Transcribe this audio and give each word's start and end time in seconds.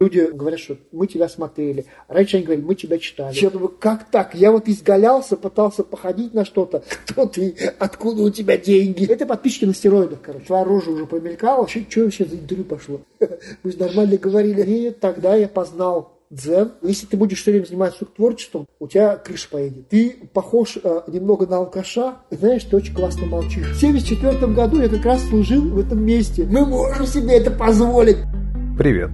Люди 0.00 0.30
говорят, 0.32 0.60
что 0.60 0.76
мы 0.92 1.08
тебя 1.08 1.28
смотрели. 1.28 1.86
Раньше 2.06 2.36
они 2.36 2.46
говорили, 2.46 2.64
мы 2.64 2.76
тебя 2.76 2.98
читали. 2.98 3.36
Я 3.36 3.50
думаю, 3.50 3.74
как 3.80 4.08
так? 4.12 4.32
Я 4.32 4.52
вот 4.52 4.68
изгалялся, 4.68 5.36
пытался 5.36 5.82
походить 5.82 6.34
на 6.34 6.44
что-то. 6.44 6.84
Кто 7.08 7.26
ты? 7.26 7.56
Откуда 7.80 8.22
у 8.22 8.30
тебя 8.30 8.56
деньги? 8.56 9.10
Это 9.10 9.26
подписчики 9.26 9.64
на 9.64 9.74
стероидах, 9.74 10.20
короче. 10.22 10.46
Твоя 10.46 10.62
рожа 10.62 10.92
уже 10.92 11.04
помелькала. 11.04 11.66
Что, 11.66 11.80
что 11.90 12.04
вообще 12.04 12.26
за 12.26 12.36
интервью 12.36 12.64
пошло? 12.64 13.00
Мы 13.64 13.72
же 13.72 13.78
нормально 13.78 14.18
говорили. 14.18 14.62
И 14.62 14.90
тогда 14.90 15.34
я 15.34 15.48
познал 15.48 16.12
дзен. 16.30 16.74
Если 16.82 17.06
ты 17.06 17.16
будешь 17.16 17.42
все 17.42 17.50
время 17.50 17.64
заниматься 17.64 18.04
творчеством, 18.04 18.68
у 18.78 18.86
тебя 18.86 19.16
крыша 19.16 19.48
поедет. 19.50 19.88
Ты 19.88 20.14
похож 20.32 20.78
э, 20.80 21.00
немного 21.08 21.44
на 21.48 21.56
алкаша, 21.56 22.18
и 22.30 22.36
знаешь, 22.36 22.62
ты 22.62 22.76
очень 22.76 22.94
классно 22.94 23.26
молчишь. 23.26 23.66
В 23.74 23.82
1974 23.82 24.52
году 24.52 24.80
я 24.80 24.88
как 24.88 25.04
раз 25.04 25.28
служил 25.28 25.68
в 25.68 25.78
этом 25.80 26.04
месте. 26.04 26.44
Мы 26.44 26.64
можем 26.64 27.04
себе 27.04 27.38
это 27.38 27.50
позволить. 27.50 28.18
Привет. 28.78 29.10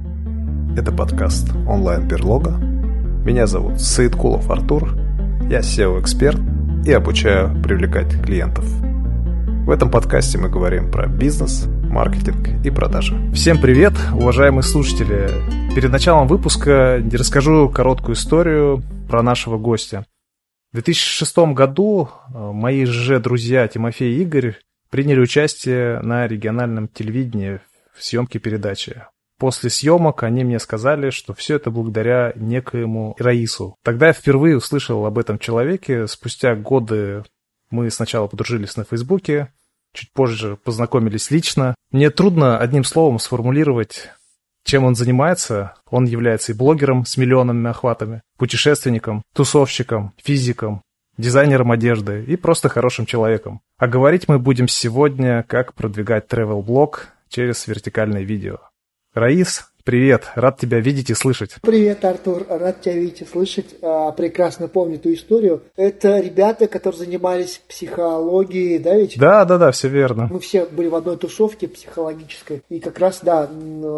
Это 0.77 0.91
подкаст 0.91 1.52
онлайн-берлога. 1.68 2.50
Меня 3.24 3.46
зовут 3.46 3.80
Саидкулов 3.80 4.51
Артур. 4.51 4.97
Я 5.48 5.60
SEO-эксперт 5.60 6.41
и 6.84 6.91
обучаю 6.91 7.62
привлекать 7.62 8.20
клиентов. 8.20 8.64
В 8.64 9.70
этом 9.70 9.88
подкасте 9.88 10.37
мы 10.37 10.48
говорим 10.48 10.91
про 10.91 11.06
бизнес, 11.06 11.66
маркетинг 11.84 12.48
и 12.66 12.70
продажи. 12.70 13.14
Всем 13.33 13.60
привет, 13.60 13.92
уважаемые 14.14 14.64
слушатели! 14.64 15.30
Перед 15.77 15.92
началом 15.92 16.27
выпуска 16.27 17.00
расскажу 17.12 17.69
короткую 17.69 18.16
историю 18.16 18.83
про 19.09 19.22
нашего 19.22 19.59
гостя. 19.59 20.05
В 20.72 20.75
2006 20.75 21.38
году 21.55 22.09
э, 22.34 22.50
мои 22.52 22.84
же 22.84 23.20
друзья 23.20 23.69
Тимофей 23.69 24.16
и 24.16 24.22
Игорь 24.22 24.56
приняли 24.91 25.20
участие 25.20 26.00
на 26.00 26.27
региональном 26.27 26.88
телевидении 26.88 27.61
в 27.97 28.02
съемке 28.02 28.41
передачи 28.41 29.05
После 29.45 29.69
съемок 29.69 30.23
они 30.23 30.43
мне 30.43 30.59
сказали, 30.59 31.11
что 31.11 31.34
все 31.34 31.57
это 31.57 31.71
благодаря 31.71 32.33
некоему 32.34 33.15
Раису. 33.19 33.77
Тогда 33.84 34.07
я 34.07 34.12
впервые 34.15 34.57
услышал 34.57 35.05
об 35.05 35.19
этом 35.19 35.39
человеке. 35.39 36.06
Спустя 36.06 36.55
годы 36.55 37.25
мы 37.69 37.91
сначала 37.91 38.27
подружились 38.27 38.75
на 38.78 38.84
Фейсбуке, 38.84 39.53
чуть 39.92 40.11
позже 40.14 40.56
познакомились 40.56 41.31
лично. 41.31 41.75
Мне 41.91 42.09
трудно 42.09 42.56
одним 42.56 42.84
словом 42.84 43.19
сформулировать, 43.19 44.12
чем 44.64 44.84
он 44.84 44.95
занимается. 44.95 45.75
Он 45.91 46.06
является 46.06 46.53
и 46.53 46.55
блогером 46.55 47.05
с 47.05 47.19
миллионами 47.19 47.69
охватами, 47.69 48.23
путешественником, 48.39 49.20
тусовщиком, 49.34 50.14
физиком, 50.17 50.81
дизайнером 51.19 51.70
одежды 51.70 52.25
и 52.25 52.36
просто 52.36 52.70
хорошим 52.70 53.05
человеком. 53.05 53.61
А 53.77 53.89
говорить 53.89 54.27
мы 54.27 54.39
будем 54.39 54.69
сегодня, 54.69 55.42
как 55.42 55.75
продвигать 55.75 56.33
travel 56.33 56.62
блог 56.62 57.08
через 57.29 57.67
вертикальное 57.67 58.23
видео. 58.23 58.56
Раис, 59.15 59.70
привет, 59.84 60.30
рад 60.34 60.58
тебя 60.58 60.80
видеть 60.80 61.10
и 61.10 61.14
слышать. 61.14 61.56
Привет, 61.60 62.04
Артур, 62.04 62.46
рад 62.48 62.80
тебя 62.80 62.94
видеть 62.94 63.20
и 63.20 63.27
слышать. 63.27 63.66
А, 63.82 64.10
прекрасно 64.12 64.66
помню 64.66 64.98
ту 64.98 65.12
историю. 65.12 65.62
Это 65.77 66.20
ребята, 66.20 66.66
которые 66.66 66.98
занимались 66.98 67.60
психологией, 67.68 68.78
да 68.78 68.96
ведь? 68.96 69.18
Да, 69.18 69.44
да, 69.44 69.58
да, 69.58 69.70
все 69.72 69.88
верно. 69.88 70.28
Мы 70.30 70.40
все 70.40 70.64
были 70.64 70.88
в 70.88 70.94
одной 70.94 71.18
тусовке 71.18 71.68
психологической. 71.68 72.62
И 72.70 72.80
как 72.80 72.98
раз, 72.98 73.20
да, 73.22 73.48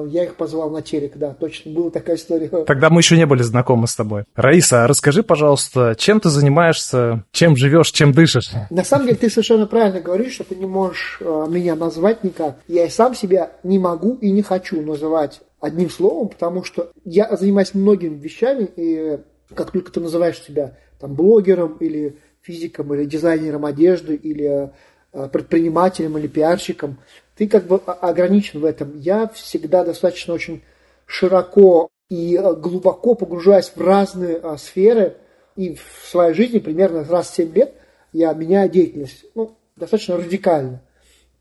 я 0.08 0.24
их 0.24 0.34
позвал 0.34 0.70
на 0.70 0.82
телек, 0.82 1.16
да, 1.16 1.34
точно, 1.34 1.72
была 1.72 1.90
такая 1.90 2.16
история. 2.16 2.48
Тогда 2.66 2.90
мы 2.90 3.00
еще 3.00 3.16
не 3.16 3.26
были 3.26 3.42
знакомы 3.42 3.86
с 3.86 3.94
тобой. 3.94 4.24
Раиса, 4.34 4.84
а 4.84 4.88
расскажи, 4.88 5.22
пожалуйста, 5.22 5.94
чем 5.96 6.20
ты 6.20 6.30
занимаешься, 6.30 7.24
чем 7.30 7.56
живешь, 7.56 7.92
чем 7.92 8.12
дышишь? 8.12 8.50
На 8.70 8.82
самом 8.82 9.06
деле 9.06 9.18
ты 9.18 9.30
совершенно 9.30 9.66
правильно 9.66 10.00
говоришь, 10.00 10.34
что 10.34 10.44
ты 10.44 10.56
не 10.56 10.66
можешь 10.66 11.18
а, 11.20 11.46
меня 11.46 11.76
назвать 11.76 12.24
никак. 12.24 12.56
Я 12.66 12.86
и 12.86 12.90
сам 12.90 13.14
себя 13.14 13.52
не 13.62 13.78
могу 13.78 14.18
и 14.20 14.32
не 14.32 14.42
хочу 14.42 14.80
называть 14.82 15.40
одним 15.60 15.90
словом, 15.90 16.28
потому 16.28 16.64
что 16.64 16.90
я 17.04 17.34
занимаюсь 17.36 17.74
многими 17.74 18.14
вещами, 18.14 18.68
и 18.76 19.18
как 19.54 19.70
только 19.70 19.92
ты 19.92 20.00
называешь 20.00 20.42
себя 20.42 20.76
там 20.98 21.14
блогером 21.14 21.76
или 21.78 22.18
физиком, 22.42 22.94
или 22.94 23.04
дизайнером 23.04 23.64
одежды, 23.64 24.14
или 24.14 24.72
э, 25.12 25.28
предпринимателем, 25.28 26.16
или 26.18 26.26
пиарщиком, 26.26 26.98
ты 27.36 27.48
как 27.48 27.66
бы 27.66 27.76
ограничен 27.76 28.60
в 28.60 28.64
этом. 28.64 28.98
Я 28.98 29.28
всегда 29.28 29.84
достаточно 29.84 30.34
очень 30.34 30.62
широко 31.06 31.88
и 32.08 32.36
э, 32.36 32.54
глубоко 32.54 33.14
погружаюсь 33.14 33.72
в 33.74 33.80
разные 33.80 34.36
а, 34.36 34.56
сферы, 34.58 35.16
и 35.56 35.74
в 35.74 36.08
своей 36.08 36.34
жизни 36.34 36.58
примерно 36.58 37.04
раз 37.04 37.30
в 37.30 37.34
7 37.34 37.54
лет 37.54 37.74
я 38.12 38.32
меняю 38.34 38.70
деятельность, 38.70 39.24
ну, 39.34 39.56
достаточно 39.74 40.16
радикально. 40.16 40.82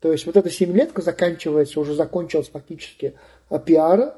То 0.00 0.12
есть 0.12 0.26
вот 0.26 0.36
эта 0.36 0.50
семилетка 0.50 1.02
заканчивается, 1.02 1.80
уже 1.80 1.94
закончилась 1.94 2.48
фактически 2.48 3.14
Э, 3.14 3.35
пиара, 3.64 4.16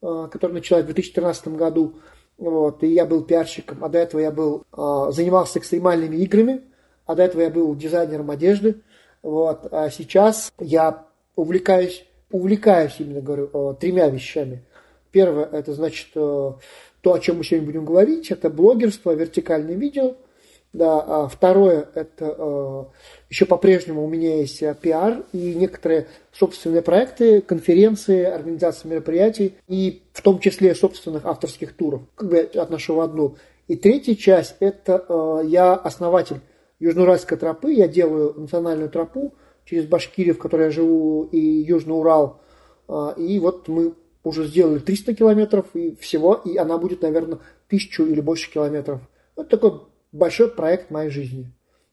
э, 0.00 0.28
который 0.30 0.52
началась 0.52 0.84
в 0.84 0.86
2013 0.86 1.48
году. 1.48 1.94
Вот, 2.38 2.82
и 2.82 2.88
я 2.88 3.06
был 3.06 3.22
пиарщиком, 3.22 3.84
а 3.84 3.88
до 3.88 3.98
этого 3.98 4.20
я 4.20 4.30
был, 4.30 4.64
э, 4.72 5.12
занимался 5.12 5.58
экстремальными 5.58 6.16
играми, 6.16 6.62
а 7.06 7.14
до 7.14 7.22
этого 7.22 7.42
я 7.42 7.50
был 7.50 7.74
дизайнером 7.74 8.30
одежды. 8.30 8.80
Вот, 9.22 9.68
а 9.70 9.90
сейчас 9.90 10.52
я 10.58 11.06
увлекаюсь, 11.36 12.04
увлекаюсь 12.30 12.96
именно, 12.98 13.20
говорю, 13.20 13.76
тремя 13.78 14.08
вещами. 14.08 14.64
Первое, 15.12 15.44
это 15.44 15.74
значит 15.74 16.08
то, 16.12 16.58
о 17.04 17.18
чем 17.18 17.38
мы 17.38 17.44
сегодня 17.44 17.66
будем 17.66 17.84
говорить, 17.84 18.30
это 18.30 18.50
блогерство, 18.50 19.12
вертикальное 19.12 19.74
видео– 19.74 20.14
да, 20.72 21.00
а 21.00 21.28
второе, 21.28 21.88
это 21.94 22.34
э, 22.38 22.84
еще 23.32 23.46
по-прежнему 23.46 24.04
у 24.04 24.08
меня 24.08 24.40
есть 24.40 24.62
э, 24.62 24.76
пиар 24.78 25.24
и 25.32 25.54
некоторые 25.54 26.06
собственные 26.34 26.82
проекты, 26.82 27.40
конференции, 27.40 28.24
организация 28.24 28.90
мероприятий 28.90 29.54
и 29.68 30.02
в 30.12 30.20
том 30.20 30.38
числе 30.38 30.74
собственных 30.74 31.24
авторских 31.24 31.74
туров. 31.74 32.02
Как 32.14 32.28
бы 32.28 32.50
я 32.52 32.60
отношу 32.60 32.94
в 32.94 33.00
одну. 33.00 33.36
И 33.68 33.76
третья 33.76 34.14
часть, 34.16 34.56
это 34.60 35.06
э, 35.08 35.46
я 35.46 35.72
основатель 35.72 36.40
Южноуральской 36.78 37.38
тропы, 37.38 37.72
я 37.72 37.88
делаю 37.88 38.34
национальную 38.38 38.90
тропу 38.90 39.32
через 39.64 39.86
Башкирию, 39.86 40.34
в 40.34 40.38
которой 40.38 40.64
я 40.64 40.70
живу, 40.70 41.24
и 41.32 41.38
Южный 41.38 41.98
Урал. 41.98 42.42
Э, 42.86 43.14
и 43.16 43.38
вот 43.38 43.66
мы 43.66 43.94
уже 44.24 44.44
сделали 44.46 44.78
300 44.78 45.14
километров 45.14 45.64
и 45.72 45.96
всего, 45.96 46.34
и 46.34 46.58
она 46.58 46.76
будет, 46.76 47.00
наверное, 47.00 47.38
тысячу 47.66 48.04
или 48.04 48.20
больше 48.20 48.52
километров. 48.52 49.00
Вот 49.36 49.48
такой 49.48 49.80
большой 50.12 50.50
проект 50.50 50.90
моей 50.90 51.08
жизни. 51.08 51.50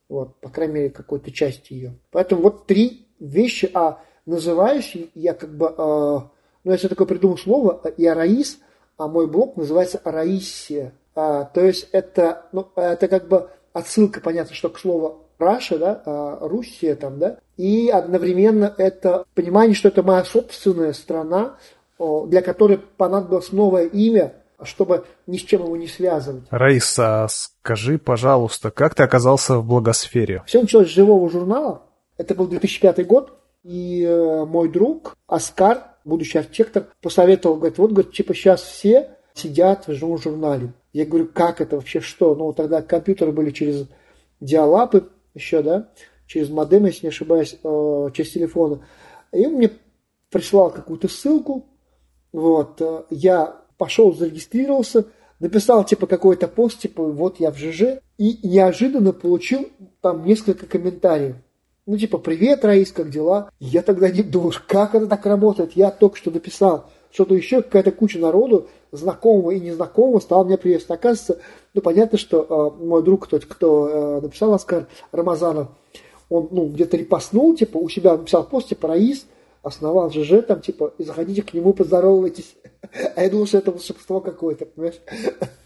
Вот, 0.09 0.36
по 0.42 0.50
крайней 0.50 0.74
мере, 0.74 0.90
какой-то 0.90 1.31
части 1.31 1.74
ее. 1.74 1.94
Поэтому 2.12 2.42
вот 2.42 2.66
три 2.66 3.08
вещи, 3.20 3.70
а 3.74 4.02
называешь 4.25 4.94
я 5.14 5.34
как 5.34 5.56
бы, 5.56 5.68
э, 5.68 6.20
ну, 6.64 6.72
если 6.72 6.88
такое 6.88 7.08
придумал 7.08 7.38
слово, 7.38 7.81
я 7.97 8.16
Раис, 8.16 8.59
а 8.98 9.08
мой 9.08 9.28
блог 9.28 9.56
называется 9.56 10.02
Раиссия. 10.03 10.94
А, 11.16 11.46
то 11.46 11.62
есть 11.62 11.90
это, 11.92 12.46
ну, 12.52 12.68
это 12.75 13.08
как 13.08 13.28
бы 13.28 13.50
отсылка, 13.72 14.19
понятно, 14.19 14.56
что 14.56 14.69
к 14.69 14.80
слову 14.80 15.28
Раша, 15.38 15.78
да, 15.78 16.02
а, 16.06 16.40
Руссия 16.42 16.96
там, 16.96 17.19
да, 17.19 17.38
и 17.56 17.90
одновременно 17.90 18.74
это 18.78 19.25
понимание, 19.36 19.75
что 19.75 19.90
это 19.90 20.02
моя 20.02 20.25
собственная 20.25 20.94
страна, 20.94 21.58
для 22.00 22.42
которой 22.42 22.78
понадобилось 22.78 23.52
новое 23.52 23.86
имя, 23.86 24.34
чтобы 24.64 25.06
ни 25.28 25.38
с 25.38 25.42
чем 25.42 25.64
его 25.64 25.75
не 25.78 25.88
связывать. 25.88 26.44
Раиса, 26.50 27.28
скажи, 27.30 27.97
пожалуйста, 27.97 28.72
как 28.72 28.96
ты 28.96 29.03
оказался 29.03 29.58
в 29.58 29.66
благосфере? 29.66 30.44
Все 30.46 30.62
началось 30.62 30.88
с 30.88 30.94
живого 30.94 31.30
журнала. 31.30 31.84
Это 32.18 32.36
был 32.36 32.47
2005 32.47 33.06
год. 33.08 33.36
И 33.64 34.03
э, 34.03 34.46
мой 34.46 34.69
друг 34.69 35.16
Оскар, 35.28 35.84
будущий 36.06 36.38
архитектор, 36.38 36.88
посоветовал, 37.02 37.58
говорит, 37.58 37.78
вот, 37.78 37.92
говорит, 37.92 38.14
типа 38.14 38.34
сейчас 38.34 38.62
все 38.62 39.18
сидят 39.34 39.88
в 39.88 39.94
живом 39.94 40.18
журнале. 40.18 40.74
Я 40.94 41.06
говорю, 41.06 41.28
как 41.28 41.62
это 41.62 41.75
вообще, 41.75 42.00
что? 42.00 42.36
Ну, 42.36 42.53
тогда 42.53 42.81
компьютеры 42.81 43.31
были 43.31 43.52
через 43.52 43.88
диалапы 44.40 45.09
еще, 45.34 45.62
да, 45.62 45.90
через 46.25 46.50
модем, 46.50 46.86
если 46.86 47.08
не 47.08 47.09
ошибаюсь, 47.09 47.58
э, 47.62 48.08
через 48.14 48.31
телефоны. 48.31 48.80
И 49.31 49.46
он 49.46 49.53
мне 49.53 49.72
прислал 50.30 50.72
какую-то 50.72 51.08
ссылку, 51.08 51.66
вот, 52.31 52.81
э, 52.81 53.03
я 53.09 53.62
пошел, 53.79 54.13
зарегистрировался, 54.13 55.06
написал 55.39 55.83
типа 55.83 56.06
какой-то 56.06 56.48
пост, 56.48 56.80
типа 56.80 57.01
вот 57.04 57.39
я 57.39 57.50
в 57.50 57.57
ЖЖ, 57.57 58.01
и 58.19 58.38
неожиданно 58.44 59.13
получил 59.13 59.69
там 60.01 60.24
несколько 60.25 60.68
комментариев. 60.68 61.38
Ну, 61.88 61.98
типа, 61.98 62.19
привет, 62.19 62.63
Раис, 62.63 62.92
как 62.92 63.09
дела? 63.09 63.50
Я 63.59 63.81
тогда 63.81 64.12
не 64.12 64.21
думал, 64.21 64.54
как 64.68 64.94
это 64.94 65.07
так 65.07 65.25
работает? 65.25 65.71
Я 65.71 65.89
только 65.89 66.18
что 66.18 66.30
написал 66.30 66.86
что-то 67.12 67.33
еще, 67.33 67.63
какая-то 67.63 67.92
куча 67.92 68.19
народу, 68.19 68.68
знакомого 68.92 69.50
и 69.51 69.59
незнакомого, 69.59 70.19
стал 70.19 70.45
мне 70.45 70.57
приветствовать. 70.57 71.00
Оказывается, 71.00 71.39
ну, 71.74 71.81
понятно, 71.81 72.19
что 72.19 72.75
э, 72.80 72.83
мой 72.83 73.01
друг, 73.01 73.25
тот, 73.25 73.45
кто 73.45 73.89
э, 73.89 74.21
написал 74.21 74.54
Оскар 74.54 74.86
Рамазанов, 75.12 75.69
он, 76.30 76.50
ну, 76.51 76.68
где-то 76.68 76.98
репостнул, 76.98 77.56
типа, 77.56 77.77
у 77.77 77.89
себя 77.89 78.18
написал 78.18 78.44
пост, 78.44 78.68
типа, 78.68 78.89
Раис, 78.89 79.25
основал 79.61 80.09
ЖЖ, 80.09 80.44
там, 80.47 80.61
типа, 80.61 80.94
и 80.97 81.03
заходите 81.03 81.41
к 81.41 81.53
нему, 81.53 81.73
поздоровайтесь. 81.73 82.56
А 83.15 83.23
я 83.23 83.29
думал, 83.29 83.45
что 83.45 83.57
это 83.57 83.71
волшебство 83.71 84.21
какое-то, 84.21 84.65
понимаешь? 84.65 85.00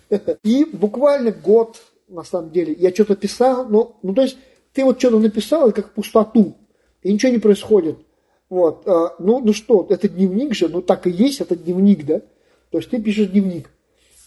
И 0.43 0.65
буквально 0.65 1.31
год, 1.31 1.81
на 2.07 2.23
самом 2.23 2.51
деле, 2.51 2.73
я 2.73 2.91
что-то 2.91 3.15
писал, 3.15 3.67
ну, 3.69 3.95
ну, 4.01 4.13
то 4.13 4.23
есть, 4.23 4.37
ты 4.73 4.83
вот 4.83 4.99
что-то 4.99 5.19
написал, 5.19 5.71
как 5.71 5.93
пустоту, 5.93 6.55
и 7.01 7.13
ничего 7.13 7.31
не 7.31 7.37
происходит. 7.37 7.97
Вот, 8.49 8.87
а, 8.87 9.15
ну, 9.19 9.39
ну 9.39 9.53
что, 9.53 9.85
это 9.89 10.09
дневник 10.09 10.53
же, 10.53 10.67
ну 10.69 10.81
так 10.81 11.07
и 11.07 11.11
есть, 11.11 11.41
это 11.41 11.55
дневник, 11.55 12.05
да? 12.05 12.19
То 12.71 12.79
есть 12.79 12.89
ты 12.89 13.01
пишешь 13.01 13.27
дневник. 13.27 13.69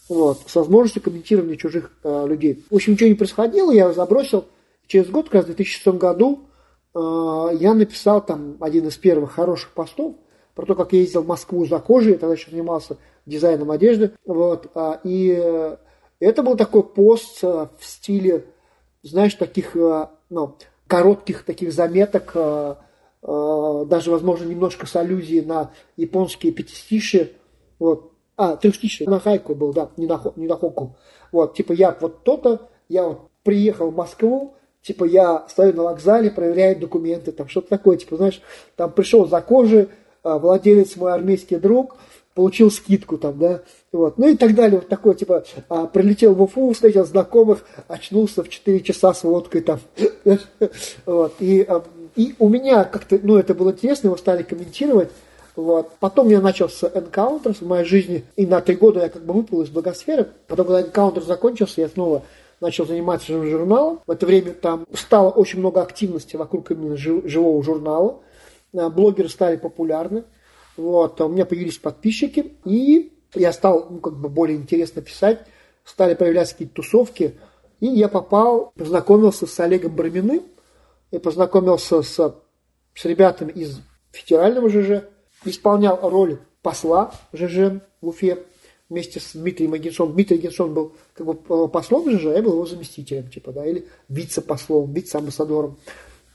Вот, 0.09 0.41
с 0.47 0.55
возможностью 0.55 1.03
комментирования 1.03 1.57
чужих 1.57 1.93
э, 2.05 2.27
людей. 2.29 2.65
В 2.71 2.77
общем, 2.77 2.93
ничего 2.93 3.09
не 3.09 3.15
происходило, 3.15 3.73
я 3.73 3.93
забросил. 3.93 4.45
Через 4.87 5.09
год, 5.09 5.27
как 5.27 5.35
раз 5.35 5.45
в 5.45 5.47
2006 5.49 5.87
году, 5.99 6.41
я 6.99 7.75
написал 7.75 8.25
там 8.25 8.57
один 8.61 8.89
из 8.89 8.97
первых 8.97 9.33
хороших 9.33 9.73
постов 9.73 10.17
про 10.57 10.65
то, 10.65 10.75
как 10.75 10.95
я 10.95 11.01
ездил 11.01 11.23
в 11.23 11.27
Москву 11.27 11.67
за 11.67 11.79
кожей, 11.79 12.13
я 12.13 12.19
тогда 12.19 12.35
еще 12.35 12.51
занимался 12.51 12.97
дизайном 13.27 13.71
одежды. 13.71 14.13
Вот, 14.25 14.71
а, 14.75 15.01
и 15.05 15.37
э, 15.39 15.77
это 16.19 16.43
был 16.43 16.57
такой 16.57 16.83
пост 16.83 17.41
э, 17.43 17.67
в 17.79 17.85
стиле, 17.85 18.47
знаешь, 19.03 19.35
таких 19.35 19.77
э, 19.77 20.09
ну, 20.31 20.57
коротких 20.87 21.45
таких 21.45 21.73
заметок, 21.73 22.35
даже, 23.23 24.11
возможно, 24.13 24.45
немножко 24.45 24.87
с 24.87 24.95
аллюзией 24.95 25.45
на 25.45 25.73
японские 25.97 26.53
пятистиши. 26.53 27.33
Вот, 27.81 28.13
а, 28.37 28.55
трехстичный, 28.57 29.09
на 29.09 29.19
хайку 29.19 29.57
был, 29.57 29.73
да, 29.73 29.91
не 29.97 30.07
на, 30.07 30.23
не 30.37 30.47
на 30.47 30.57
хоку. 30.57 30.97
Вот, 31.33 31.55
типа 31.55 31.73
я 31.73 31.97
вот 32.01 32.23
то-то, 32.23 32.69
я 32.89 33.09
вот 33.09 33.31
приехал 33.43 33.91
в 33.91 33.97
Москву, 33.97 34.55
типа 34.87 35.05
я 35.05 35.45
стою 35.49 35.73
на 35.73 35.83
вокзале, 35.83 36.31
проверяю 36.31 36.79
документы, 36.79 37.33
там 37.33 37.49
что-то 37.49 37.69
такое, 37.69 37.97
типа, 37.97 38.17
знаешь, 38.17 38.41
там 38.77 38.93
пришел 38.93 39.27
за 39.27 39.41
кожи, 39.41 39.89
а, 40.23 40.39
владелец 40.39 40.95
мой 40.97 41.13
армейский 41.13 41.57
друг, 41.57 41.97
получил 42.35 42.71
скидку 42.71 43.19
там, 43.19 43.37
да, 43.39 43.63
вот, 43.91 44.17
ну 44.19 44.29
и 44.29 44.37
так 44.37 44.55
далее, 44.55 44.79
вот 44.79 44.89
такое, 44.89 45.15
типа, 45.15 45.45
а, 45.69 45.87
прилетел 45.87 46.35
в 46.35 46.43
Уфу, 46.43 46.73
встретил 46.73 47.05
знакомых, 47.05 47.65
очнулся 47.89 48.45
в 48.45 48.49
4 48.49 48.81
часа 48.81 49.13
с 49.13 49.25
водкой 49.25 49.63
там, 49.63 49.81
вот, 51.07 51.35
и, 51.41 51.65
а, 51.69 51.83
и 52.15 52.37
у 52.39 52.49
меня 52.49 52.85
как-то, 52.85 53.19
ну, 53.21 53.37
это 53.39 53.55
было 53.55 53.73
интересно, 53.73 54.09
его 54.09 54.17
стали 54.17 54.45
комментировать, 54.45 55.11
вот. 55.57 55.93
Потом 56.01 56.29
я 56.29 56.43
начал 56.43 56.69
с 56.69 56.83
Encounters 56.83 57.57
в 57.61 57.67
моей 57.67 57.87
жизни, 57.87 58.25
и 58.37 58.47
на 58.47 58.61
три 58.61 58.77
года 58.77 59.01
я 59.01 59.09
как 59.09 59.25
бы 59.25 59.33
выпал 59.33 59.63
из 59.63 59.71
благосферы. 59.71 60.29
Потом, 60.49 60.67
когда 60.67 60.83
Encounter 60.83 61.25
закончился, 61.25 61.81
я 61.81 61.89
снова 61.89 62.25
начал 62.61 62.87
заниматься 62.87 63.33
журналом. 63.45 64.01
В 64.07 64.11
это 64.11 64.27
время 64.27 64.53
там 64.53 64.87
стало 64.95 65.31
очень 65.31 65.59
много 65.59 65.83
активности 65.83 66.37
вокруг 66.37 66.71
именно 66.71 66.97
живого 66.97 67.63
журнала. 67.63 68.21
А, 68.75 68.91
блогеры 68.91 69.29
стали 69.29 69.57
популярны. 69.57 70.25
Вот. 70.77 71.21
У 71.21 71.29
меня 71.29 71.47
появились 71.47 71.79
подписчики, 71.79 72.55
и 72.65 73.13
я 73.35 73.53
стал 73.53 73.87
ну, 73.91 73.99
как 73.99 74.17
бы 74.17 74.29
более 74.29 74.57
интересно 74.57 75.03
писать. 75.03 75.41
Стали 75.85 76.15
появляться 76.15 76.55
какие-то 76.55 76.75
тусовки. 76.77 77.39
И 77.81 77.87
я 77.87 78.09
попал, 78.09 78.73
познакомился 78.77 79.47
с 79.47 79.61
Олегом 79.61 79.95
Барминым, 79.95 80.43
и 81.11 81.19
познакомился 81.19 82.03
с, 82.03 82.35
с 82.95 83.05
ребятами 83.05 83.53
из 83.53 83.81
федерального 84.11 84.69
ЖЖ, 84.69 85.05
исполнял 85.45 85.99
роль 86.03 86.39
посла 86.63 87.13
ЖЖ 87.33 87.81
в 88.01 88.09
Уфе 88.09 88.39
вместе 88.89 89.21
с 89.21 89.33
Дмитрием 89.35 89.73
Агенсоном. 89.73 90.15
Дмитрий 90.15 90.39
Агенсон 90.39 90.75
был 90.75 90.93
как 91.15 91.27
бы 91.27 91.33
э, 91.35 91.69
послом 91.69 92.11
ЖЖ, 92.11 92.27
а 92.27 92.35
я 92.35 92.43
был 92.43 92.53
его 92.53 92.67
заместителем, 92.67 93.29
типа, 93.29 93.53
да, 93.53 93.67
или 93.67 93.87
вице-послом, 94.09 94.93
вице-амбассадором. 94.93 95.77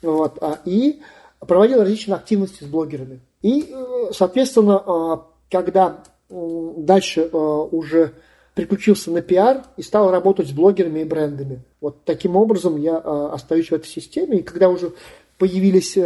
Вот, 0.01 0.38
а, 0.42 0.59
и 0.65 1.01
проводил 1.39 1.80
различные 1.80 2.15
активности 2.15 2.63
с 2.63 2.68
блогерами. 2.68 3.21
И, 3.42 3.71
э, 3.71 4.12
соответственно, 4.13 4.83
э, 4.86 5.18
когда 5.50 6.03
дальше 6.30 7.25
уже 7.25 8.13
переключился 8.56 9.12
на 9.12 9.21
пиар 9.21 9.65
и 9.75 9.81
стал 9.81 10.09
работать 10.12 10.48
с 10.48 10.51
блогерами 10.51 11.01
и 11.01 11.03
брендами. 11.03 11.59
Вот 11.81 12.06
таким 12.06 12.38
образом 12.38 12.77
я 12.77 12.95
остаюсь 12.95 13.68
в 13.68 13.74
этой 13.74 13.88
системе. 13.88 14.38
И 14.38 14.42
когда 14.42 14.69
уже 14.69 14.94
появились 15.38 15.98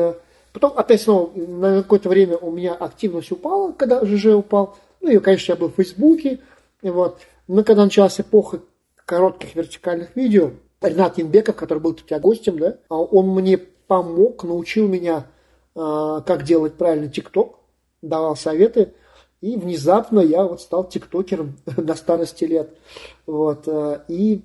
Потом 0.55 0.71
опять 0.77 1.01
снова 1.01 1.37
на 1.37 1.83
какое-то 1.83 2.07
время 2.07 2.37
у 2.37 2.49
меня 2.49 2.75
активность 2.75 3.29
упала, 3.29 3.73
когда 3.73 4.05
ЖЖ 4.05 4.27
упал. 4.27 4.77
Ну 5.05 5.11
и, 5.11 5.19
конечно, 5.19 5.51
я 5.51 5.55
был 5.55 5.69
в 5.69 5.75
Фейсбуке. 5.75 6.39
Вот. 6.81 7.19
Но 7.47 7.63
когда 7.63 7.83
началась 7.83 8.19
эпоха 8.19 8.61
коротких 9.05 9.53
вертикальных 9.53 10.15
видео, 10.15 10.53
Ренат 10.81 11.19
Янбеков, 11.19 11.55
который 11.55 11.77
был 11.77 11.91
у 11.91 11.93
тебя 11.93 12.19
гостем, 12.19 12.57
да, 12.57 12.79
а 12.89 12.95
он 12.97 13.29
мне 13.29 13.59
помог, 13.59 14.43
научил 14.43 14.87
меня, 14.87 15.27
а, 15.75 16.21
как 16.21 16.41
делать 16.41 16.73
правильно 16.73 17.07
ТикТок, 17.07 17.59
давал 18.01 18.35
советы. 18.35 18.93
И 19.41 19.57
внезапно 19.57 20.21
я 20.21 20.43
вот 20.43 20.59
стал 20.59 20.89
тиктокером 20.89 21.55
на 21.77 21.93
старости 21.93 22.45
лет. 22.45 22.75
Вот. 23.27 23.67
Э, 23.67 24.01
и 24.07 24.41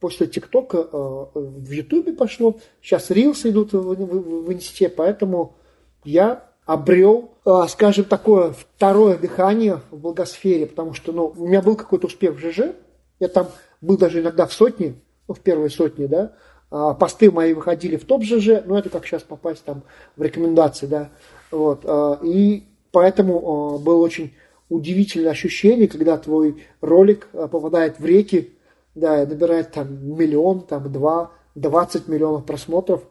после 0.00 0.26
тиктока 0.26 0.78
э, 0.78 1.26
в 1.34 1.70
ютубе 1.70 2.14
пошло. 2.14 2.56
Сейчас 2.80 3.10
рилсы 3.10 3.50
идут 3.50 3.74
в, 3.74 3.94
в, 3.94 4.44
в 4.46 4.52
инсте, 4.54 4.88
поэтому 4.88 5.56
я 6.04 6.47
обрел, 6.68 7.30
э, 7.44 7.62
скажем, 7.68 8.04
такое 8.04 8.52
второе 8.52 9.16
дыхание 9.16 9.80
в 9.90 9.98
благосфере, 9.98 10.66
потому 10.66 10.94
что 10.94 11.12
ну, 11.12 11.34
у 11.36 11.46
меня 11.46 11.62
был 11.62 11.76
какой-то 11.76 12.06
успех 12.06 12.36
в 12.36 12.38
ЖЖ, 12.38 12.74
я 13.18 13.28
там 13.28 13.48
был 13.80 13.96
даже 13.96 14.20
иногда 14.20 14.46
в 14.46 14.52
сотне, 14.52 14.94
ну, 15.26 15.34
в 15.34 15.40
первой 15.40 15.70
сотне, 15.70 16.06
да, 16.06 16.32
а 16.70 16.94
посты 16.94 17.30
мои 17.30 17.54
выходили 17.54 17.96
в 17.96 18.04
топ 18.04 18.22
ЖЖ, 18.22 18.62
ну, 18.66 18.76
это 18.76 18.90
как 18.90 19.06
сейчас 19.06 19.22
попасть 19.22 19.64
там 19.64 19.82
в 20.16 20.22
рекомендации, 20.22 20.86
да, 20.86 21.08
вот, 21.50 21.84
и 22.22 22.68
Поэтому 22.90 23.78
было 23.78 24.02
очень 24.02 24.34
удивительное 24.68 25.30
ощущение, 25.30 25.88
когда 25.88 26.16
твой 26.16 26.64
ролик 26.80 27.28
попадает 27.28 28.00
в 28.00 28.04
реки, 28.04 28.54
да, 28.94 29.22
и 29.22 29.26
набирает 29.26 29.72
там 29.72 30.16
миллион, 30.16 30.62
там 30.62 30.90
два, 30.92 31.32
двадцать 31.54 32.08
миллионов 32.08 32.44
просмотров. 32.44 33.02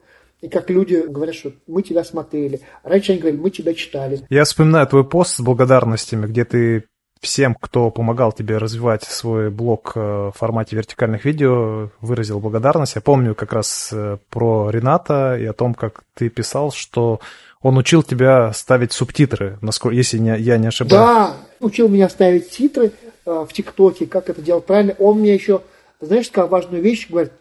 И 0.41 0.49
как 0.49 0.69
люди 0.69 1.03
говорят, 1.07 1.35
что 1.35 1.51
мы 1.65 1.81
тебя 1.81 2.03
смотрели. 2.03 2.61
Раньше 2.83 3.13
они 3.13 3.21
говорили, 3.21 3.41
мы 3.41 3.49
тебя 3.49 3.73
читали. 3.73 4.21
Я 4.29 4.43
вспоминаю 4.43 4.85
твой 4.87 5.03
пост 5.03 5.35
с 5.35 5.39
благодарностями, 5.39 6.27
где 6.27 6.45
ты 6.45 6.85
всем, 7.21 7.55
кто 7.55 7.89
помогал 7.89 8.31
тебе 8.31 8.57
развивать 8.57 9.03
свой 9.03 9.49
блог 9.49 9.93
э, 9.95 9.99
в 9.99 10.33
формате 10.37 10.75
вертикальных 10.75 11.25
видео, 11.25 11.89
выразил 11.99 12.39
благодарность. 12.39 12.95
Я 12.95 13.01
помню 13.01 13.33
как 13.33 13.53
раз 13.53 13.91
про 14.29 14.69
Рената 14.69 15.35
и 15.35 15.45
о 15.45 15.53
том, 15.53 15.73
как 15.73 16.03
ты 16.13 16.29
писал, 16.29 16.71
что 16.71 17.19
он 17.61 17.77
учил 17.77 18.03
тебя 18.03 18.53
ставить 18.53 18.93
субтитры, 18.93 19.57
насколько, 19.61 19.95
если 19.95 20.17
не, 20.19 20.37
я 20.37 20.57
не 20.57 20.67
ошибаюсь. 20.67 20.91
Да, 20.91 21.33
учил 21.59 21.89
меня 21.89 22.07
ставить 22.09 22.49
титры 22.49 22.91
э, 23.25 23.45
в 23.47 23.51
ТикТоке, 23.51 24.05
как 24.05 24.29
это 24.29 24.41
делать 24.41 24.65
правильно. 24.65 24.95
Он 24.99 25.19
мне 25.19 25.33
еще, 25.33 25.61
знаешь, 25.99 26.27
сказал 26.27 26.49
важную 26.49 26.83
вещь, 26.83 27.09
говорит, 27.09 27.31
э, 27.31 27.35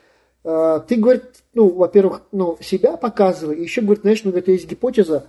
ты, 0.88 0.96
говорит, 0.96 1.24
ну, 1.54 1.68
во-первых, 1.70 2.22
ну, 2.32 2.56
себя 2.60 2.96
показывай, 2.96 3.60
еще, 3.60 3.80
говорит, 3.80 4.02
знаешь, 4.02 4.22
ну, 4.24 4.30
это 4.30 4.52
есть 4.52 4.68
гипотеза, 4.68 5.26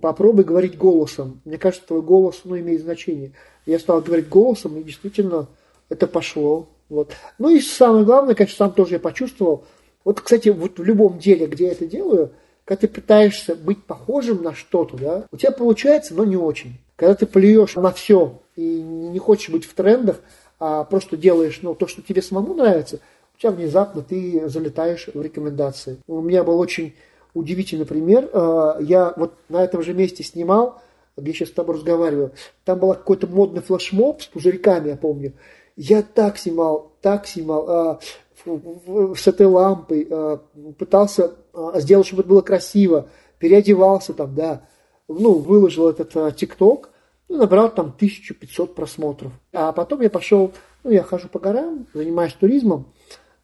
попробуй 0.00 0.44
говорить 0.44 0.78
голосом. 0.78 1.40
Мне 1.44 1.58
кажется, 1.58 1.86
твой 1.86 2.02
голос, 2.02 2.42
ну, 2.44 2.58
имеет 2.58 2.82
значение. 2.82 3.32
Я 3.66 3.78
стал 3.78 4.00
говорить 4.00 4.28
голосом, 4.28 4.78
и 4.78 4.84
действительно 4.84 5.48
это 5.88 6.06
пошло. 6.06 6.68
Вот. 6.88 7.12
Ну 7.38 7.48
и 7.48 7.60
самое 7.60 8.04
главное, 8.04 8.34
конечно, 8.34 8.56
сам 8.56 8.72
тоже 8.72 8.94
я 8.94 9.00
почувствовал. 9.00 9.64
Вот, 10.04 10.20
кстати, 10.20 10.48
вот 10.50 10.78
в 10.78 10.84
любом 10.84 11.18
деле, 11.18 11.46
где 11.46 11.66
я 11.66 11.72
это 11.72 11.86
делаю– 11.86 12.30
когда 12.64 12.80
ты 12.82 12.88
пытаешься 12.88 13.54
быть 13.54 13.84
похожим 13.84 14.42
на 14.42 14.54
что-то, 14.54 14.96
да, 14.96 15.26
у 15.30 15.36
тебя 15.36 15.50
получается, 15.50 16.14
но 16.14 16.24
не 16.24 16.36
очень. 16.36 16.78
Когда 16.96 17.14
ты 17.14 17.26
плюешь 17.26 17.74
на 17.74 17.90
все 17.90 18.40
и 18.54 18.62
не 18.62 19.18
хочешь 19.18 19.50
быть 19.50 19.64
в 19.64 19.74
трендах, 19.74 20.20
а 20.60 20.84
просто 20.84 21.16
делаешь 21.16 21.58
ну, 21.62 21.74
то, 21.74 21.88
что 21.88 22.02
тебе 22.02 22.22
самому 22.22 22.54
нравится, 22.54 23.00
тебя 23.42 23.52
внезапно 23.52 24.02
ты 24.02 24.48
залетаешь 24.48 25.08
в 25.12 25.20
рекомендации. 25.20 25.98
У 26.06 26.20
меня 26.20 26.44
был 26.44 26.58
очень 26.58 26.94
удивительный 27.34 27.86
пример. 27.86 28.30
А, 28.32 28.78
я 28.80 29.12
вот 29.16 29.34
на 29.48 29.64
этом 29.64 29.82
же 29.82 29.94
месте 29.94 30.22
снимал, 30.22 30.80
где 31.16 31.32
сейчас 31.32 31.48
с 31.48 31.52
тобой 31.52 31.76
разговариваю, 31.76 32.32
там 32.64 32.78
был 32.78 32.90
какой-то 32.90 33.26
модный 33.26 33.60
флешмоб 33.60 34.22
с 34.22 34.26
пузырьками, 34.26 34.90
я 34.90 34.96
помню. 34.96 35.34
Я 35.76 36.02
так 36.02 36.38
снимал, 36.38 36.92
так 37.00 37.26
снимал. 37.26 37.70
А, 37.70 38.00
с 38.44 39.28
этой 39.28 39.46
лампой, 39.46 40.06
э, 40.10 40.38
пытался 40.76 41.32
э, 41.54 41.70
сделать, 41.76 42.08
чтобы 42.08 42.22
это 42.22 42.28
было 42.28 42.40
красиво, 42.40 43.08
переодевался 43.38 44.14
там, 44.14 44.34
да, 44.34 44.66
ну, 45.06 45.34
выложил 45.34 45.88
этот 45.88 46.16
э, 46.16 46.32
ТикТок, 46.32 46.90
ну, 47.28 47.36
набрал 47.36 47.72
там 47.72 47.94
1500 47.96 48.74
просмотров. 48.74 49.32
А 49.52 49.70
потом 49.70 50.00
я 50.00 50.10
пошел, 50.10 50.52
ну, 50.82 50.90
я 50.90 51.04
хожу 51.04 51.28
по 51.28 51.38
горам, 51.38 51.86
занимаюсь 51.94 52.32
туризмом, 52.32 52.92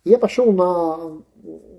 я 0.08 0.18
пошел 0.18 0.52
на, 0.52 1.22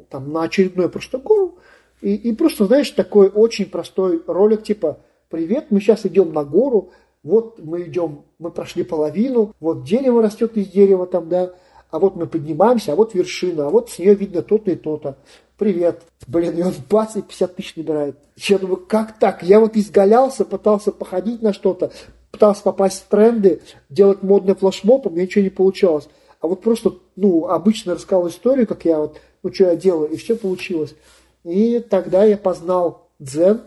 там, 0.09 0.31
на 0.31 0.43
очередной 0.43 0.89
просто 0.89 1.17
гору, 1.17 1.57
и, 2.01 2.15
и 2.15 2.33
просто, 2.33 2.65
знаешь, 2.65 2.89
такой 2.91 3.29
очень 3.29 3.65
простой 3.65 4.21
ролик, 4.25 4.63
типа, 4.63 4.99
привет, 5.29 5.67
мы 5.69 5.81
сейчас 5.81 6.05
идем 6.05 6.33
на 6.33 6.43
гору, 6.43 6.91
вот 7.23 7.59
мы 7.59 7.83
идем, 7.83 8.23
мы 8.39 8.51
прошли 8.51 8.83
половину, 8.83 9.53
вот 9.59 9.83
дерево 9.83 10.21
растет 10.21 10.55
из 10.57 10.67
дерева 10.67 11.05
там, 11.05 11.27
да, 11.27 11.53
а 11.91 11.99
вот 11.99 12.15
мы 12.15 12.27
поднимаемся, 12.27 12.93
а 12.93 12.95
вот 12.95 13.13
вершина, 13.13 13.67
а 13.67 13.69
вот 13.69 13.89
с 13.89 13.99
нее 13.99 14.13
видно 14.13 14.41
то-то 14.41 14.71
и 14.71 14.75
то-то. 14.75 15.17
Привет. 15.57 16.03
Блин, 16.27 16.57
и 16.57 16.61
он 16.61 16.73
бац, 16.89 17.17
и 17.17 17.21
50 17.21 17.55
тысяч 17.55 17.75
набирает. 17.75 18.17
Я 18.37 18.59
думаю, 18.59 18.77
как 18.77 19.19
так? 19.19 19.43
Я 19.43 19.59
вот 19.59 19.75
изгалялся, 19.75 20.45
пытался 20.45 20.91
походить 20.91 21.41
на 21.41 21.51
что-то, 21.51 21.91
пытался 22.31 22.63
попасть 22.63 23.03
в 23.03 23.07
тренды, 23.09 23.61
делать 23.89 24.23
модный 24.23 24.55
флешмоб, 24.55 25.07
у 25.07 25.09
меня 25.09 25.23
ничего 25.23 25.43
не 25.43 25.49
получалось. 25.49 26.07
А 26.41 26.47
вот 26.47 26.61
просто, 26.61 26.93
ну, 27.15 27.47
обычно 27.47 27.95
рассказал 27.95 28.27
историю, 28.27 28.67
как 28.67 28.85
я 28.85 28.99
вот, 28.99 29.19
ну, 29.43 29.53
что 29.53 29.65
я 29.65 29.75
делаю, 29.75 30.09
и 30.09 30.17
все 30.17 30.35
получилось. 30.35 30.95
И 31.43 31.79
тогда 31.79 32.23
я 32.23 32.37
познал 32.37 33.09
дзен, 33.19 33.61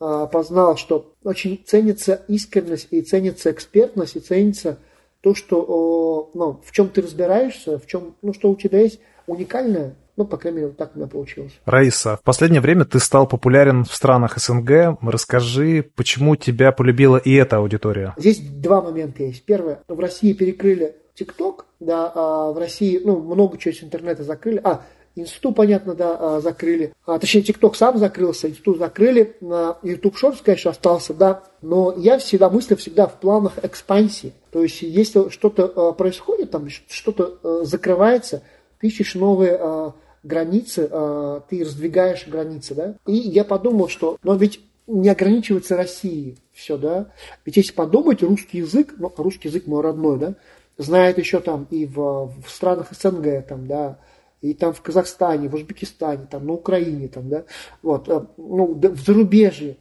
а, 0.00 0.26
познал, 0.26 0.76
что 0.76 1.12
очень 1.24 1.62
ценится 1.64 2.22
искренность, 2.28 2.88
и 2.90 3.00
ценится 3.02 3.50
экспертность, 3.50 4.16
и 4.16 4.20
ценится 4.20 4.78
то, 5.20 5.34
что, 5.34 6.30
ну, 6.34 6.60
в 6.64 6.72
чем 6.72 6.88
ты 6.88 7.02
разбираешься, 7.02 7.78
в 7.78 7.86
чем, 7.86 8.14
ну, 8.22 8.34
что 8.34 8.50
у 8.50 8.56
тебя 8.56 8.80
есть 8.80 9.00
уникальное, 9.26 9.96
ну, 10.16 10.24
по 10.24 10.36
крайней 10.36 10.58
мере, 10.58 10.68
вот 10.68 10.76
так 10.76 10.92
у 10.94 10.98
меня 10.98 11.08
получилось. 11.08 11.52
Раиса, 11.64 12.16
в 12.16 12.22
последнее 12.22 12.60
время 12.60 12.84
ты 12.84 12.98
стал 13.00 13.26
популярен 13.26 13.84
в 13.84 13.94
странах 13.94 14.38
СНГ. 14.38 14.98
Расскажи, 15.02 15.90
почему 15.94 16.36
тебя 16.36 16.72
полюбила 16.72 17.18
и 17.18 17.34
эта 17.34 17.58
аудитория? 17.58 18.14
Здесь 18.16 18.40
два 18.40 18.80
момента 18.80 19.22
есть. 19.22 19.44
Первое, 19.44 19.82
в 19.88 20.00
России 20.00 20.32
перекрыли 20.32 20.96
ТикТок, 21.16 21.66
да, 21.80 22.12
а 22.14 22.52
в 22.52 22.58
России, 22.58 23.00
ну, 23.02 23.20
много 23.20 23.58
чего 23.58 23.74
с 23.74 23.82
интернета 23.82 24.22
закрыли. 24.22 24.60
А, 24.62 24.82
Институт, 25.18 25.56
понятно, 25.56 25.94
да, 25.94 26.16
а, 26.20 26.40
закрыли. 26.40 26.92
А, 27.06 27.18
точнее, 27.18 27.40
ТикТок 27.40 27.74
сам 27.74 27.96
закрылся, 27.96 28.50
институт 28.50 28.76
закрыли. 28.76 29.34
YouTube 29.82 30.14
Shorts, 30.14 30.40
конечно, 30.44 30.72
остался, 30.72 31.14
да. 31.14 31.42
Но 31.62 31.94
я 31.96 32.18
всегда 32.18 32.50
мыслю 32.50 32.76
всегда 32.76 33.06
в 33.06 33.18
планах 33.18 33.54
экспансии. 33.62 34.34
То 34.52 34.62
есть, 34.62 34.82
если 34.82 35.30
что-то 35.30 35.72
а, 35.74 35.92
происходит, 35.92 36.50
там 36.50 36.68
что-то 36.68 37.38
а, 37.42 37.64
закрывается, 37.64 38.42
ты 38.78 38.88
ищешь 38.88 39.14
новые 39.14 39.94
границы, 40.22 40.90
ты 41.48 41.60
раздвигаешь 41.64 42.26
границы, 42.26 42.74
да. 42.74 42.96
И 43.06 43.14
я 43.14 43.44
подумал, 43.44 43.88
что, 43.88 44.18
но 44.22 44.34
ведь 44.34 44.60
не 44.86 45.08
ограничивается 45.08 45.76
Россией 45.76 46.36
все, 46.52 46.76
да. 46.76 47.10
Ведь 47.44 47.56
если 47.56 47.72
подумать, 47.72 48.22
русский 48.22 48.58
язык, 48.58 48.94
ну, 48.98 49.10
русский 49.16 49.48
язык 49.48 49.66
мой 49.66 49.82
родной, 49.82 50.18
да, 50.18 50.34
знает 50.78 51.18
еще 51.18 51.40
там 51.40 51.66
и 51.70 51.86
в, 51.86 52.32
в 52.44 52.48
странах 52.48 52.88
СНГ, 52.92 53.46
там, 53.46 53.66
да, 53.66 53.98
и 54.42 54.54
там 54.54 54.72
в 54.72 54.82
Казахстане, 54.82 55.48
в 55.48 55.54
Узбекистане, 55.54 56.26
там 56.30 56.46
на 56.46 56.52
Украине, 56.52 57.08
там, 57.08 57.28
да, 57.28 57.44
вот, 57.82 58.08
э, 58.08 58.20
ну, 58.36 58.74
в 58.74 59.00
зарубежье. 59.00 59.76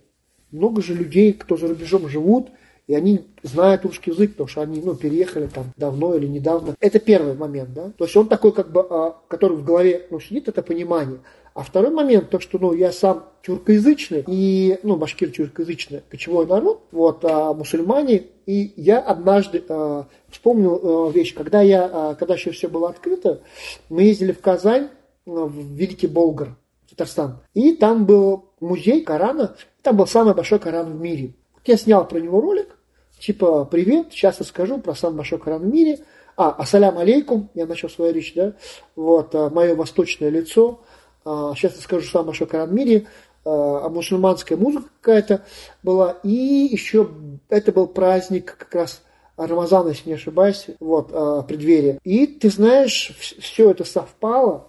Много 0.51 0.81
же 0.81 0.93
людей, 0.93 1.33
кто 1.33 1.57
за 1.57 1.67
рубежом 1.67 2.07
живут, 2.07 2.49
и 2.87 2.93
они 2.93 3.27
знают 3.41 3.83
русский 3.83 4.11
язык, 4.11 4.31
потому 4.31 4.47
что 4.47 4.61
они 4.61 4.79
ну, 4.81 4.95
переехали 4.95 5.47
там 5.47 5.65
давно 5.75 6.15
или 6.15 6.27
недавно. 6.27 6.75
Это 6.79 6.99
первый 6.99 7.33
момент, 7.33 7.73
да. 7.73 7.91
То 7.97 8.05
есть 8.05 8.15
он 8.15 8.27
такой, 8.27 8.51
как 8.51 8.71
бы, 8.71 8.85
а, 8.89 9.15
который 9.27 9.57
в 9.57 9.65
голове 9.65 10.05
ну, 10.11 10.19
сидит, 10.19 10.47
это 10.47 10.61
понимание. 10.61 11.19
А 11.55 11.63
второй 11.63 11.89
момент, 11.89 12.29
то, 12.29 12.41
что 12.41 12.59
ну, 12.59 12.73
я 12.73 12.91
сам 12.91 13.29
тюркоязычный, 13.41 14.25
и, 14.27 14.77
ну, 14.83 14.97
башкир 14.97 15.31
тюркоязычный, 15.31 16.01
кочевой 16.09 16.45
народ, 16.45 16.83
вот, 16.91 17.23
а 17.23 17.53
мусульмане, 17.53 18.25
и 18.45 18.73
я 18.75 18.99
однажды 18.99 19.63
а, 19.69 20.05
вспомнил 20.29 21.07
а, 21.07 21.11
вещь, 21.11 21.33
когда 21.33 21.61
я, 21.61 21.89
а, 21.89 22.15
когда 22.15 22.33
еще 22.33 22.51
все 22.51 22.67
было 22.67 22.89
открыто, 22.89 23.39
мы 23.87 24.03
ездили 24.03 24.33
в 24.33 24.41
Казань, 24.41 24.89
а, 25.25 25.29
в 25.45 25.55
Великий 25.55 26.07
Болгар, 26.07 26.57
Татарстан, 26.89 27.37
и 27.53 27.73
там 27.73 28.05
был 28.05 28.49
музей 28.59 29.01
Корана, 29.01 29.55
там 29.81 29.95
был 29.95 30.07
самый 30.07 30.33
большой 30.35 30.59
Коран 30.59 30.91
в 30.91 30.99
мире. 30.99 31.35
Я 31.63 31.77
снял 31.77 32.05
про 32.05 32.19
него 32.19 32.41
ролик, 32.41 32.77
типа, 33.17 33.63
привет, 33.63 34.07
сейчас 34.11 34.41
расскажу 34.41 34.79
про 34.79 34.93
самый 34.93 35.15
большой 35.15 35.39
Коран 35.39 35.61
в 35.61 35.73
мире, 35.73 35.99
а, 36.35 36.49
ассалям 36.51 36.97
алейкум, 36.97 37.49
я 37.53 37.65
начал 37.65 37.89
свою 37.89 38.13
речь, 38.13 38.33
да, 38.33 38.55
вот, 38.97 39.33
а, 39.33 39.49
мое 39.49 39.73
восточное 39.73 40.27
лицо, 40.27 40.81
сейчас 41.25 41.73
а, 41.73 41.75
я 41.75 41.81
скажу 41.81 42.23
большой 42.23 42.47
Коран 42.47 42.69
в 42.69 42.73
мире, 42.73 43.07
а, 43.43 43.85
а 43.85 43.89
мусульманская 43.89 44.57
музыка 44.57 44.85
какая-то 45.01 45.45
была. 45.81 46.17
И 46.23 46.29
еще 46.29 47.09
это 47.49 47.71
был 47.71 47.87
праздник 47.87 48.55
как 48.57 48.73
раз 48.75 49.01
Рамазана, 49.37 49.89
если 49.89 50.09
не 50.09 50.15
ошибаюсь, 50.15 50.67
вот, 50.79 51.09
а, 51.11 51.41
преддверие. 51.41 51.99
И 52.03 52.27
ты 52.27 52.49
знаешь, 52.49 53.11
все 53.19 53.71
это 53.71 53.83
совпало, 53.83 54.67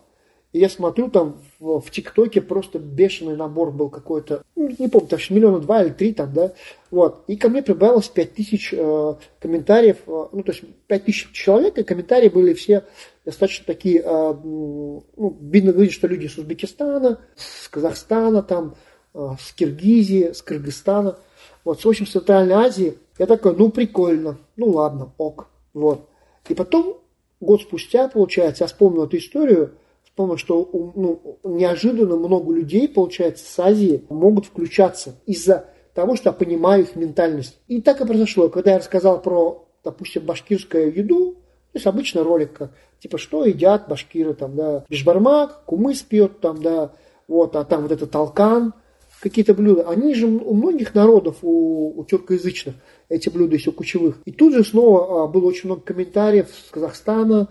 и 0.56 0.58
я 0.58 0.70
смотрю, 0.70 1.10
там 1.10 1.36
в, 1.58 1.90
ТикТоке 1.90 2.40
просто 2.40 2.78
бешеный 2.78 3.36
набор 3.36 3.72
был 3.72 3.90
какой-то, 3.90 4.42
ну, 4.54 4.74
не 4.78 4.88
помню, 4.88 5.06
там 5.06 5.18
миллиона 5.28 5.60
два 5.60 5.82
или 5.82 5.92
три 5.92 6.14
там, 6.14 6.32
да, 6.32 6.54
вот. 6.90 7.24
И 7.26 7.36
ко 7.36 7.50
мне 7.50 7.62
прибавилось 7.62 8.08
пять 8.08 8.34
тысяч 8.34 8.72
э, 8.72 9.14
комментариев, 9.38 9.98
э, 10.06 10.26
ну, 10.32 10.42
то 10.42 10.52
есть 10.52 10.64
пять 10.86 11.04
тысяч 11.04 11.30
человек, 11.32 11.76
и 11.76 11.82
комментарии 11.82 12.30
были 12.30 12.54
все 12.54 12.84
достаточно 13.26 13.66
такие, 13.66 14.00
э, 14.00 14.34
ну, 14.42 15.04
видно, 15.42 15.90
что 15.90 16.06
люди 16.06 16.26
с 16.26 16.38
Узбекистана, 16.38 17.20
с 17.36 17.68
Казахстана, 17.68 18.42
там, 18.42 18.76
э, 19.12 19.28
с 19.38 19.52
Киргизии, 19.52 20.32
с 20.32 20.40
Кыргызстана, 20.40 21.18
вот, 21.64 21.84
в 21.84 21.86
общем, 21.86 22.06
с 22.06 22.12
Центральной 22.12 22.54
Азии. 22.54 22.96
Я 23.18 23.26
такой, 23.26 23.54
ну, 23.54 23.68
прикольно, 23.68 24.38
ну, 24.56 24.70
ладно, 24.70 25.12
ок, 25.18 25.48
вот. 25.74 26.08
И 26.48 26.54
потом, 26.54 26.96
год 27.40 27.60
спустя, 27.60 28.08
получается, 28.08 28.64
я 28.64 28.68
вспомнил 28.68 29.04
эту 29.04 29.18
историю, 29.18 29.74
вспомнил, 30.16 30.38
что 30.38 30.70
ну, 30.94 31.38
неожиданно 31.44 32.16
много 32.16 32.50
людей, 32.50 32.88
получается, 32.88 33.44
с 33.44 33.58
Азии 33.58 34.02
могут 34.08 34.46
включаться 34.46 35.14
из-за 35.26 35.66
того, 35.92 36.16
что 36.16 36.30
я 36.30 36.32
понимаю 36.32 36.84
их 36.84 36.96
ментальность. 36.96 37.58
И 37.68 37.82
так 37.82 38.00
и 38.00 38.06
произошло. 38.06 38.48
Когда 38.48 38.72
я 38.72 38.78
рассказал 38.78 39.20
про, 39.20 39.68
допустим, 39.84 40.24
башкирскую 40.24 40.96
еду, 40.96 41.32
то 41.34 41.76
есть 41.76 41.86
обычно 41.86 42.24
ролик, 42.24 42.60
типа, 42.98 43.18
что 43.18 43.44
едят 43.44 43.88
башкиры, 43.88 44.32
там, 44.32 44.56
да, 44.56 44.86
бешбармак, 44.88 45.64
кумыс 45.66 46.00
пьет, 46.00 46.40
там, 46.40 46.62
да, 46.62 46.92
вот, 47.28 47.54
а 47.54 47.64
там 47.64 47.82
вот 47.82 47.92
это 47.92 48.06
толкан, 48.06 48.72
какие-то 49.20 49.52
блюда. 49.52 49.86
Они 49.86 50.14
же 50.14 50.26
у 50.26 50.54
многих 50.54 50.94
народов, 50.94 51.36
у, 51.42 51.92
у 51.94 52.04
тюркоязычных, 52.04 52.76
эти 53.10 53.28
блюда 53.28 53.58
у 53.66 53.72
кучевых. 53.72 54.16
И 54.24 54.32
тут 54.32 54.54
же 54.54 54.64
снова 54.64 55.24
а, 55.24 55.26
было 55.26 55.44
очень 55.44 55.68
много 55.68 55.82
комментариев 55.82 56.48
с 56.48 56.70
Казахстана, 56.70 57.48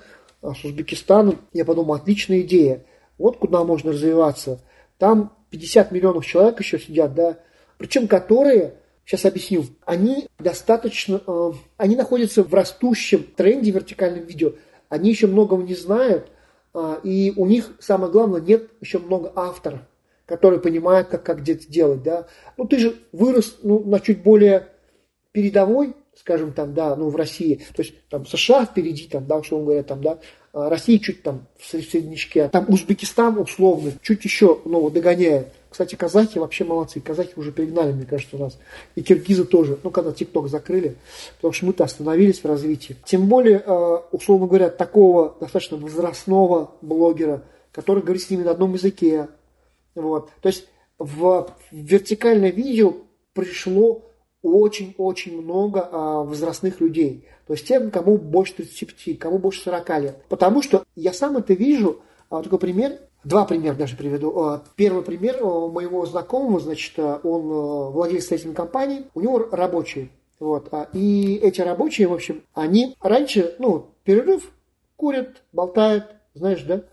с 0.54 0.64
Узбекистана. 0.64 1.36
Я 1.54 1.66
подумал, 1.66 1.96
отличная 1.96 2.42
идея. 2.42 2.86
Вот 3.18 3.38
куда 3.38 3.64
можно 3.64 3.92
развиваться. 3.92 4.62
Там 4.98 5.34
50 5.50 5.92
миллионов 5.92 6.26
человек 6.26 6.60
еще 6.60 6.80
сидят, 6.80 7.14
да, 7.14 7.38
причем 7.78 8.08
которые 8.08 8.76
Сейчас 9.06 9.26
объясню. 9.26 9.66
Они 9.86 10.28
достаточно, 10.40 11.22
э, 11.26 11.52
они 11.78 11.96
находятся 11.96 12.44
в 12.44 12.52
растущем 12.54 13.24
тренде 13.36 13.70
вертикальном 13.70 14.26
видео. 14.26 14.54
Они 14.90 15.12
еще 15.12 15.28
многого 15.28 15.62
не 15.62 15.76
знают, 15.76 16.28
э, 16.74 16.96
и 17.04 17.32
у 17.36 17.46
них, 17.46 17.72
самое 17.80 18.12
главное, 18.12 18.42
нет 18.42 18.68
еще 18.82 18.98
много 18.98 19.32
авторов, 19.36 19.82
которые 20.26 20.60
понимают, 20.60 21.10
как, 21.10 21.22
как 21.24 21.42
где-то 21.42 21.72
делать. 21.72 22.02
Да? 22.02 22.26
Ну, 22.58 22.66
ты 22.66 22.80
же 22.80 22.96
вырос 23.12 23.60
ну, 23.62 23.84
на 23.84 24.00
чуть 24.00 24.24
более 24.24 24.70
передовой, 25.32 25.94
скажем, 26.16 26.54
там, 26.54 26.74
да, 26.74 26.96
ну, 26.96 27.10
в 27.10 27.16
России. 27.16 27.62
То 27.76 27.82
есть, 27.82 27.94
там, 28.10 28.26
США 28.26 28.66
впереди, 28.66 29.08
там, 29.08 29.26
да, 29.28 29.38
условно 29.38 29.66
говоря, 29.66 29.84
там, 29.84 30.02
да, 30.02 30.20
а 30.54 30.70
Россия 30.70 31.00
чуть 31.00 31.22
там 31.22 31.48
в 31.60 31.66
среднячке, 31.66 32.44
а 32.44 32.50
там 32.50 32.66
Узбекистан 32.70 33.38
условно 33.38 33.92
чуть 34.02 34.24
еще, 34.24 34.62
ну, 34.64 34.90
догоняет. 34.90 35.50
Кстати, 35.70 35.96
казахи 35.96 36.38
вообще 36.38 36.64
молодцы. 36.64 37.02
Казахи 37.02 37.34
уже 37.36 37.52
перегнали, 37.52 37.92
мне 37.92 38.06
кажется, 38.06 38.38
у 38.38 38.40
нас. 38.40 38.58
И 38.96 39.04
киргизы 39.04 39.44
тоже. 39.44 39.78
Ну, 39.84 39.92
когда 39.92 40.14
ТикТок 40.14 40.48
закрыли. 40.48 40.96
Потому 41.36 41.52
что 41.52 41.66
мы-то 41.66 41.84
остановились 41.84 42.40
в 42.40 42.46
развитии. 42.46 42.96
Тем 43.04 43.28
более, 43.28 43.62
э, 43.66 43.98
условно 44.14 44.48
говоря, 44.48 44.70
такого 44.70 45.36
достаточно 45.42 45.76
возрастного 45.76 46.72
блогера, 46.82 47.44
который 47.74 48.02
говорит 48.02 48.24
с 48.24 48.30
ними 48.30 48.44
на 48.44 48.52
одном 48.52 48.76
языке. 48.76 49.28
Вот. 49.96 50.30
То 50.40 50.48
есть 50.48 50.66
в 50.98 51.52
вертикальное 51.72 52.52
видео 52.52 52.94
пришло 53.34 54.02
очень-очень 54.46 55.42
много 55.42 55.90
а, 55.92 56.24
возрастных 56.24 56.80
людей. 56.82 57.26
То 57.48 57.54
есть 57.54 57.68
тем, 57.68 57.92
кому 57.92 58.18
больше 58.18 58.56
35, 58.56 59.20
кому 59.20 59.38
больше 59.38 59.62
40 59.62 59.90
лет. 60.02 60.24
Потому 60.30 60.62
что 60.62 60.84
я 60.96 61.14
сам 61.14 61.38
это 61.38 61.54
вижу, 61.54 62.02
а, 62.30 62.42
такой 62.42 62.60
пример, 62.60 63.00
Два 63.26 63.44
примера 63.46 63.74
даже 63.74 63.98
приведу. 63.98 64.40
А, 64.40 64.64
первый 64.76 65.04
пример 65.04 65.44
моего 65.44 66.06
знакомого, 66.06 66.60
значит, 66.60 66.94
а, 66.98 67.20
он 67.24 67.52
а, 67.52 67.90
владелец 67.90 68.26
строительной 68.26 68.54
компании, 68.54 69.06
у 69.16 69.22
него 69.22 69.50
рабочие. 69.52 70.10
Вот. 70.40 70.72
И 70.94 71.40
эти 71.42 71.60
рабочие, 71.62 72.08
в 72.08 72.14
общем, 72.14 72.44
они 72.54 72.96
раньше, 73.02 73.56
ну, 73.58 73.88
перерыв, 74.04 74.52
курят, 74.96 75.42
болтают, 75.52 76.06
знаешь, 76.36 76.62
да? 76.62 76.84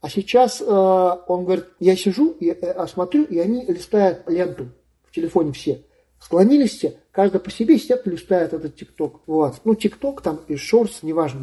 А 0.00 0.08
сейчас 0.08 0.60
он 0.62 1.44
говорит, 1.44 1.66
я 1.80 1.96
сижу, 1.96 2.30
и 2.30 2.50
э, 2.50 2.86
смотрю, 2.86 3.24
и 3.24 3.38
они 3.38 3.64
листают 3.64 4.22
ленту 4.28 4.68
в 5.04 5.12
телефоне 5.12 5.52
все. 5.52 5.82
Склонились 6.20 6.76
все, 6.76 6.96
каждый 7.12 7.40
по 7.40 7.50
себе 7.50 7.78
сидят 7.78 8.06
и 8.06 8.10
листают 8.10 8.52
этот 8.52 8.76
ТикТок. 8.76 9.20
Вот. 9.26 9.60
Ну, 9.64 9.74
ТикТок 9.74 10.20
там 10.20 10.40
и 10.48 10.56
Шортс, 10.56 11.02
неважно, 11.02 11.40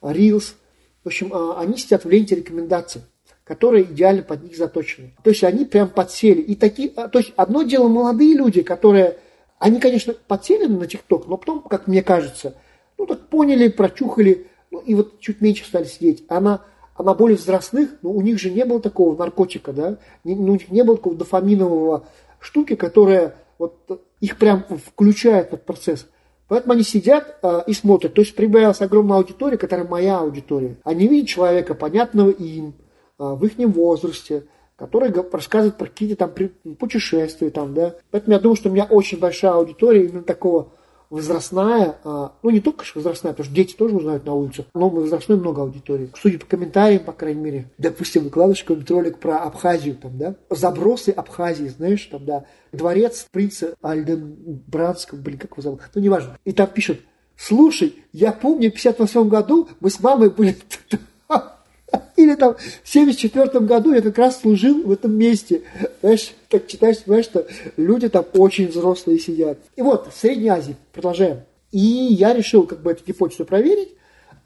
да, 0.00 0.12
Рилс. 0.12 0.56
В 1.04 1.08
общем, 1.08 1.32
они 1.56 1.78
сидят 1.78 2.04
в 2.04 2.10
ленте 2.10 2.34
рекомендаций 2.34 3.02
которые 3.50 3.82
идеально 3.82 4.22
под 4.22 4.44
них 4.44 4.56
заточены. 4.56 5.12
То 5.24 5.30
есть 5.30 5.42
они 5.42 5.64
прям 5.64 5.88
подсели. 5.88 6.40
И 6.40 6.54
такие, 6.54 6.92
а, 6.94 7.08
то 7.08 7.18
есть 7.18 7.32
одно 7.34 7.64
дело 7.64 7.88
молодые 7.88 8.36
люди, 8.36 8.62
которые, 8.62 9.18
они, 9.58 9.80
конечно, 9.80 10.14
подсели 10.28 10.66
на 10.66 10.86
ТикТок, 10.86 11.26
но 11.26 11.36
потом, 11.36 11.62
как 11.62 11.88
мне 11.88 12.00
кажется, 12.00 12.54
ну 12.96 13.06
так 13.06 13.26
поняли, 13.26 13.66
прочухали, 13.66 14.46
ну 14.70 14.78
и 14.78 14.94
вот 14.94 15.18
чуть 15.18 15.40
меньше 15.40 15.64
стали 15.64 15.86
сидеть. 15.86 16.22
Она, 16.28 16.62
она 16.94 17.12
более 17.12 17.36
взрослых, 17.36 17.90
но 18.02 18.12
у 18.12 18.20
них 18.20 18.38
же 18.38 18.50
не 18.50 18.64
было 18.64 18.80
такого 18.80 19.16
наркотика, 19.16 19.72
да, 19.72 19.98
не, 20.22 20.36
ну, 20.36 20.52
у 20.52 20.54
них 20.54 20.70
не 20.70 20.84
было 20.84 20.96
такого 20.96 21.16
дофаминового 21.16 22.06
штуки, 22.38 22.76
которая 22.76 23.34
вот 23.58 24.00
их 24.20 24.36
прям 24.36 24.64
включает 24.86 25.48
этот 25.48 25.64
процесс. 25.64 26.06
Поэтому 26.48 26.72
они 26.72 26.82
сидят 26.82 27.38
э, 27.42 27.60
и 27.66 27.72
смотрят. 27.72 28.14
То 28.14 28.22
есть 28.22 28.34
прибавилась 28.34 28.80
огромная 28.80 29.18
аудитория, 29.18 29.56
которая 29.56 29.86
моя 29.86 30.18
аудитория. 30.18 30.76
Они 30.84 31.06
видят 31.06 31.28
человека, 31.28 31.74
понятного 31.74 32.30
им, 32.30 32.74
а, 33.18 33.34
в 33.34 33.44
их 33.44 33.52
возрасте, 33.58 34.46
которые 34.76 35.12
рассказывают 35.30 35.76
про 35.76 35.86
какие-то 35.86 36.16
там 36.26 36.74
путешествия. 36.76 37.50
Там, 37.50 37.74
да. 37.74 37.94
Поэтому 38.10 38.34
я 38.34 38.40
думаю, 38.40 38.56
что 38.56 38.68
у 38.68 38.72
меня 38.72 38.84
очень 38.84 39.20
большая 39.20 39.52
аудитория 39.52 40.06
именно 40.06 40.22
такого 40.22 40.72
возрастная, 41.10 41.96
а, 42.04 42.32
ну 42.42 42.50
не 42.50 42.60
только 42.60 42.84
возрастная, 42.94 43.32
потому 43.32 43.46
что 43.46 43.54
дети 43.54 43.74
тоже 43.74 43.96
узнают 43.96 44.24
на 44.24 44.34
улицах, 44.34 44.66
но 44.74 44.88
возрастной 44.88 45.38
много 45.38 45.62
аудитории. 45.62 46.10
Судя 46.20 46.38
по 46.38 46.46
комментариям, 46.46 47.04
по 47.04 47.12
крайней 47.12 47.40
мере, 47.40 47.70
допустим, 47.78 48.24
выкладываешь 48.24 48.62
какой-нибудь 48.62 48.90
ролик 48.90 49.18
про 49.18 49.38
Абхазию, 49.38 49.96
там, 49.96 50.16
да, 50.16 50.36
забросы 50.48 51.10
Абхазии, 51.10 51.66
знаешь, 51.66 52.04
там, 52.06 52.24
да, 52.24 52.44
дворец 52.72 53.26
принца 53.30 53.74
Альденбранского, 53.82 55.18
блин, 55.18 55.38
как 55.38 55.52
его 55.52 55.62
зовут, 55.62 55.80
ну 55.94 56.00
неважно. 56.00 56.38
И 56.44 56.52
там 56.52 56.68
пишут, 56.68 57.00
слушай, 57.36 57.96
я 58.12 58.32
помню, 58.32 58.70
в 58.70 58.74
58 58.74 59.28
году 59.28 59.68
мы 59.80 59.90
с 59.90 60.00
мамой 60.00 60.30
были 60.30 60.56
или 62.22 62.34
там 62.34 62.56
в 62.82 62.88
74 62.88 63.60
году 63.60 63.92
я 63.92 64.02
как 64.02 64.18
раз 64.18 64.40
служил 64.40 64.82
в 64.82 64.92
этом 64.92 65.12
месте. 65.16 65.62
Знаешь, 66.00 66.32
как 66.50 66.66
читаешь, 66.66 67.02
понимаешь, 67.02 67.24
что 67.24 67.46
люди 67.76 68.08
там 68.08 68.24
очень 68.34 68.68
взрослые 68.68 69.18
сидят. 69.18 69.58
И 69.76 69.82
вот, 69.82 70.12
в 70.12 70.16
Средней 70.16 70.48
Азии, 70.48 70.76
продолжаем. 70.92 71.40
И 71.72 71.78
я 71.78 72.32
решил 72.34 72.66
как 72.66 72.80
бы 72.80 72.92
эту 72.92 73.04
гипотезу 73.04 73.44
проверить. 73.44 73.90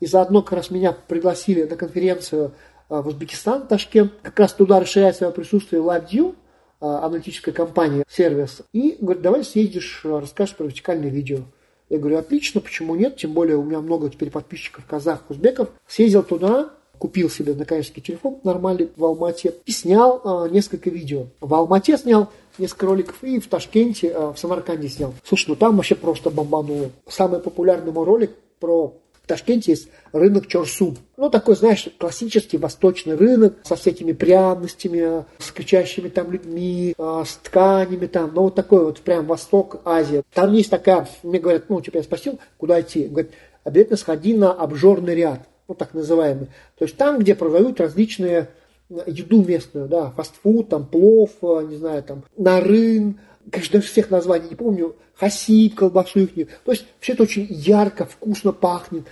И 0.01 0.07
заодно 0.07 0.43
как 0.43 0.53
раз 0.53 0.71
меня 0.71 0.93
пригласили 0.93 1.65
на 1.65 1.77
конференцию 1.77 2.53
а, 2.89 3.03
в 3.03 3.09
Узбекистан, 3.09 3.67
Ташкент. 3.67 4.13
Как 4.23 4.39
раз 4.39 4.53
туда 4.53 4.81
расширяет 4.81 5.17
свое 5.17 5.33
присутствие 5.33 5.83
LiveView, 5.83 6.35
а, 6.81 7.07
аналитическая 7.07 7.53
компания, 7.53 8.05
сервис. 8.09 8.63
И 8.73 8.99
говорит, 9.01 9.23
давай 9.23 9.45
съездишь, 9.45 10.03
а, 10.05 10.21
расскажешь 10.21 10.57
про 10.57 10.65
вертикальное 10.65 11.09
видео. 11.09 11.41
Я 11.89 11.99
говорю, 11.99 12.19
отлично, 12.19 12.61
почему 12.61 12.95
нет? 12.95 13.17
Тем 13.17 13.33
более 13.33 13.57
у 13.57 13.63
меня 13.63 13.81
много 13.81 14.11
теперь 14.11 14.31
подписчиков 14.31 14.85
казахов, 14.87 15.31
узбеков. 15.31 15.71
Съездил 15.87 16.23
туда, 16.23 16.71
купил 16.99 17.31
себе 17.31 17.55
наконец-таки 17.55 18.01
телефон 18.01 18.39
нормальный 18.45 18.91
в 18.97 19.05
Алмате 19.05 19.55
и 19.67 19.73
снял 19.73 20.21
э, 20.25 20.51
несколько 20.51 20.91
видео. 20.91 21.27
В 21.41 21.53
Алмате 21.55 21.97
снял 21.97 22.31
несколько 22.59 22.87
роликов 22.87 23.23
и 23.23 23.39
в 23.39 23.49
Ташкенте, 23.49 24.09
э, 24.09 24.33
в 24.33 24.39
Самарканде 24.39 24.89
снял. 24.89 25.15
Слушай, 25.25 25.51
ну 25.51 25.57
там 25.57 25.77
вообще 25.77 25.95
просто 25.95 26.31
бомбануло. 26.31 26.91
Самый 27.09 27.41
популярный 27.41 27.93
мой 27.93 28.05
ролик 28.05 28.31
про 28.61 28.95
в 29.25 29.27
Ташкенте 29.27 29.73
есть 29.73 29.89
рынок 30.13 30.49
Чорсу. 30.49 30.97
Ну, 31.17 31.31
такой, 31.31 31.57
знаешь, 31.57 31.89
классический 31.99 32.59
восточный 32.59 33.15
рынок 33.15 33.55
со 33.63 33.75
всякими 33.75 34.13
пряностями, 34.13 35.25
с 35.39 35.51
кричащими 35.51 36.11
там 36.11 36.31
людьми, 36.31 36.95
с 36.99 37.37
тканями 37.43 38.05
там. 38.05 38.33
Ну, 38.35 38.43
вот 38.43 38.55
такой 38.55 38.85
вот 38.85 39.01
прям 39.01 39.25
Восток, 39.25 39.81
Азия. 39.87 40.25
Там 40.35 40.53
есть 40.53 40.69
такая, 40.69 41.09
мне 41.23 41.39
говорят, 41.39 41.71
ну, 41.71 41.81
типа 41.81 41.97
я 41.97 42.03
спросил, 42.03 42.39
куда 42.59 42.79
идти. 42.83 43.07
Говорят, 43.07 43.31
обязательно 43.65 43.97
сходи 43.97 44.35
на 44.35 44.53
обжорный 44.53 45.15
ряд 45.15 45.49
ну, 45.69 45.75
так 45.75 45.95
называемый. 45.95 46.49
То 46.79 46.85
есть 46.85 46.97
там, 46.97 47.19
где 47.19 47.35
продают 47.35 47.81
различные 47.81 48.49
э, 48.91 49.03
еду 49.07 49.45
местную, 49.45 49.89
да, 49.89 50.11
фастфуд, 50.11 50.69
там, 50.69 50.87
плов, 50.87 51.31
э, 51.43 51.67
не 51.69 51.77
знаю, 51.77 52.03
там, 52.03 52.25
нарын, 52.37 53.19
конечно, 53.51 53.79
даже 53.79 53.91
всех 53.91 54.11
названий 54.11 54.49
не 54.51 54.57
помню, 54.57 54.97
хасиб, 55.15 55.75
колбасу 55.75 56.21
их. 56.21 56.49
То 56.65 56.73
есть 56.73 56.87
все 57.01 57.13
это 57.13 57.23
очень 57.23 57.47
ярко, 57.49 58.05
вкусно 58.05 58.53
пахнет, 58.53 59.05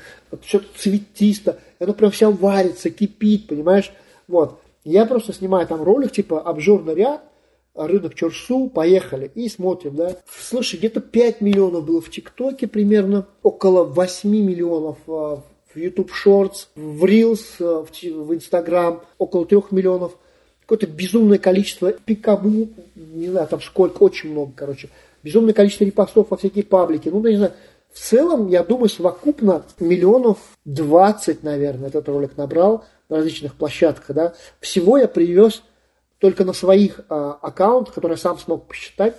все 0.42 0.60
цветисто, 0.76 1.58
оно 1.78 1.94
прям 1.94 2.10
все 2.10 2.30
варится, 2.30 2.90
кипит, 2.90 3.46
понимаешь? 3.46 3.92
Вот. 4.28 4.60
Я 4.84 5.06
просто 5.06 5.32
снимаю 5.32 5.66
там 5.66 5.82
ролик, 5.82 6.12
типа 6.12 6.40
обжорный 6.40 6.94
ряд, 6.94 7.22
рынок 7.74 8.14
Чорсу, 8.14 8.68
поехали 8.68 9.30
и 9.34 9.48
смотрим, 9.48 9.94
да. 9.94 10.16
Слушай, 10.28 10.78
где-то 10.78 11.00
5 11.00 11.40
миллионов 11.40 11.86
было 11.86 12.00
в 12.00 12.10
ТикТоке 12.10 12.66
примерно, 12.66 13.26
около 13.42 13.84
8 13.84 14.28
миллионов 14.28 14.98
э, 15.06 15.36
в 15.74 15.78
YouTube 15.78 16.10
Shorts, 16.10 16.66
в 16.74 17.04
Reels, 17.04 17.44
э, 17.60 18.10
в 18.10 18.32
Instagram 18.32 19.02
около 19.18 19.46
трех 19.46 19.72
миллионов. 19.72 20.12
Какое-то 20.62 20.86
безумное 20.86 21.38
количество 21.38 21.92
пикабу, 21.92 22.68
не 22.94 23.28
знаю, 23.28 23.48
там 23.48 23.60
сколько, 23.60 24.02
очень 24.02 24.30
много, 24.30 24.52
короче. 24.54 24.88
Безумное 25.22 25.54
количество 25.54 25.84
репостов 25.84 26.30
во 26.30 26.36
всякие 26.36 26.64
паблики. 26.64 27.08
Ну, 27.08 27.20
не 27.26 27.36
знаю, 27.36 27.52
в 27.92 27.98
целом, 27.98 28.48
я 28.48 28.62
думаю, 28.62 28.88
совокупно 28.88 29.64
миллионов 29.78 30.38
20, 30.64 31.42
наверное, 31.42 31.88
этот 31.88 32.08
ролик 32.08 32.36
набрал 32.36 32.84
на 33.08 33.16
различных 33.16 33.54
площадках. 33.54 34.16
Да. 34.16 34.34
Всего 34.60 34.96
я 34.96 35.08
привез 35.08 35.62
только 36.18 36.44
на 36.44 36.52
своих 36.52 37.00
а, 37.08 37.32
аккаунтах, 37.42 37.94
которые 37.94 38.14
я 38.16 38.22
сам 38.22 38.38
смог 38.38 38.66
посчитать, 38.66 39.16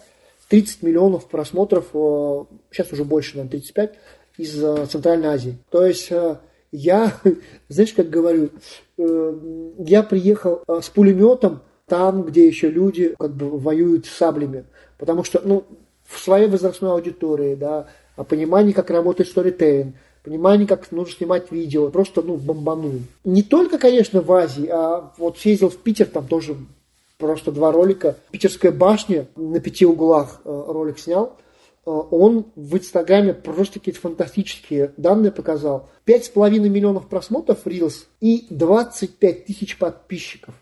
30 0.49 0.81
миллионов 0.83 1.27
просмотров, 1.27 1.87
а, 1.93 2.45
сейчас 2.71 2.91
уже 2.91 3.03
больше, 3.03 3.37
наверное, 3.37 3.51
35, 3.51 3.93
из 4.37 4.63
э, 4.63 4.85
Центральной 4.87 5.27
Азии. 5.27 5.57
То 5.69 5.85
есть 5.85 6.11
э, 6.11 6.37
я, 6.73 7.13
знаешь, 7.69 7.93
как 7.93 8.09
говорю, 8.09 8.49
э, 8.97 9.39
я 9.79 10.03
приехал 10.03 10.61
с 10.67 10.89
пулеметом 10.89 11.61
там, 11.87 12.23
где 12.23 12.47
еще 12.47 12.69
люди 12.69 13.15
как 13.17 13.31
бы 13.31 13.57
воюют 13.57 14.05
саблями. 14.05 14.65
Потому 14.97 15.23
что, 15.23 15.41
ну, 15.43 15.63
в 16.05 16.19
своей 16.19 16.47
возрастной 16.47 16.91
аудитории, 16.91 17.55
да, 17.55 17.87
о 18.15 18.23
понимании, 18.23 18.73
как 18.73 18.89
работает 18.89 19.29
сторителлинг, 19.29 19.95
понимание, 20.23 20.67
как 20.67 20.91
нужно 20.91 21.13
снимать 21.13 21.51
видео, 21.51 21.89
просто, 21.89 22.21
ну, 22.21 22.37
бомбанул. 22.37 22.99
Не 23.23 23.43
только, 23.43 23.77
конечно, 23.77 24.21
в 24.21 24.31
Азии, 24.31 24.67
а 24.67 25.11
вот 25.17 25.37
съездил 25.37 25.69
в 25.69 25.77
Питер, 25.77 26.07
там 26.07 26.27
тоже 26.27 26.55
просто 27.17 27.51
два 27.51 27.71
ролика. 27.71 28.17
Питерская 28.31 28.71
башня 28.71 29.27
на 29.35 29.59
пяти 29.59 29.85
углах 29.85 30.41
ролик 30.45 30.99
снял. 30.99 31.37
Э, 31.85 31.89
он 31.89 32.45
в 32.55 32.77
Инстаграме 32.77 33.33
просто 33.33 33.79
какие-то 33.79 33.99
фантастические 33.99 34.93
данные 34.97 35.31
показал. 35.31 35.89
5,5 36.05 36.59
миллионов 36.69 37.07
просмотров 37.07 37.65
Reels 37.65 38.05
и 38.21 38.47
25 38.49 39.45
тысяч 39.45 39.77
подписчиков. 39.77 40.55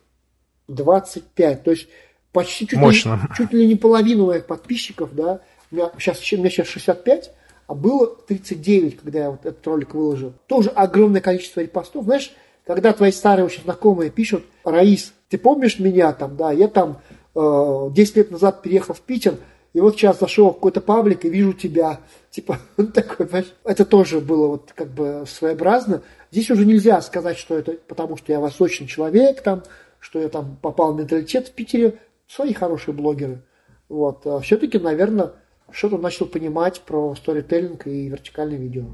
25. 0.68 1.64
То 1.64 1.72
есть 1.72 1.88
почти 2.32 2.68
чуть, 2.68 2.80
Мощно. 2.80 3.16
Ли, 3.16 3.36
чуть 3.36 3.54
ли 3.54 3.68
не 3.68 3.76
половину 3.76 4.28
моих 4.28 4.46
подписчиков, 4.46 5.14
да. 5.14 5.42
У 5.72 5.76
меня 5.76 5.92
сейчас, 5.98 6.20
у 6.34 6.38
меня 6.38 6.50
сейчас 6.50 6.68
65, 6.68 7.32
а 7.68 7.74
было 7.74 8.08
39, 8.08 9.00
когда 9.00 9.20
я 9.20 9.32
вот 9.32 9.46
этот 9.46 9.66
ролик 9.68 9.94
выложил. 9.94 10.34
Тоже 10.48 10.70
огромное 10.70 11.22
количество 11.22 11.62
репостов. 11.62 12.06
Знаешь, 12.06 12.34
когда 12.66 12.94
твои 12.94 13.12
старые 13.12 13.46
очень 13.46 13.64
знакомые 13.64 14.10
пишут, 14.12 14.44
Раис, 14.64 15.14
ты 15.30 15.38
помнишь 15.38 15.80
меня 15.80 16.12
там, 16.14 16.36
да, 16.36 16.52
я 16.52 16.68
там 16.68 17.02
э, 17.36 17.90
10 17.92 18.16
лет 18.18 18.32
назад 18.32 18.62
переехал 18.62 18.94
в 18.94 19.02
Питер, 19.02 19.38
и 19.74 19.80
вот 19.80 19.96
сейчас 19.96 20.20
зашел 20.20 20.50
в 20.50 20.56
какой-то 20.56 20.82
паблик 20.82 21.24
и 21.24 21.30
вижу 21.30 21.54
тебя. 21.54 22.02
Типа, 22.30 22.60
такой, 22.94 23.26
понимаешь? 23.26 23.54
Это 23.64 23.86
тоже 23.86 24.20
было 24.20 24.48
вот 24.48 24.74
как 24.76 24.90
бы 24.90 25.24
своеобразно. 25.28 26.02
Здесь 26.32 26.52
уже 26.52 26.66
нельзя 26.66 27.02
сказать, 27.02 27.38
что 27.38 27.58
это 27.58 27.74
потому, 27.88 28.18
что 28.18 28.32
я 28.32 28.40
восточный 28.40 28.88
человек, 28.88 29.42
там, 29.42 29.64
что 30.00 30.20
я 30.20 30.30
там 30.30 30.58
попал 30.62 30.94
в 30.94 30.98
менталитет 30.98 31.48
в 31.48 31.52
Питере. 31.54 32.00
Свои 32.28 32.54
хорошие 32.54 32.94
блогеры. 32.94 33.44
Вот. 33.90 34.26
А 34.26 34.40
все-таки, 34.40 34.78
наверное, 34.78 35.34
что-то 35.72 35.98
начал 35.98 36.26
понимать 36.26 36.82
про 36.82 37.16
сторителлинг 37.16 37.88
и 37.88 38.10
вертикальное 38.10 38.58
видео. 38.58 38.86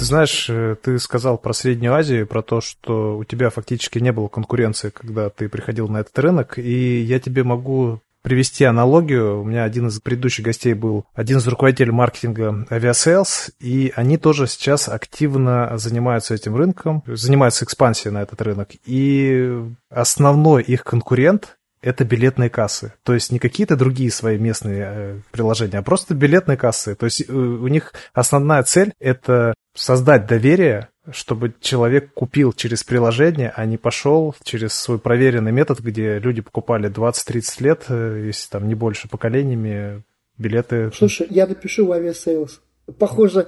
Ты 0.00 0.06
знаешь, 0.06 0.46
э, 0.48 0.76
ты 0.82 0.98
сказал 0.98 1.36
про 1.36 1.52
Среднюю 1.52 1.92
Азию, 1.92 2.26
про 2.26 2.40
то, 2.40 2.62
что 2.62 3.18
у 3.18 3.24
тебя 3.24 3.50
фактически 3.50 3.98
не 3.98 4.12
было 4.12 4.28
конкуренции, 4.28 4.88
когда 4.88 5.28
ты 5.28 5.46
приходил 5.50 5.88
на 5.88 5.98
этот 5.98 6.18
рынок, 6.18 6.58
и 6.58 7.02
я 7.02 7.20
тебе 7.20 7.44
могу 7.44 8.00
привести 8.22 8.64
аналогию. 8.64 9.42
У 9.42 9.44
меня 9.44 9.64
один 9.64 9.88
из 9.88 10.00
предыдущих 10.00 10.42
гостей 10.42 10.72
был 10.72 11.04
один 11.12 11.36
из 11.36 11.46
руководителей 11.46 11.90
маркетинга 11.90 12.66
Aviasales, 12.70 13.52
и 13.60 13.92
они 13.94 14.16
тоже 14.16 14.46
сейчас 14.46 14.88
активно 14.88 15.76
занимаются 15.76 16.32
этим 16.32 16.56
рынком, 16.56 17.02
занимаются 17.06 17.66
экспансией 17.66 18.10
на 18.10 18.22
этот 18.22 18.40
рынок. 18.40 18.70
И 18.86 19.52
основной 19.90 20.62
их 20.62 20.82
конкурент 20.82 21.58
это 21.82 22.04
билетные 22.04 22.50
кассы. 22.50 22.92
То 23.02 23.14
есть 23.14 23.32
не 23.32 23.38
какие-то 23.38 23.76
другие 23.76 24.10
свои 24.10 24.38
местные 24.38 24.84
э, 24.86 25.20
приложения, 25.30 25.78
а 25.78 25.82
просто 25.82 26.14
билетные 26.14 26.56
кассы. 26.56 26.94
То 26.94 27.06
есть 27.06 27.22
э, 27.28 27.32
у 27.32 27.66
них 27.68 27.92
основная 28.12 28.62
цель– 28.62 28.92
это 29.00 29.54
создать 29.74 30.26
доверие, 30.26 30.88
чтобы 31.10 31.54
человек 31.60 32.12
купил 32.12 32.52
через 32.52 32.84
приложение, 32.84 33.52
а 33.54 33.64
не 33.64 33.78
пошел 33.78 34.34
через 34.42 34.74
свой 34.74 34.98
проверенный 34.98 35.52
метод, 35.52 35.80
где 35.80 36.18
люди 36.18 36.40
покупали 36.42 36.90
20-30 36.90 37.62
лет, 37.62 37.84
э, 37.88 38.24
если 38.26 38.50
там 38.50 38.68
не 38.68 38.74
больше 38.74 39.08
поколениями, 39.08 40.02
билеты. 40.38 40.90
Слушай, 40.94 41.26
я 41.30 41.46
напишу 41.46 41.86
в 41.86 41.92
Aviasales. 41.92 42.60
Похоже, 42.98 43.46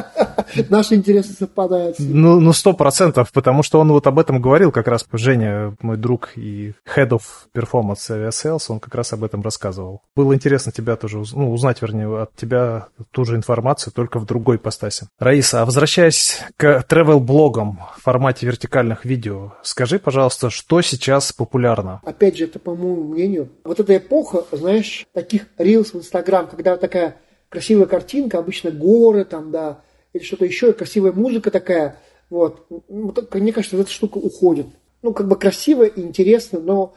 Наши 0.68 0.94
интересы 0.94 1.32
совпадают. 1.32 1.96
Ну, 1.98 2.40
ну, 2.40 2.52
сто 2.52 2.72
процентов, 2.72 3.32
потому 3.32 3.62
что 3.62 3.80
он 3.80 3.90
вот 3.92 4.06
об 4.06 4.18
этом 4.18 4.40
говорил 4.40 4.72
как 4.72 4.88
раз. 4.88 5.06
Женя, 5.12 5.74
мой 5.80 5.96
друг 5.96 6.32
и 6.36 6.72
head 6.96 7.10
of 7.10 7.22
performance 7.54 8.08
Aviasales, 8.10 8.64
он 8.68 8.80
как 8.80 8.94
раз 8.94 9.12
об 9.12 9.24
этом 9.24 9.42
рассказывал. 9.42 10.02
Было 10.16 10.34
интересно 10.34 10.72
тебя 10.72 10.96
тоже, 10.96 11.22
ну, 11.34 11.52
узнать, 11.52 11.82
вернее, 11.82 12.22
от 12.22 12.34
тебя 12.34 12.88
ту 13.10 13.24
же 13.24 13.36
информацию, 13.36 13.92
только 13.92 14.18
в 14.18 14.26
другой 14.26 14.58
ипостаси. 14.58 15.06
Раис, 15.18 15.62
а 15.62 15.64
возвращаясь 15.64 16.40
к 16.56 16.84
travel-блогам 16.88 17.78
в 17.96 18.02
формате 18.02 18.46
вертикальных 18.46 19.04
видео, 19.04 19.52
скажи, 19.62 19.98
пожалуйста, 19.98 20.50
что 20.50 20.80
сейчас 20.82 21.32
популярно? 21.32 22.00
Опять 22.04 22.38
же, 22.38 22.44
это 22.44 22.58
по 22.58 22.74
моему 22.74 23.04
мнению, 23.04 23.48
вот 23.64 23.80
эта 23.80 23.96
эпоха, 23.96 24.44
знаешь, 24.52 25.06
таких 25.12 25.46
рилс 25.58 25.92
в 25.92 25.98
Инстаграм, 25.98 26.46
когда 26.46 26.76
такая 26.76 27.16
красивая 27.52 27.86
картинка, 27.86 28.38
обычно 28.38 28.70
горы 28.70 29.24
там, 29.26 29.50
да, 29.50 29.82
или 30.14 30.22
что-то 30.22 30.46
еще, 30.46 30.72
красивая 30.72 31.12
музыка 31.12 31.50
такая, 31.50 31.98
вот. 32.30 32.66
Мне 32.88 33.52
кажется, 33.52 33.76
эта 33.76 33.90
штука 33.90 34.16
уходит. 34.16 34.66
Ну, 35.02 35.12
как 35.12 35.28
бы 35.28 35.36
красиво 35.36 35.84
и 35.84 36.00
интересно, 36.00 36.60
но 36.60 36.94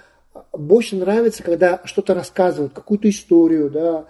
больше 0.54 0.96
нравится, 0.96 1.44
когда 1.44 1.82
что-то 1.84 2.14
рассказывают, 2.14 2.72
какую-то 2.72 3.10
историю, 3.10 3.70
да, 3.70 4.06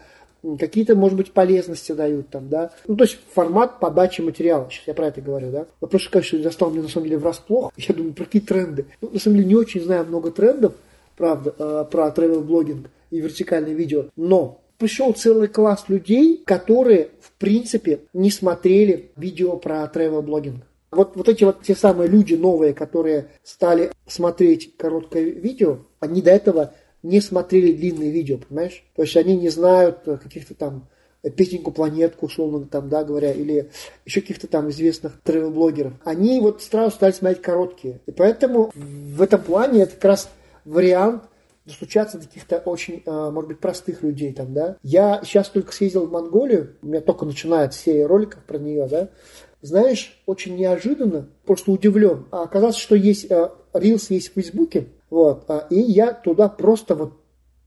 какие-то, 0.59 0.95
может 0.95 1.17
быть, 1.17 1.31
полезности 1.31 1.93
дают 1.93 2.29
там, 2.29 2.47
да. 2.47 2.71
Ну, 2.87 2.95
то 2.95 3.05
есть 3.05 3.17
формат 3.33 3.79
подачи 3.79 4.21
материала, 4.21 4.67
сейчас 4.69 4.85
я 4.85 4.93
про 4.93 5.07
это 5.07 5.21
говорю, 5.21 5.51
да. 5.51 5.65
Вопрос, 5.81 6.07
конечно, 6.09 6.43
застал 6.43 6.69
меня 6.69 6.83
на 6.83 6.89
самом 6.89 7.07
деле 7.07 7.17
врасплох. 7.17 7.71
Я 7.77 7.95
думаю, 7.95 8.13
про 8.13 8.25
какие 8.25 8.43
тренды. 8.43 8.85
Ну, 9.01 9.09
на 9.09 9.19
самом 9.19 9.37
деле, 9.37 9.49
не 9.49 9.55
очень 9.55 9.81
знаю 9.81 10.05
много 10.05 10.29
трендов, 10.29 10.73
правда, 11.17 11.55
э, 11.57 11.85
про 11.89 12.09
travel-блогинг 12.09 12.87
и 13.09 13.19
вертикальное 13.19 13.73
видео, 13.73 14.05
но 14.15 14.61
пришел 14.77 15.13
целый 15.13 15.47
класс 15.47 15.85
людей, 15.87 16.43
которые, 16.45 17.09
в 17.19 17.31
принципе, 17.33 18.01
не 18.13 18.31
смотрели 18.31 19.11
видео 19.15 19.57
про 19.57 19.83
travel-блогинг. 19.93 20.63
Вот, 20.91 21.15
вот 21.15 21.27
эти 21.27 21.43
вот 21.43 21.61
те 21.61 21.75
самые 21.75 22.09
люди 22.09 22.35
новые, 22.35 22.73
которые 22.73 23.27
стали 23.43 23.91
смотреть 24.07 24.77
короткое 24.77 25.23
видео, 25.23 25.79
они 25.99 26.21
до 26.21 26.31
этого 26.31 26.73
не 27.03 27.21
смотрели 27.21 27.73
длинные 27.73 28.11
видео, 28.11 28.37
понимаешь? 28.37 28.83
То 28.95 29.03
есть 29.03 29.15
они 29.17 29.35
не 29.35 29.49
знают 29.49 29.99
каких-то 30.03 30.55
там 30.55 30.87
Петеньку 31.35 31.71
Планетку, 31.71 32.27
условно 32.27 32.65
там, 32.65 32.87
да, 32.89 33.03
говоря, 33.03 33.31
или 33.31 33.69
еще 34.05 34.21
каких-то 34.21 34.47
там 34.47 34.69
известных 34.69 35.19
тревел-блогеров. 35.23 35.93
Они 36.03 36.39
вот 36.39 36.61
сразу 36.61 36.95
стали 36.95 37.11
смотреть 37.11 37.41
короткие. 37.41 37.99
И 38.05 38.11
поэтому 38.11 38.71
в 38.75 39.21
этом 39.21 39.41
плане 39.41 39.83
это 39.83 39.95
как 39.95 40.05
раз 40.05 40.29
вариант 40.65 41.23
достучаться 41.65 42.17
до 42.17 42.25
каких-то 42.25 42.57
очень, 42.57 43.01
а, 43.05 43.31
может 43.31 43.47
быть, 43.49 43.59
простых 43.59 44.03
людей 44.03 44.33
там, 44.33 44.53
да. 44.53 44.77
Я 44.83 45.21
сейчас 45.23 45.49
только 45.49 45.73
съездил 45.73 46.05
в 46.05 46.11
Монголию, 46.11 46.75
у 46.81 46.87
меня 46.87 47.01
только 47.01 47.25
начинается 47.25 47.79
серия 47.79 48.05
роликов 48.05 48.43
про 48.43 48.57
нее, 48.57 48.87
да. 48.87 49.09
Знаешь, 49.61 50.21
очень 50.27 50.55
неожиданно, 50.55 51.27
просто 51.45 51.71
удивлен. 51.71 52.27
А 52.31 52.43
оказалось, 52.43 52.75
что 52.75 52.95
есть 52.95 53.31
Reels 53.31 54.05
есть 54.09 54.29
в 54.29 54.33
Фейсбуке, 54.33 54.87
вот, 55.09 55.45
а, 55.47 55.67
и 55.69 55.79
я 55.79 56.13
туда 56.13 56.49
просто 56.49 56.95
вот 56.95 57.13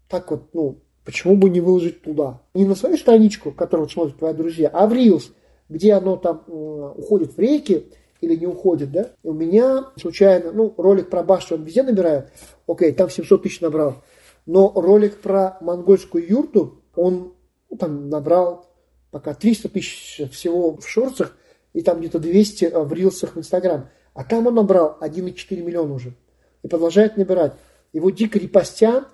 так 0.08 0.30
вот, 0.30 0.54
ну, 0.54 0.78
почему 1.04 1.36
бы 1.36 1.50
не 1.50 1.60
выложить 1.60 2.02
туда? 2.02 2.40
Не 2.54 2.64
на 2.64 2.74
свою 2.74 2.96
страничку, 2.96 3.50
которую 3.50 3.88
смотрят 3.88 4.18
твои 4.18 4.32
друзья, 4.32 4.70
а 4.72 4.86
в 4.86 4.92
Reels, 4.92 5.32
где 5.68 5.94
оно 5.94 6.16
там 6.16 6.44
уходит 6.46 7.36
в 7.36 7.38
реки 7.38 7.86
или 8.20 8.34
не 8.34 8.46
уходит, 8.46 8.90
да? 8.90 9.10
И 9.22 9.28
у 9.28 9.32
меня 9.32 9.90
случайно, 9.96 10.52
ну, 10.52 10.74
ролик 10.76 11.10
про 11.10 11.22
башню 11.22 11.56
он 11.56 11.64
везде 11.64 11.82
набирает, 11.82 12.30
окей, 12.66 12.92
там 12.92 13.10
700 13.10 13.42
тысяч 13.42 13.60
набрал, 13.60 14.02
но 14.46 14.72
ролик 14.74 15.18
про 15.18 15.58
монгольскую 15.60 16.28
юрту, 16.28 16.82
он 16.94 17.34
ну, 17.70 17.76
там 17.76 18.08
набрал 18.08 18.66
пока 19.10 19.34
300 19.34 19.68
тысяч 19.68 20.20
всего 20.30 20.76
в 20.76 20.88
шорцах, 20.88 21.36
и 21.72 21.82
там 21.82 22.00
где-то 22.00 22.18
200 22.18 22.64
э, 22.64 22.82
в 22.82 22.92
рилсах 22.92 23.36
в 23.36 23.38
Инстаграм. 23.38 23.88
А 24.14 24.24
там 24.24 24.46
он 24.46 24.54
набрал 24.54 24.98
1,4 25.00 25.62
миллиона 25.62 25.94
уже. 25.94 26.14
И 26.62 26.68
продолжает 26.68 27.16
набирать. 27.16 27.52
Его 27.92 28.10
дико 28.10 28.38
репостят, 28.38 29.08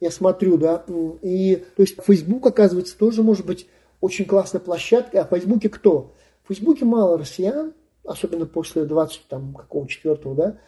я 0.00 0.10
смотрю, 0.10 0.58
да, 0.58 0.84
и, 1.22 1.64
то 1.76 1.82
есть, 1.82 1.96
Facebook, 2.04 2.46
оказывается, 2.46 2.98
тоже 2.98 3.22
может 3.22 3.46
быть 3.46 3.66
очень 4.00 4.24
классная 4.24 4.60
площадка. 4.60 5.22
А 5.22 5.24
в 5.24 5.30
Фейсбуке 5.30 5.68
кто? 5.68 6.14
В 6.42 6.48
Фейсбуке 6.48 6.84
мало 6.84 7.16
россиян, 7.16 7.72
особенно 8.04 8.46
после 8.46 8.84
20, 8.84 9.26
там, 9.28 9.54
какого, 9.54 9.88
четвертого, 9.88 10.34
да. 10.34 10.58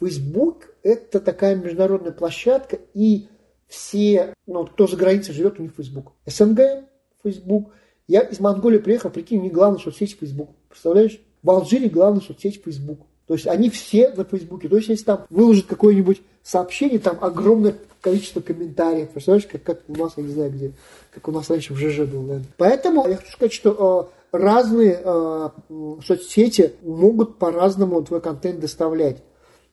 Facebook– 0.00 0.74
это 0.82 1.20
такая 1.20 1.54
международная 1.54 2.12
площадка, 2.12 2.78
и 2.94 3.28
все, 3.68 4.34
ну, 4.46 4.66
кто 4.66 4.86
за 4.86 4.96
границей 4.96 5.34
живет, 5.34 5.58
у 5.58 5.62
них 5.62 5.72
Facebook. 5.76 6.12
СНГ– 6.26 6.84
Facebook– 7.22 7.72
я 8.08 8.20
из 8.20 8.40
Монголии 8.40 8.78
приехал, 8.78 9.10
прикинь, 9.10 9.38
у 9.38 9.42
них 9.42 9.52
главная 9.52 9.80
соцсеть 9.80 10.18
Facebook. 10.18 10.50
Представляешь? 10.68 11.20
В 11.42 11.50
Алжире 11.50 11.88
главная 11.88 12.20
соцсеть 12.20 12.62
Facebook. 12.62 13.00
То 13.26 13.34
есть 13.34 13.46
они 13.46 13.70
все 13.70 14.10
на 14.10 14.24
Фейсбуке. 14.24 14.68
То 14.68 14.76
есть 14.76 14.88
если 14.88 15.04
там 15.04 15.24
выложат 15.30 15.66
какое-нибудь 15.66 16.20
сообщение, 16.42 16.98
там 16.98 17.18
огромное 17.22 17.74
количество 18.00 18.40
комментариев. 18.40 19.10
Представляешь, 19.10 19.46
как, 19.46 19.62
как 19.62 19.80
у 19.88 19.94
нас, 19.96 20.12
я 20.16 20.24
не 20.24 20.32
знаю 20.32 20.50
где, 20.50 20.72
как 21.14 21.28
у 21.28 21.32
нас 21.32 21.48
раньше 21.48 21.72
в 21.72 21.78
ЖЖ 21.78 22.00
был, 22.00 22.22
наверное. 22.22 22.48
Поэтому 22.58 23.08
я 23.08 23.16
хочу 23.16 23.32
сказать, 23.32 23.52
что 23.52 24.10
э, 24.10 24.21
разные 24.32 25.00
э, 25.04 25.48
соцсети 26.04 26.72
могут 26.82 27.38
по-разному 27.38 28.02
твой 28.02 28.20
контент 28.20 28.60
доставлять. 28.60 29.22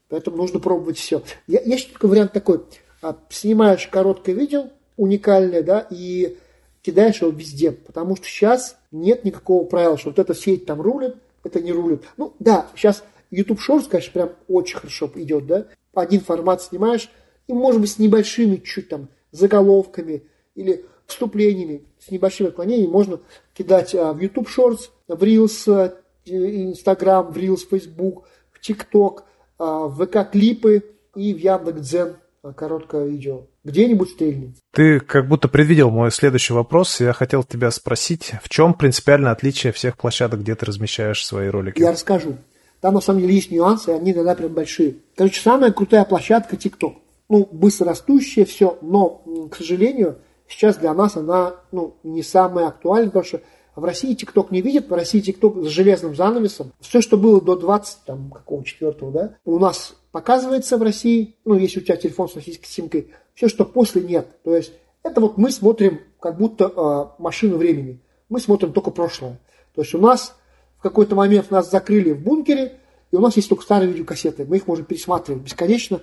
Поэтому 0.10 0.38
нужно 0.38 0.60
пробовать 0.60 0.98
все. 0.98 1.24
Я, 1.48 1.62
есть 1.62 1.92
только 1.92 2.08
вариант 2.08 2.34
такой. 2.34 2.62
А, 3.02 3.16
снимаешь 3.30 3.88
короткое 3.88 4.34
видео, 4.34 4.68
уникальное, 4.98 5.64
да, 5.64 5.88
и 5.90 6.38
кидаешь 6.82 7.22
его 7.22 7.32
везде, 7.32 7.72
потому 7.72 8.16
что 8.16 8.26
сейчас 8.26 8.78
нет 8.92 9.24
никакого 9.24 9.66
правила, 9.66 9.98
что 9.98 10.10
вот 10.10 10.20
эта 10.20 10.34
сеть 10.34 10.66
там 10.66 10.82
рулит, 10.82 11.16
это 11.44 11.62
не 11.62 11.72
рулит. 11.72 12.04
Ну 12.18 12.34
да, 12.40 12.68
сейчас 12.76 13.04
YouTube 13.32 13.60
Shorts, 13.60 13.88
конечно, 13.90 14.12
прям 14.14 14.30
очень 14.48 14.78
хорошо 14.78 15.10
идет, 15.16 15.46
да. 15.46 15.68
Один 15.94 16.22
формат 16.22 16.62
снимаешь, 16.62 17.10
и 17.48 17.54
может 17.54 17.80
быть 17.82 17.92
с 17.92 18.00
небольшими 18.00 18.58
чуть 18.58 18.90
там 18.90 19.10
заголовками 19.32 20.24
или 20.56 20.86
вступлениями, 21.10 21.84
с 22.00 22.12
небольшими 22.12 22.50
отклонениями 22.50 22.92
можно 22.92 23.20
кидать 23.54 23.94
а, 23.96 24.14
в 24.14 24.20
YouTube 24.20 24.48
Shorts, 24.48 24.90
в 25.08 25.24
Reels, 25.24 25.72
а, 25.72 25.94
Instagram, 26.26 27.32
в 27.32 27.38
Reels, 27.38 27.68
Facebook, 27.70 28.28
в 28.52 28.68
TikTok, 28.68 29.24
а, 29.58 29.88
в 29.88 30.02
ВК-клипы 30.02 30.84
и 31.16 31.34
в 31.34 31.38
Яндекс.Дзен 31.38 32.16
короткое 32.56 33.06
видео. 33.08 33.42
Где-нибудь 33.66 34.12
стрельнет. 34.12 34.56
Ты 34.72 35.00
как 35.02 35.28
будто 35.28 35.48
предвидел 35.48 35.90
мой 35.90 36.12
следующий 36.12 36.54
вопрос. 36.54 37.02
Я 37.02 37.12
хотел 37.14 37.44
тебя 37.44 37.70
спросить, 37.72 38.32
в 38.42 38.50
чем 38.50 38.74
принципиальное 38.74 39.32
отличие 39.32 39.74
всех 39.74 39.98
площадок, 39.98 40.42
где 40.42 40.56
ты 40.56 40.66
размещаешь 40.66 41.26
свои 41.26 41.50
ролики? 41.50 41.82
Я 41.82 41.92
расскажу. 41.92 42.38
Там 42.80 42.94
на 42.94 43.02
самом 43.02 43.20
деле 43.20 43.36
есть 43.36 43.52
нюансы, 43.52 43.90
они 43.90 44.14
иногда 44.14 44.36
прям 44.36 44.54
большие. 44.54 44.96
Короче, 45.16 45.42
самая 45.42 45.72
крутая 45.72 46.06
площадка 46.06 46.56
TikTok. 46.56 46.94
Ну, 47.28 47.48
быстро 47.52 47.88
растущая, 47.88 48.46
все, 48.46 48.80
но, 48.82 49.22
к 49.52 49.56
сожалению, 49.58 50.18
сейчас 50.50 50.78
для 50.78 50.94
нас 50.94 51.16
она 51.16 51.56
ну, 51.72 51.96
не 52.04 52.24
самая 52.24 52.68
актуальная, 52.68 53.10
потому 53.10 53.26
что 53.26 53.42
в 53.76 53.84
России 53.84 54.16
TikTok 54.16 54.48
не 54.52 54.62
видит, 54.62 54.90
в 54.90 54.94
России 54.94 55.22
TikTok 55.22 55.64
с 55.64 55.68
железным 55.68 56.16
занавесом. 56.16 56.74
Все, 56.82 57.02
что 57.02 57.18
было 57.18 57.40
до 57.42 57.56
20, 57.56 58.00
там, 58.06 58.32
какого 58.32 58.66
четвертого, 58.66 59.12
да, 59.12 59.36
у 59.46 59.58
нас 59.60 59.96
показывается 60.12 60.78
в 60.78 60.82
России, 60.82 61.38
ну, 61.46 61.56
если 61.56 61.80
у 61.80 61.84
тебя 61.84 61.96
телефон 61.96 62.28
с 62.28 62.36
российской 62.36 62.68
симкой, 62.68 63.12
все, 63.36 63.48
что 63.48 63.64
после 63.64 64.02
нет. 64.02 64.28
То 64.44 64.56
есть 64.56 64.74
это 65.04 65.22
вот 65.22 65.38
мы 65.38 65.52
смотрим 65.52 66.02
как 66.20 66.38
будто 66.38 66.66
э, 66.66 67.22
машину 67.22 67.58
времени. 67.58 68.02
Мы 68.28 68.40
смотрим 68.40 68.74
только 68.74 68.92
прошлое. 68.92 69.40
То 69.76 69.82
есть 69.82 69.94
у 69.94 70.00
нас 70.00 70.36
в 70.78 70.82
какой-то 70.82 71.16
момент 71.16 71.52
нас 71.52 71.72
закрыли 71.72 72.12
в 72.12 72.22
бункере, 72.22 72.80
и 73.12 73.16
у 73.16 73.20
нас 73.20 73.36
есть 73.38 73.50
только 73.50 73.64
старые 73.64 73.92
видеокассеты. 73.92 74.46
Мы 74.46 74.58
их 74.58 74.68
можем 74.68 74.86
пересматривать 74.86 75.44
бесконечно. 75.44 76.02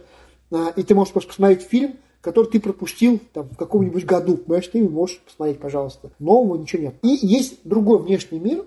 Э, 0.51 0.73
и 0.77 0.83
ты 0.83 0.95
можешь 0.95 1.13
просто 1.13 1.29
посмотреть 1.29 1.63
фильм, 1.63 1.97
который 2.27 2.51
ты 2.51 2.59
пропустил 2.59 3.21
там, 3.33 3.49
в 3.49 3.57
каком-нибудь 3.57 4.05
году. 4.05 4.37
Понимаешь, 4.37 4.67
ты 4.67 4.83
можешь 4.83 5.21
посмотреть, 5.21 5.61
пожалуйста. 5.61 6.11
Нового 6.19 6.57
ничего 6.57 6.83
нет. 6.83 6.97
И 7.03 7.17
есть 7.25 7.61
другой 7.63 8.01
внешний 8.03 8.41
мир 8.41 8.65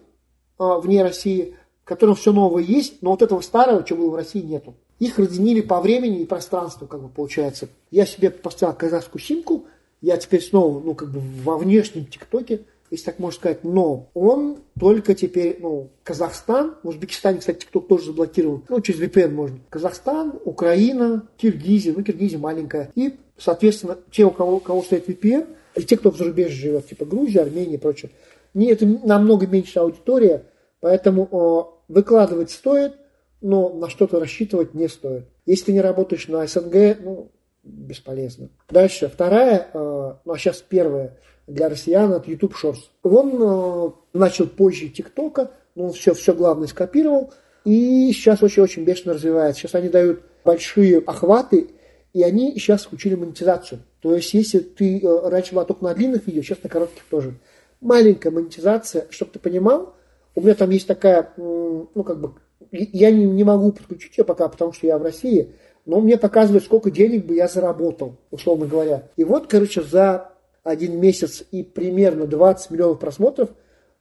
э, 0.59 0.79
вне 0.81 1.03
России, 1.03 1.55
в 1.83 1.85
котором 1.85 2.15
все 2.15 2.31
новое 2.31 2.63
есть, 2.63 3.01
но 3.01 3.09
вот 3.09 3.21
этого 3.21 3.41
старого, 3.41 3.85
что 3.85 3.97
было 3.97 4.11
в 4.11 4.15
России, 4.15 4.39
нету. 4.39 4.75
Их 4.99 5.19
разделили 5.19 5.59
по 5.59 5.81
времени 5.81 6.21
и 6.21 6.25
пространству, 6.25 6.87
как 6.87 7.01
бы 7.01 7.09
получается. 7.09 7.67
Я 7.91 8.05
себе 8.05 8.29
поставил 8.29 8.75
казахскую 8.75 9.21
симку, 9.21 9.65
я 9.99 10.15
теперь 10.15 10.41
снова, 10.41 10.79
ну, 10.79 10.95
как 10.95 11.11
бы 11.11 11.19
во 11.43 11.57
внешнем 11.57 12.05
ТикТоке, 12.05 12.61
если 12.91 13.05
так 13.05 13.19
можно 13.19 13.39
сказать, 13.39 13.63
но 13.63 14.09
он 14.13 14.59
только 14.79 15.13
теперь, 15.15 15.57
ну, 15.59 15.89
Казахстан, 16.03 16.75
в 16.81 16.87
Узбекистане, 16.87 17.39
кстати, 17.39 17.59
ТикТок 17.59 17.87
тоже 17.87 18.05
заблокирован, 18.05 18.63
ну, 18.67 18.81
через 18.81 19.01
VPN 19.01 19.31
можно. 19.31 19.59
Казахстан, 19.69 20.39
Украина, 20.45 21.27
Киргизия, 21.37 21.93
ну, 21.95 22.03
Киргизия 22.03 22.39
маленькая. 22.39 22.91
И, 22.95 23.17
соответственно, 23.39 23.97
те, 24.11 24.25
у 24.25 24.31
кого, 24.31 24.57
у 24.57 24.59
кого 24.59 24.83
стоит 24.83 25.07
VPN, 25.09 25.47
и 25.75 25.83
те, 25.83 25.97
кто 25.97 26.11
в 26.11 26.17
зарубежье 26.17 26.55
живет, 26.55 26.87
типа 26.87 27.05
Грузия, 27.05 27.41
Армения 27.41 27.75
и 27.75 27.77
прочее, 27.77 28.11
не, 28.53 28.71
это 28.71 28.85
намного 28.85 29.47
меньше 29.47 29.79
аудитория, 29.79 30.45
поэтому 30.79 31.27
о, 31.31 31.81
выкладывать 31.87 32.51
стоит– 32.51 32.93
но 33.41 33.69
на 33.69 33.89
что-то 33.89 34.19
рассчитывать 34.19 34.73
не 34.73 34.87
стоит. 34.87 35.25
Если 35.45 35.65
ты 35.65 35.73
не 35.73 35.81
работаешь 35.81 36.27
на 36.27 36.45
СНГ, 36.45 36.99
ну, 37.01 37.31
бесполезно. 37.63 38.49
Дальше, 38.69 39.09
вторая, 39.13 39.67
э, 39.73 40.13
ну 40.25 40.33
а 40.33 40.37
сейчас 40.37 40.57
первая 40.57 41.17
для 41.47 41.69
россиян, 41.69 42.11
это 42.11 42.29
YouTube 42.29 42.55
Shorts. 42.61 42.89
Он 43.03 43.41
э, 43.41 43.91
начал 44.13 44.47
позже 44.47 44.89
ТикТока, 44.89 45.51
но 45.75 45.85
он 45.85 45.93
все, 45.93 46.13
все 46.13 46.33
главное 46.33 46.67
скопировал, 46.67 47.33
и 47.65 48.11
сейчас 48.13 48.43
очень-очень 48.43 48.83
бешено 48.83 49.13
развивается. 49.13 49.61
Сейчас 49.61 49.75
они 49.75 49.89
дают 49.89 50.21
большие 50.43 50.99
охваты, 50.99 51.69
и 52.13 52.23
они 52.23 52.53
сейчас 52.53 52.85
включили 52.85 53.15
монетизацию. 53.15 53.81
То 54.01 54.15
есть, 54.15 54.33
если 54.33 54.59
ты 54.59 54.99
э, 54.99 55.29
раньше 55.29 55.53
была 55.53 55.65
только 55.65 55.83
на 55.83 55.93
длинных 55.93 56.25
видео, 56.27 56.41
сейчас 56.41 56.63
на 56.63 56.69
коротких 56.69 57.03
тоже. 57.09 57.35
Маленькая 57.81 58.31
монетизация, 58.31 59.07
чтобы 59.09 59.31
ты 59.31 59.39
понимал, 59.39 59.95
у 60.35 60.41
меня 60.41 60.55
там 60.55 60.69
есть 60.69 60.87
такая, 60.87 61.33
ну, 61.37 62.03
как 62.05 62.19
бы, 62.19 62.33
я 62.71 63.11
не, 63.11 63.25
не 63.25 63.43
могу 63.43 63.71
подключить 63.71 64.17
ее 64.17 64.23
пока, 64.23 64.47
потому 64.47 64.73
что 64.73 64.87
я 64.87 64.97
в 64.97 65.03
России, 65.03 65.53
но 65.85 65.99
мне 66.01 66.17
показывает, 66.17 66.63
сколько 66.63 66.91
денег 66.91 67.25
бы 67.25 67.35
я 67.35 67.47
заработал, 67.47 68.17
условно 68.31 68.65
говоря. 68.65 69.09
И 69.15 69.23
вот, 69.23 69.47
короче, 69.47 69.81
за 69.81 70.31
один 70.63 70.99
месяц 70.99 71.43
и 71.51 71.63
примерно 71.63 72.27
20 72.27 72.71
миллионов 72.71 72.99
просмотров 72.99 73.49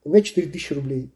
у 0.03 0.09
меня 0.09 0.21
4 0.21 0.47
тысячи 0.47 0.73
рублей. 0.73 1.11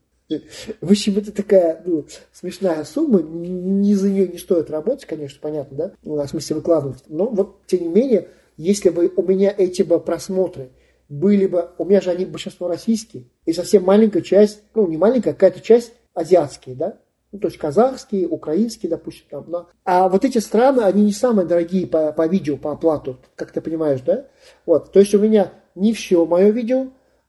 В 0.81 0.91
общем, 0.91 1.17
это 1.17 1.31
такая 1.31 1.81
ну, 1.85 2.05
смешная 2.31 2.83
сумма. 2.83 3.21
Не 3.21 3.95
за 3.95 4.09
нее 4.09 4.27
не 4.27 4.37
стоит 4.37 4.69
работать, 4.69 5.05
конечно, 5.05 5.39
понятно, 5.41 5.77
да? 5.77 5.91
Ну, 6.03 6.15
в 6.15 6.27
смысле 6.27 6.57
выкладывать. 6.57 7.03
Но 7.07 7.27
вот, 7.27 7.65
тем 7.67 7.83
не 7.83 7.89
менее, 7.89 8.29
если 8.57 8.89
бы 8.89 9.11
у 9.15 9.21
меня 9.23 9.53
эти 9.55 9.81
бы 9.81 9.99
просмотры 9.99 10.69
были 11.09 11.47
бы, 11.47 11.69
у 11.77 11.85
меня 11.85 12.01
же 12.01 12.09
они 12.09 12.25
большинство 12.25 12.67
российские, 12.67 13.25
и 13.45 13.53
совсем 13.53 13.83
маленькая 13.83 14.21
часть, 14.21 14.61
ну, 14.73 14.87
не 14.87 14.97
маленькая, 14.97 15.31
а 15.31 15.33
какая-то 15.33 15.61
часть 15.61 15.93
азиатские, 16.13 16.75
да? 16.75 16.97
Ну, 17.31 17.39
то 17.39 17.47
есть 17.47 17.57
казахские, 17.57 18.27
украинские, 18.27 18.89
допустим, 18.91 19.25
там, 19.29 19.45
да. 19.49 19.65
А 19.83 20.07
вот 20.07 20.23
эти 20.23 20.37
страны, 20.37 20.81
они 20.81 21.03
не 21.03 21.11
самые 21.11 21.47
дорогие 21.47 21.87
по, 21.87 22.11
по 22.11 22.27
видео, 22.27 22.57
по 22.57 22.71
оплату, 22.71 23.17
как 23.35 23.51
ты 23.51 23.59
понимаешь, 23.59 24.01
да? 24.01 24.27
Вот, 24.65 24.91
то 24.91 24.99
есть 24.99 25.13
у 25.15 25.19
меня 25.19 25.51
не 25.75 25.93
все 25.93 26.25
мое 26.25 26.49
видео 26.49 26.87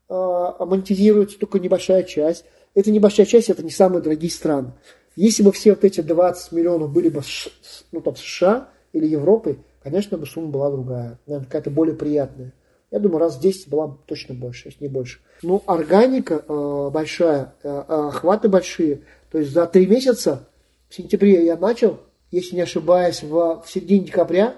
э, 0.08 0.52
монетизируется, 0.60 1.38
только 1.38 1.58
небольшая 1.58 2.02
часть. 2.02 2.44
Эта 2.74 2.90
небольшая 2.90 3.26
часть, 3.26 3.50
это 3.50 3.62
не 3.62 3.70
самые 3.70 4.02
дорогие 4.02 4.30
страны. 4.30 4.72
Если 5.16 5.42
бы 5.42 5.52
все 5.52 5.70
вот 5.70 5.84
эти 5.84 6.00
20 6.00 6.52
миллионов 6.52 6.92
были 6.92 7.08
бы 7.08 7.22
ну, 7.92 8.00
там, 8.00 8.16
США 8.16 8.68
или 8.92 9.06
Европы, 9.06 9.58
конечно 9.82 10.18
бы 10.18 10.26
сумма 10.26 10.48
была 10.48 10.70
другая, 10.70 11.18
наверное, 11.26 11.46
какая-то 11.46 11.70
более 11.70 11.94
приятная. 11.94 12.52
Я 12.90 12.98
думаю, 12.98 13.18
раз 13.18 13.36
в 13.36 13.40
10 13.40 13.68
была 13.68 13.96
точно 14.06 14.34
больше, 14.34 14.68
если 14.68 14.84
не 14.84 14.88
больше. 14.88 15.20
Ну, 15.42 15.62
органика 15.66 16.44
э, 16.46 16.90
большая, 16.92 17.54
э, 17.62 17.68
охваты 17.68 18.48
большие. 18.48 19.02
То 19.30 19.38
есть 19.38 19.52
за 19.52 19.66
три 19.66 19.86
месяца, 19.86 20.48
в 20.88 20.94
сентябре 20.94 21.44
я 21.44 21.56
начал, 21.56 22.00
если 22.30 22.54
не 22.54 22.62
ошибаюсь, 22.62 23.22
в, 23.22 23.62
в 23.64 23.64
середине 23.68 24.06
декабря 24.06 24.56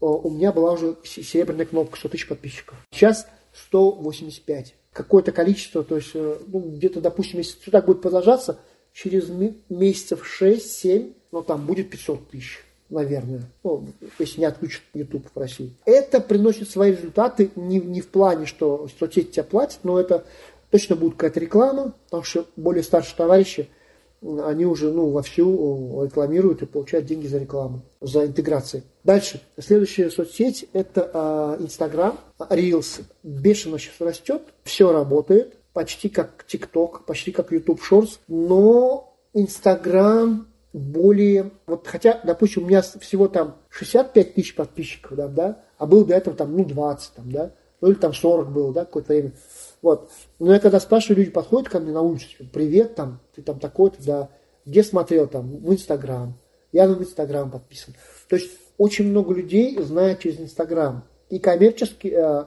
э, 0.00 0.04
у 0.04 0.30
меня 0.30 0.52
была 0.52 0.72
уже 0.72 0.96
серебряная 1.04 1.66
кнопка 1.66 1.98
100 1.98 2.08
тысяч 2.10 2.28
подписчиков. 2.28 2.76
Сейчас 2.90 3.26
185. 3.54 4.74
Какое-то 4.92 5.32
количество, 5.32 5.84
то 5.84 5.96
есть 5.96 6.10
э, 6.14 6.38
ну, 6.46 6.60
где-то, 6.60 7.00
допустим, 7.00 7.38
если 7.38 7.60
все 7.60 7.70
так 7.70 7.86
будет 7.86 8.02
продолжаться, 8.02 8.58
через 8.92 9.28
месяцев 9.68 10.24
6-7, 10.40 11.14
ну 11.30 11.42
там 11.42 11.66
будет 11.66 11.90
500 11.90 12.30
тысяч 12.30 12.64
наверное, 12.90 13.42
ну, 13.64 13.86
если 14.18 14.40
не 14.40 14.46
отключат 14.46 14.82
YouTube 14.94 15.26
в 15.34 15.38
России. 15.38 15.74
Это 15.84 16.20
приносит 16.20 16.70
свои 16.70 16.92
результаты 16.92 17.50
не, 17.54 17.80
не 17.80 18.00
в 18.00 18.08
плане, 18.08 18.46
что 18.46 18.88
соцсети 18.98 19.32
тебя 19.32 19.44
платят, 19.44 19.80
но 19.82 20.00
это 20.00 20.24
точно 20.70 20.96
будет 20.96 21.14
какая-то 21.14 21.40
реклама, 21.40 21.94
потому 22.04 22.22
что 22.22 22.46
более 22.56 22.82
старшие 22.82 23.16
товарищи, 23.16 23.68
они 24.22 24.66
уже 24.66 24.92
ну, 24.92 25.10
вовсю 25.10 26.04
рекламируют 26.04 26.62
и 26.62 26.66
получают 26.66 27.06
деньги 27.06 27.26
за 27.26 27.38
рекламу, 27.38 27.82
за 28.00 28.26
интеграцией. 28.26 28.84
Дальше. 29.04 29.40
Следующая 29.58 30.10
соцсеть– 30.10 30.66
это 30.72 31.56
Инстаграм. 31.60 32.18
Reels 32.38 33.02
бешено 33.22 33.78
сейчас 33.78 34.00
растет, 34.00 34.42
все 34.64 34.92
работает, 34.92 35.56
почти 35.72 36.08
как 36.08 36.44
TikTok, 36.48 37.04
почти 37.06 37.32
как 37.32 37.52
YouTube 37.52 37.80
Shorts, 37.80 38.18
но 38.26 39.14
Инстаграм 39.34 40.48
более, 40.72 41.50
вот 41.66 41.86
хотя, 41.86 42.20
допустим, 42.24 42.64
у 42.64 42.66
меня 42.66 42.82
всего 42.82 43.28
там 43.28 43.56
65 43.70 44.34
тысяч 44.34 44.54
подписчиков, 44.54 45.16
да, 45.16 45.28
да, 45.28 45.62
а 45.78 45.86
был 45.86 46.04
до 46.04 46.14
этого 46.14 46.36
там, 46.36 46.56
ну, 46.56 46.64
20, 46.64 47.12
там, 47.14 47.30
да, 47.30 47.52
ну, 47.80 47.88
или 47.88 47.94
там 47.94 48.12
40 48.12 48.50
было, 48.50 48.72
да, 48.72 48.84
какое-то 48.84 49.12
время. 49.12 49.32
Вот. 49.82 50.10
Но 50.38 50.52
я 50.52 50.60
когда 50.60 50.80
спрашиваю, 50.80 51.18
люди 51.18 51.30
подходят 51.30 51.68
ко 51.68 51.78
мне 51.80 51.92
на 51.92 52.02
улице, 52.02 52.26
привет, 52.52 52.94
там, 52.94 53.20
ты 53.34 53.42
там 53.42 53.60
такой-то, 53.60 54.02
да, 54.04 54.28
где 54.66 54.82
смотрел, 54.82 55.26
там, 55.26 55.56
в 55.58 55.72
Инстаграм, 55.72 56.34
я 56.72 56.86
на 56.88 57.00
Инстаграм 57.00 57.50
подписан. 57.50 57.94
То 58.28 58.36
есть 58.36 58.50
очень 58.76 59.08
много 59.08 59.34
людей 59.34 59.78
знают 59.80 60.20
через 60.20 60.40
Инстаграм. 60.40 61.04
И 61.30 61.38
коммерчески, 61.38 62.08
э, 62.08 62.44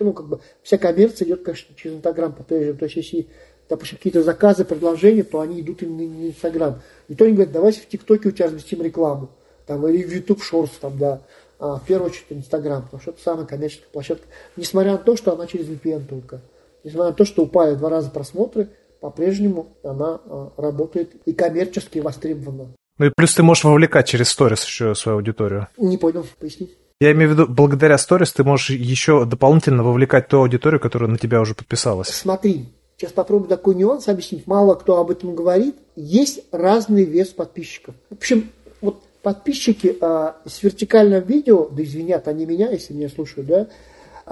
ну, 0.00 0.12
как 0.12 0.28
бы, 0.28 0.40
вся 0.62 0.78
коммерция 0.78 1.26
идет, 1.26 1.42
конечно, 1.42 1.74
через 1.76 1.96
Инстаграм 1.96 2.32
по-прежнему. 2.32 2.78
То 2.78 2.84
есть 2.84 2.96
если 2.96 3.28
допустим, 3.68 3.96
какие-то 3.96 4.22
заказы, 4.22 4.64
предложения, 4.64 5.22
то 5.22 5.40
они 5.40 5.60
идут 5.60 5.82
именно 5.82 6.18
на 6.18 6.28
Инстаграм. 6.28 6.82
Никто 7.08 7.26
не 7.26 7.32
говорит, 7.32 7.52
давайте 7.52 7.80
в 7.80 7.88
ТикТоке 7.88 8.28
у 8.28 8.32
тебя 8.32 8.46
разместим 8.46 8.82
рекламу, 8.82 9.30
там, 9.66 9.86
или 9.86 10.02
в 10.02 10.12
YouTube 10.12 10.42
Shorts, 10.42 10.72
там, 10.80 10.98
да, 10.98 11.22
а, 11.58 11.76
в 11.76 11.86
первую 11.86 12.10
очередь 12.10 12.26
Инстаграм, 12.30 12.82
потому 12.82 13.00
что 13.00 13.12
это 13.12 13.22
самая 13.22 13.46
коммерческая 13.46 13.88
площадка, 13.90 14.26
несмотря 14.56 14.92
на 14.92 14.98
то, 14.98 15.16
что 15.16 15.32
она 15.32 15.46
через 15.46 15.68
VPN 15.68 16.06
только, 16.06 16.40
несмотря 16.84 17.10
на 17.10 17.16
то, 17.16 17.24
что 17.24 17.42
упали 17.42 17.74
два 17.74 17.90
раза 17.90 18.10
просмотры, 18.10 18.70
по-прежнему 19.00 19.76
она 19.82 20.20
а, 20.24 20.52
работает 20.56 21.16
и 21.26 21.32
коммерчески 21.32 21.98
востребована. 21.98 22.68
Ну 22.98 23.06
и 23.06 23.10
плюс 23.14 23.34
ты 23.34 23.42
можешь 23.42 23.64
вовлекать 23.64 24.06
через 24.06 24.28
сторис 24.28 24.64
еще 24.64 24.94
свою 24.94 25.18
аудиторию. 25.18 25.68
Не 25.76 25.98
понял, 25.98 26.26
поясни. 26.38 26.70
Я 27.00 27.12
имею 27.12 27.30
в 27.30 27.32
виду, 27.32 27.46
благодаря 27.48 27.98
сторис 27.98 28.32
ты 28.32 28.44
можешь 28.44 28.70
еще 28.70 29.24
дополнительно 29.24 29.82
вовлекать 29.82 30.28
ту 30.28 30.38
аудиторию, 30.38 30.78
которая 30.78 31.10
на 31.10 31.18
тебя 31.18 31.40
уже 31.40 31.54
подписалась. 31.54 32.08
Смотри, 32.08 32.68
Сейчас 33.02 33.10
попробую 33.14 33.48
такой 33.48 33.74
нюанс 33.74 34.06
объяснить. 34.06 34.46
Мало 34.46 34.76
кто 34.76 35.00
об 35.00 35.10
этом 35.10 35.34
говорит. 35.34 35.74
Есть 35.96 36.44
разный 36.52 37.02
вес 37.02 37.30
подписчиков. 37.30 37.96
В 38.10 38.14
общем, 38.14 38.52
вот 38.80 39.02
подписчики 39.22 39.96
а, 40.00 40.36
с 40.46 40.62
вертикальным 40.62 41.24
видео, 41.24 41.68
да 41.68 41.82
извинят 41.82 42.28
они 42.28 42.46
меня, 42.46 42.70
если 42.70 42.94
меня 42.94 43.08
слушают, 43.08 43.48
да, 43.48 43.66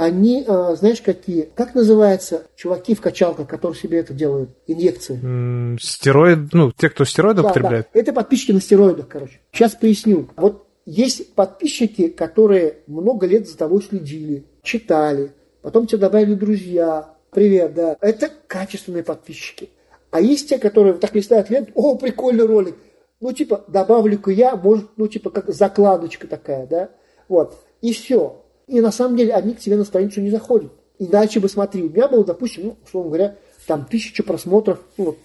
они, 0.04 0.44
а, 0.46 0.74
знаешь, 0.76 1.00
какие, 1.00 1.48
как 1.54 1.74
называется, 1.74 2.46
чуваки 2.56 2.94
в 2.94 3.00
качалках, 3.00 3.46
которые 3.48 3.78
себе 3.78 3.98
это 3.98 4.12
делают, 4.12 4.50
инъекции? 4.66 5.20
Mm, 5.22 5.78
стероид, 5.80 6.52
ну, 6.52 6.72
те, 6.72 6.88
кто 6.88 7.04
стероиды 7.04 7.42
да, 7.42 7.48
употребляет? 7.48 7.88
Да. 7.92 8.00
Это 8.00 8.12
подписчики 8.12 8.52
на 8.52 8.60
стероидах, 8.60 9.08
короче. 9.08 9.40
Сейчас 9.52 9.74
поясню. 9.74 10.28
Вот 10.36 10.66
есть 10.86 11.34
подписчики, 11.34 12.08
которые 12.08 12.78
много 12.86 13.26
лет 13.26 13.48
за 13.48 13.56
тобой 13.56 13.82
следили, 13.82 14.44
читали, 14.62 15.32
потом 15.62 15.86
тебе 15.86 15.98
добавили 15.98 16.34
друзья, 16.34 17.14
Привет, 17.30 17.74
да. 17.74 17.96
Это 18.00 18.28
качественные 18.48 19.04
подписчики. 19.04 19.70
А 20.10 20.20
есть 20.20 20.48
те, 20.48 20.58
которые 20.58 20.94
так 20.94 21.14
листают 21.14 21.48
ленту, 21.48 21.70
о, 21.74 21.96
прикольный 21.96 22.44
ролик. 22.44 22.74
Ну, 23.20 23.32
типа, 23.32 23.64
добавлю-ка 23.68 24.32
я, 24.32 24.56
может, 24.56 24.90
ну, 24.96 25.06
типа, 25.06 25.30
как 25.30 25.48
закладочка 25.48 26.26
такая, 26.26 26.66
да. 26.66 26.90
Вот. 27.28 27.56
И 27.82 27.92
все. 27.92 28.42
И 28.70 28.80
на 28.80 28.92
самом 28.92 29.16
деле 29.16 29.34
они 29.34 29.54
к 29.54 29.58
тебе 29.58 29.76
на 29.76 29.84
страницу 29.84 30.20
не 30.20 30.30
заходят. 30.30 30.70
Иначе 31.00 31.40
бы, 31.40 31.48
смотри, 31.48 31.82
у 31.82 31.90
меня 31.90 32.06
было, 32.06 32.24
допустим, 32.24 32.66
ну, 32.66 32.76
условно 32.84 33.08
говоря, 33.10 33.36
там 33.66 33.84
тысяча 33.84 34.22
просмотров, 34.22 34.78
ну, 34.96 35.06
вот, 35.06 35.18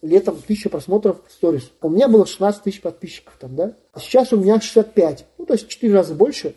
летом 0.00 0.38
тысяча 0.46 0.70
просмотров 0.70 1.18
в 1.28 1.32
сторис. 1.32 1.70
У 1.82 1.90
меня 1.90 2.08
было 2.08 2.24
16 2.24 2.62
тысяч 2.62 2.80
подписчиков 2.80 3.34
там, 3.38 3.54
да. 3.54 3.76
А 3.92 4.00
сейчас 4.00 4.32
у 4.32 4.38
меня 4.38 4.58
65. 4.58 5.26
Ну, 5.36 5.44
то 5.44 5.52
есть 5.52 5.66
в 5.66 5.68
4 5.68 5.92
раза 5.92 6.14
больше. 6.14 6.54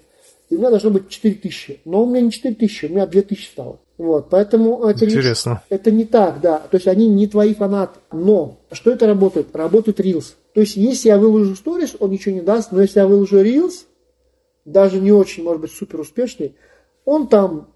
И 0.50 0.56
у 0.56 0.60
меня 0.60 0.70
должно 0.70 0.92
быть 0.92 1.10
4 1.10 1.36
тысячи. 1.36 1.82
Но 1.84 2.04
у 2.04 2.06
меня 2.10 2.22
не 2.22 2.32
4 2.32 2.56
тысячи, 2.56 2.86
у 2.86 2.90
меня 2.90 3.06
2 3.06 3.22
тысячи 3.24 3.50
стало. 3.50 3.80
Вот, 3.98 4.30
поэтому 4.30 4.86
это 4.86 5.06
Интересно. 5.06 5.62
Не, 5.70 5.76
это 5.76 5.92
не 5.92 6.06
так, 6.06 6.40
да. 6.40 6.60
То 6.60 6.78
есть 6.78 6.88
они 6.88 7.10
не 7.10 7.28
твои 7.28 7.54
фанаты. 7.54 8.00
Но 8.14 8.60
что 8.72 8.92
это 8.92 9.08
работает? 9.08 9.54
Работает 9.54 10.00
Reels. 10.00 10.36
То 10.54 10.62
есть 10.62 10.78
если 10.78 11.10
я 11.10 11.18
выложу 11.18 11.56
сторис, 11.56 11.98
он 12.00 12.12
ничего 12.12 12.34
не 12.34 12.42
даст, 12.42 12.72
но 12.72 12.82
если 12.82 13.00
я 13.00 13.08
выложу 13.08 13.44
Reels, 13.44 13.86
даже 14.66 15.00
не 15.00 15.12
очень, 15.12 15.44
может 15.44 15.62
быть, 15.62 15.72
супер 15.72 16.00
успешный, 16.00 16.56
он 17.06 17.28
там 17.28 17.70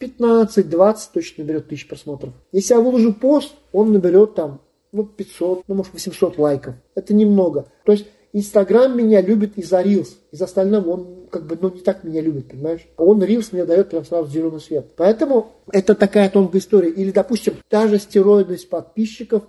15-20 0.00 0.96
точно 1.12 1.44
наберет 1.44 1.68
тысяч 1.68 1.88
просмотров. 1.88 2.32
Если 2.52 2.74
я 2.74 2.80
выложу 2.80 3.12
пост, 3.12 3.54
он 3.72 3.92
наберет 3.92 4.34
там 4.34 4.60
ну, 4.92 5.04
500, 5.04 5.64
ну, 5.66 5.74
может, 5.74 5.92
800 5.92 6.38
лайков. 6.38 6.74
Это 6.94 7.14
немного. 7.14 7.66
То 7.84 7.92
есть 7.92 8.06
Инстаграм 8.32 8.96
меня 8.96 9.20
любит 9.20 9.56
из-за 9.56 9.80
Reels. 9.80 10.08
Из 10.32 10.42
остального 10.42 10.90
он 10.90 11.26
как 11.30 11.46
бы, 11.46 11.58
ну, 11.60 11.70
не 11.70 11.80
так 11.80 12.04
меня 12.04 12.20
любит, 12.20 12.48
понимаешь? 12.48 12.86
Он 12.96 13.22
Reels 13.22 13.48
мне 13.52 13.64
дает 13.64 13.90
прям 13.90 14.04
сразу 14.04 14.30
зеленый 14.30 14.60
свет. 14.60 14.86
Поэтому 14.96 15.52
это 15.70 15.94
такая 15.94 16.28
тонкая 16.30 16.60
история. 16.60 16.90
Или, 16.90 17.10
допустим, 17.10 17.54
та 17.68 17.88
же 17.88 17.98
стероидность 17.98 18.68
подписчиков 18.68 19.44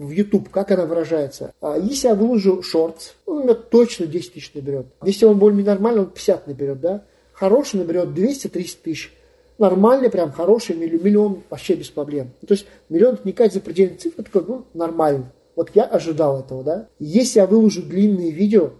в 0.00 0.10
YouTube, 0.10 0.48
как 0.48 0.70
она 0.70 0.86
выражается. 0.86 1.52
А 1.60 1.76
если 1.78 2.08
я 2.08 2.14
выложу 2.14 2.62
шортс, 2.62 3.12
он 3.26 3.38
у 3.38 3.42
меня 3.44 3.54
точно 3.54 4.06
10 4.06 4.32
тысяч 4.32 4.54
наберет. 4.54 4.86
Если 5.04 5.26
он 5.26 5.38
более 5.38 5.62
нормальный, 5.62 6.00
он 6.00 6.10
50 6.10 6.46
наберет, 6.46 6.80
да? 6.80 7.04
Хороший 7.32 7.80
наберет 7.80 8.08
200-300 8.08 8.78
тысяч. 8.82 9.12
Нормальный, 9.58 10.08
прям 10.08 10.32
хороший, 10.32 10.74
миллион 10.74 11.42
вообще 11.50 11.74
без 11.74 11.90
проблем. 11.90 12.30
То 12.46 12.54
есть 12.54 12.66
миллион 12.88 13.14
это 13.14 13.22
не 13.26 13.32
какая-то 13.32 13.56
запредельная 13.56 13.98
цифра, 13.98 14.22
такой, 14.22 14.44
ну, 14.48 14.64
нормально. 14.72 15.32
Вот 15.54 15.70
я 15.74 15.84
ожидал 15.84 16.40
этого, 16.40 16.64
да. 16.64 16.88
Если 16.98 17.38
я 17.38 17.46
выложу 17.46 17.82
длинные 17.82 18.30
видео, 18.30 18.70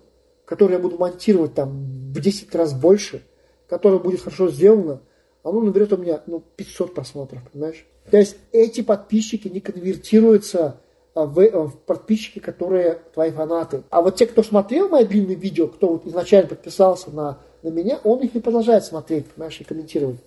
которые 0.47 0.79
я 0.79 0.83
буду 0.83 0.97
монтировать 0.97 1.53
там 1.53 2.13
в 2.15 2.19
10 2.19 2.55
раз 2.55 2.73
больше, 2.73 3.23
которое 3.69 3.99
будет 3.99 4.23
хорошо 4.23 4.49
сделано, 4.49 5.03
оно 5.43 5.61
наберет 5.61 5.93
у 5.93 5.99
меня 5.99 6.23
ну, 6.27 6.43
500 6.57 6.95
просмотров, 6.95 7.43
понимаешь? 7.53 7.85
То 8.11 8.17
есть 8.17 8.37
эти 8.53 8.81
подписчики 8.81 9.49
не 9.49 9.61
конвертируются 9.61 10.81
в, 11.15 11.41
а, 11.41 11.67
в 11.67 11.77
подписчики, 11.79 12.39
которые 12.39 13.01
твои 13.15 13.31
фанаты. 13.31 13.83
А 13.91 14.03
вот 14.03 14.17
те, 14.17 14.27
кто 14.27 14.43
смотрел 14.43 14.89
мои 14.89 15.05
длинные 15.05 15.37
видео, 15.37 15.69
кто 15.69 15.89
вот 15.89 16.07
изначально 16.07 16.49
подписался 16.49 17.11
на, 17.11 17.39
на 17.63 17.69
меня, 17.69 18.01
он 18.05 18.21
их 18.21 18.35
не 18.35 18.41
продолжает 18.41 18.85
смотреть, 18.85 19.27
понимаешь, 19.27 19.61
и 19.61 19.65
комментировать. 19.65 20.21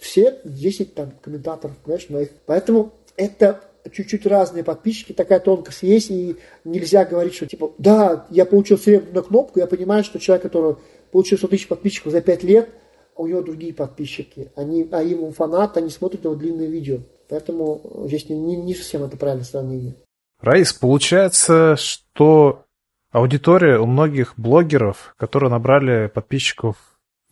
Все 0.00 0.40
10 0.44 0.94
там 0.94 1.12
комментаторов, 1.22 1.76
понимаешь, 1.78 2.08
моих. 2.08 2.30
Поэтому 2.46 2.92
это 3.16 3.60
чуть-чуть 3.92 4.26
разные 4.26 4.64
подписчики, 4.64 5.12
такая 5.12 5.40
тонкость 5.40 5.82
есть, 5.82 6.10
и 6.10 6.36
нельзя 6.64 7.04
говорить, 7.04 7.34
что 7.34 7.46
типа, 7.46 7.72
да, 7.78 8.26
я 8.30 8.44
получил 8.44 8.78
серебряную 8.78 9.24
кнопку, 9.24 9.60
я 9.60 9.66
понимаю, 9.66 10.02
что 10.02 10.18
человек, 10.18 10.42
который 10.42 10.76
получил 11.12 11.38
100 11.38 11.48
тысяч 11.48 11.68
подписчиков 11.68 12.12
за 12.12 12.20
5 12.20 12.42
лет, 12.44 12.68
у 13.16 13.26
него 13.26 13.42
другие 13.42 13.72
подписчики, 13.72 14.50
они, 14.56 14.88
а 14.90 15.02
ему 15.02 15.30
фанат, 15.30 15.76
они 15.76 15.88
смотрят 15.88 16.24
его 16.24 16.34
длинные 16.34 16.68
видео. 16.68 16.98
Поэтому 17.28 17.80
здесь 18.06 18.28
не, 18.28 18.36
не, 18.36 18.56
не 18.56 18.74
совсем 18.74 19.04
это 19.04 19.16
правильное 19.16 19.44
сравнение. 19.44 19.94
Раис, 20.40 20.72
получается, 20.72 21.76
что 21.76 22.64
аудитория 23.10 23.78
у 23.78 23.86
многих 23.86 24.34
блогеров, 24.36 25.14
которые 25.18 25.50
набрали 25.50 26.08
подписчиков 26.08 26.76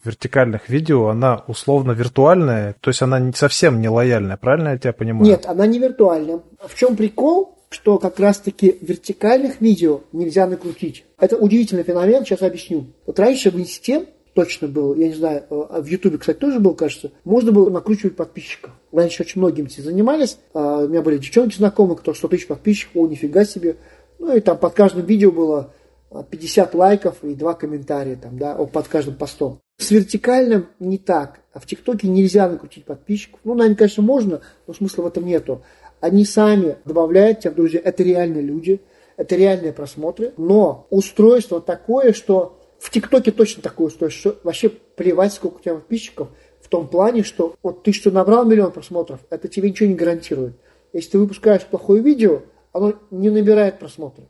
вертикальных 0.03 0.69
видео, 0.69 1.09
она 1.09 1.45
условно 1.47 1.93
виртуальная, 1.93 2.77
то 2.81 2.91
есть 2.91 3.03
она 3.03 3.19
не 3.19 3.33
совсем 3.33 3.81
не 3.81 3.89
лояльная, 3.89 4.37
правильно 4.37 4.71
я 4.71 4.79
тебя 4.79 4.93
понимаю? 4.93 5.25
Нет, 5.25 5.47
она 5.47 5.67
не 5.67 5.79
виртуальная. 5.79 6.41
В 6.67 6.75
чем 6.75 6.97
прикол? 6.97 7.59
Что 7.71 7.99
как 7.99 8.21
раз-таки 8.21 8.79
вертикальных 8.83 9.61
видео 9.61 10.03
нельзя 10.13 10.47
накрутить. 10.47 11.05
Это 11.19 11.37
удивительный 11.37 11.83
феномен, 11.83 12.25
сейчас 12.25 12.43
объясню. 12.43 12.87
Вот 13.05 13.19
раньше 13.19 13.51
в 13.51 13.59
инсте 13.59 14.07
точно 14.35 14.69
был, 14.69 14.95
я 14.95 15.09
не 15.09 15.15
знаю, 15.15 15.45
э, 15.49 15.81
в 15.81 15.87
Ютубе, 15.87 16.19
кстати, 16.19 16.39
тоже 16.39 16.59
был, 16.59 16.75
кажется, 16.75 17.13
можно 17.25 17.53
было 17.53 17.71
накручивать 17.71 18.17
подписчиков. 18.17 18.73
Раньше 18.93 19.23
очень 19.23 19.41
многим 19.41 19.67
этим 19.67 19.85
занимались. 19.85 20.39
А, 20.53 20.85
у 20.85 20.89
меня 20.89 21.03
были 21.03 21.19
девчонки 21.19 21.57
знакомые, 21.57 21.97
кто 21.97 22.13
100 22.13 22.29
тысяч 22.29 22.47
подписчиков, 22.47 22.93
о, 22.97 23.07
нифига 23.07 23.45
себе. 23.45 23.77
Ну 24.19 24.37
и 24.37 24.41
там 24.41 24.59
под 24.59 24.75
каждым 24.75 25.07
видео 25.07 25.31
было 25.31 25.73
50 26.31 26.75
а, 26.75 26.79
лайков 26.79 27.23
и 27.23 27.35
два 27.35 27.55
комментария 27.55 28.17
там, 28.17 28.37
да, 28.39 28.55
под 28.55 28.89
каждым 28.89 29.15
постом. 29.15 29.61
С 29.79 29.91
вертикальным 29.91 30.67
не 30.79 30.99
так. 30.99 31.41
А 31.53 31.61
в 31.61 31.67
ТикТоке 31.67 32.09
нельзя 32.09 32.49
накрутить 32.49 32.85
подписчиков. 32.85 33.41
Ну, 33.45 33.55
наверное, 33.55 33.77
конечно, 33.77 34.03
можно, 34.03 34.41
но 34.67 34.75
смысла 34.75 35.03
в 35.03 35.07
этом 35.07 35.25
нету. 35.25 35.63
Они 36.01 36.25
сами 36.25 36.77
добавляют 36.85 37.41
тебя, 37.41 37.53
друзья, 37.53 37.81
это 37.83 38.03
реальные 38.03 38.43
люди, 38.43 38.81
это 39.17 39.37
реальные 39.37 39.73
просмотры. 39.73 40.35
Но 40.37 40.87
устройство 40.91 41.61
такое, 41.61 42.13
что 42.13 42.59
в 42.85 42.91
ТикТоке 42.91 43.33
точно 43.33 43.63
такое 43.63 43.87
устройство, 43.87 44.33
что 44.33 44.41
вообще 44.45 44.69
плевать, 44.69 45.33
сколько 45.33 45.57
у 45.57 45.61
тебя 45.61 45.77
подписчиков, 45.77 46.29
в 46.61 46.69
том 46.69 46.87
плане, 46.87 47.23
что 47.23 47.55
вот 47.63 47.83
ты 47.83 47.93
что 47.93 48.11
набрал 48.11 48.45
миллион 48.45 48.73
просмотров, 48.73 49.21
это 49.31 49.49
тебе 49.49 49.71
ничего 49.71 49.89
не 49.89 49.95
гарантирует. 49.95 50.55
Если 50.93 51.13
ты 51.13 51.19
выпускаешь 51.19 51.63
плохое 51.63 52.03
видео, 52.03 52.43
оно 52.73 52.93
не 53.11 53.31
набирает 53.31 53.79
просмотров. 53.79 54.27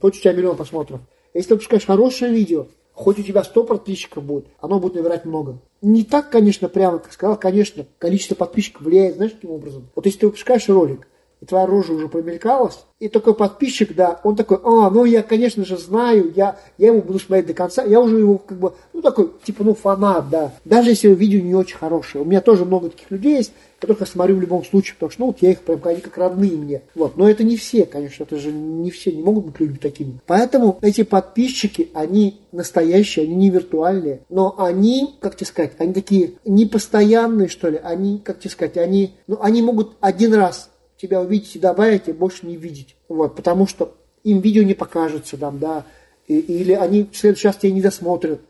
Хоть 0.00 0.16
у 0.16 0.20
тебя 0.20 0.32
миллион 0.32 0.56
просмотров. 0.56 1.02
Если 1.34 1.48
ты 1.48 1.54
выпускаешь 1.56 1.84
хорошее 1.84 2.32
видео, 2.32 2.68
хоть 2.94 3.18
у 3.18 3.22
тебя 3.22 3.44
100 3.44 3.64
подписчиков 3.64 4.24
будет, 4.24 4.46
оно 4.60 4.80
будет 4.80 4.94
набирать 4.94 5.26
много. 5.26 5.58
Не 5.82 6.04
так, 6.04 6.30
конечно, 6.30 6.70
прямо, 6.70 7.00
как 7.00 7.12
сказал, 7.12 7.38
конечно, 7.38 7.84
количество 7.98 8.34
подписчиков 8.34 8.80
влияет, 8.80 9.16
знаешь, 9.16 9.32
каким 9.32 9.50
образом? 9.50 9.90
Вот 9.94 10.06
если 10.06 10.20
ты 10.20 10.26
выпускаешь 10.28 10.70
ролик, 10.70 11.06
и 11.44 11.46
твоя 11.46 11.66
рожа 11.66 11.92
уже 11.92 12.08
помелькалась, 12.08 12.84
и 12.98 13.08
такой 13.08 13.34
подписчик, 13.34 13.94
да, 13.94 14.18
он 14.24 14.34
такой, 14.34 14.58
а, 14.64 14.88
ну 14.88 15.04
я, 15.04 15.22
конечно 15.22 15.64
же, 15.64 15.76
знаю, 15.76 16.32
я, 16.34 16.56
я 16.78 16.86
его 16.86 17.02
буду 17.02 17.18
смотреть 17.18 17.46
до 17.46 17.54
конца, 17.54 17.84
я 17.84 18.00
уже 18.00 18.18
его 18.18 18.38
как 18.38 18.58
бы, 18.58 18.72
ну 18.94 19.02
такой, 19.02 19.30
типа, 19.44 19.62
ну 19.62 19.74
фанат, 19.74 20.30
да, 20.30 20.52
даже 20.64 20.90
если 20.90 21.08
видео 21.08 21.40
не 21.40 21.54
очень 21.54 21.76
хорошее. 21.76 22.24
У 22.24 22.26
меня 22.26 22.40
тоже 22.40 22.64
много 22.64 22.88
таких 22.88 23.10
людей 23.10 23.36
есть, 23.36 23.52
которых 23.78 24.00
я 24.00 24.06
смотрю 24.06 24.36
в 24.36 24.40
любом 24.40 24.64
случае, 24.64 24.94
потому 24.94 25.10
что, 25.10 25.20
ну, 25.20 25.26
вот 25.26 25.42
я 25.42 25.50
их 25.50 25.60
прям, 25.60 25.80
они 25.84 26.00
как 26.00 26.16
родные 26.16 26.52
мне. 26.52 26.82
Вот, 26.94 27.18
но 27.18 27.28
это 27.28 27.44
не 27.44 27.58
все, 27.58 27.84
конечно, 27.84 28.22
это 28.22 28.36
же 28.36 28.50
не 28.50 28.90
все, 28.90 29.12
не 29.12 29.22
могут 29.22 29.44
быть 29.44 29.60
людьми 29.60 29.76
такими. 29.76 30.20
Поэтому 30.26 30.78
эти 30.80 31.02
подписчики, 31.02 31.90
они 31.92 32.40
настоящие, 32.52 33.26
они 33.26 33.34
не 33.34 33.50
виртуальные, 33.50 34.20
но 34.30 34.54
они, 34.56 35.14
как 35.20 35.36
тебе 35.36 35.46
сказать, 35.46 35.72
они 35.78 35.92
такие 35.92 36.34
непостоянные, 36.46 37.48
что 37.48 37.68
ли, 37.68 37.78
они, 37.82 38.18
как 38.24 38.38
тебе 38.38 38.50
сказать, 38.50 38.78
они, 38.78 39.14
ну, 39.26 39.36
они 39.42 39.60
могут 39.60 39.96
один 40.00 40.32
раз 40.32 40.70
тебя 41.06 41.20
увидеть 41.20 41.56
и 41.56 41.58
добавить, 41.58 42.08
и 42.08 42.12
больше 42.12 42.46
не 42.46 42.56
видеть. 42.56 42.96
Вот, 43.08 43.36
потому 43.36 43.66
что 43.66 43.94
им 44.22 44.40
видео 44.40 44.62
не 44.62 44.74
покажется 44.74 45.36
там, 45.36 45.58
да, 45.58 45.84
и, 46.26 46.38
или 46.38 46.72
они 46.72 47.08
в 47.10 47.16
следующий 47.16 47.48
раз 47.48 47.56
тебя 47.56 47.72
не 47.72 47.82
досмотрят. 47.82 48.40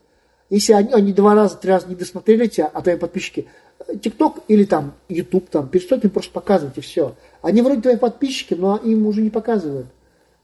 Если 0.49 0.73
они, 0.73 0.93
они 0.93 1.13
два 1.13 1.35
раза, 1.35 1.57
три 1.57 1.71
раза 1.71 1.87
не 1.87 1.95
досмотрели 1.95 2.47
тебя, 2.47 2.67
а 2.67 2.81
твои 2.81 2.95
подписчики, 2.95 3.47
ТикТок 4.01 4.39
или 4.47 4.63
там 4.63 4.93
Ютуб 5.09 5.49
там 5.49 5.67
перестают 5.67 6.05
им 6.05 6.11
просто 6.11 6.31
показывать 6.31 6.77
и 6.77 6.81
все. 6.81 7.15
Они 7.41 7.61
вроде 7.61 7.81
твои 7.81 7.97
подписчики, 7.97 8.53
но 8.53 8.77
им 8.77 9.05
уже 9.05 9.21
не 9.21 9.29
показывают. 9.29 9.87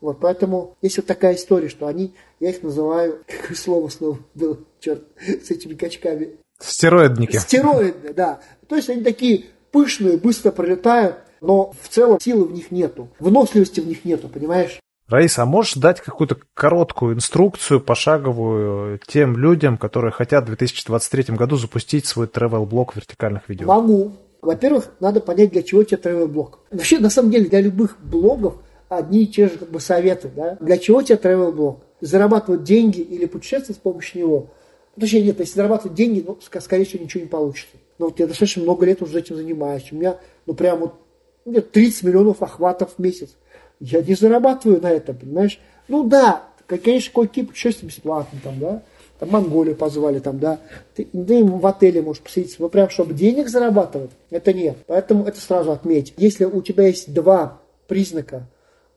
Вот, 0.02 0.20
поэтому 0.20 0.76
есть 0.82 0.98
вот 0.98 1.06
такая 1.06 1.36
история, 1.36 1.70
что 1.70 1.86
они, 1.86 2.14
я 2.40 2.50
их 2.50 2.64
называю, 2.64 3.24
какое 3.28 3.56
слово 3.56 3.88
снова 3.90 4.20
было, 4.34 4.58
черт, 4.80 5.04
с 5.26 5.52
этими 5.52 5.76
качками. 5.76 6.38
Стероидники. 6.60 7.38
Стероидные, 7.38 8.14
да. 8.14 8.42
То 8.68 8.76
есть 8.76 8.90
они 8.90 9.04
такие 9.04 9.46
пышные, 9.72 10.18
быстро 10.18 10.52
пролетают, 10.52 11.18
но 11.42 11.74
в 11.82 11.90
целом 11.90 12.20
силы 12.20 12.46
в 12.46 12.54
них 12.54 12.72
нету, 12.72 13.10
выносливости 13.20 13.80
в 13.80 13.88
них 13.88 14.06
нету, 14.06 14.30
понимаешь? 14.30 14.80
Раиса, 15.08 15.42
а 15.42 15.46
можешь 15.46 15.74
дать 15.74 16.00
какую-то 16.00 16.38
короткую 16.54 17.16
инструкцию 17.16 17.82
пошаговую 17.82 19.00
тем 19.06 19.36
людям, 19.36 19.78
которые 19.78 20.12
хотят 20.12 20.46
в 20.46 20.48
2023 20.48 21.36
году 21.36 21.58
запустить 21.58 22.06
свой 22.06 22.28
travel-блог 22.28 22.96
вертикальных 22.96 23.50
видео? 23.50 23.68
Могу. 23.68 24.14
Во-первых, 24.42 24.92
надо 25.02 25.20
понять, 25.20 25.52
для 25.52 25.64
чего 25.64 25.84
тебе 25.84 26.00
travel-блог. 26.02 26.60
Вообще, 26.72 27.00
на 27.00 27.10
самом 27.10 27.30
деле, 27.30 27.50
для 27.50 27.60
любых 27.60 27.98
блогов 28.02 28.56
одни 28.88 29.24
и 29.24 29.28
те 29.28 29.50
же 29.50 29.58
как 29.58 29.70
бы, 29.70 29.80
советы. 29.80 30.32
Да? 30.34 30.58
Для 30.62 30.78
чего 30.78 31.02
тебе 31.02 31.18
travel-блог? 31.18 31.80
Зарабатывать 32.00 32.64
деньги 32.64 33.02
или 33.02 33.26
путешествовать 33.26 33.78
с 33.78 33.82
помощью 33.82 34.22
него? 34.22 34.48
Ну, 34.96 35.02
точнее, 35.02 35.24
нет, 35.24 35.40
если 35.40 35.56
зарабатывать 35.56 35.96
деньги, 35.96 36.24
ну, 36.26 36.38
скорее 36.42 36.86
всего, 36.86 37.04
ничего 37.04 37.24
не 37.24 37.30
получится. 37.30 37.78
Но 38.00 38.08
вот 38.08 38.20
я 38.20 38.28
достаточно 38.28 38.64
много 38.64 38.86
лет 38.86 39.02
уже 39.02 39.20
этим 39.20 39.36
занимаюсь. 39.36 39.92
У 39.92 39.96
меня, 39.96 40.18
ну, 40.46 40.54
прям 40.54 40.80
вот, 40.80 40.96
меня 41.46 41.62
30 41.62 42.04
миллионов 42.04 42.42
охватов 42.42 42.96
в 42.98 43.00
месяц. 43.00 43.36
Я 43.80 44.02
не 44.02 44.14
зарабатываю 44.14 44.82
на 44.82 44.92
этом, 44.92 45.16
понимаешь? 45.16 45.60
Ну 45.88 46.04
да, 46.04 46.44
конечно, 46.68 47.12
кое-какие 47.14 47.46
путешествия 47.46 47.88
бесплатно 47.88 48.40
там, 48.44 48.60
да. 48.60 48.84
Там 49.20 49.30
Монголию 49.30 49.76
позвали, 49.76 50.20
там, 50.20 50.40
да. 50.40 50.60
Ты, 50.96 51.06
ты 51.06 51.44
в 51.44 51.66
отеле 51.68 52.02
можешь 52.02 52.24
посидеть, 52.24 52.56
но 52.60 52.70
прям, 52.70 52.90
чтобы 52.90 53.14
денег 53.14 53.50
зарабатывать, 53.50 54.12
это 54.30 54.52
нет. 54.54 54.78
Поэтому 54.88 55.26
это 55.26 55.40
сразу 55.40 55.72
отметь. 55.72 56.14
Если 56.18 56.46
у 56.46 56.62
тебя 56.62 56.88
есть 56.88 57.14
два 57.14 57.60
признака, 57.88 58.48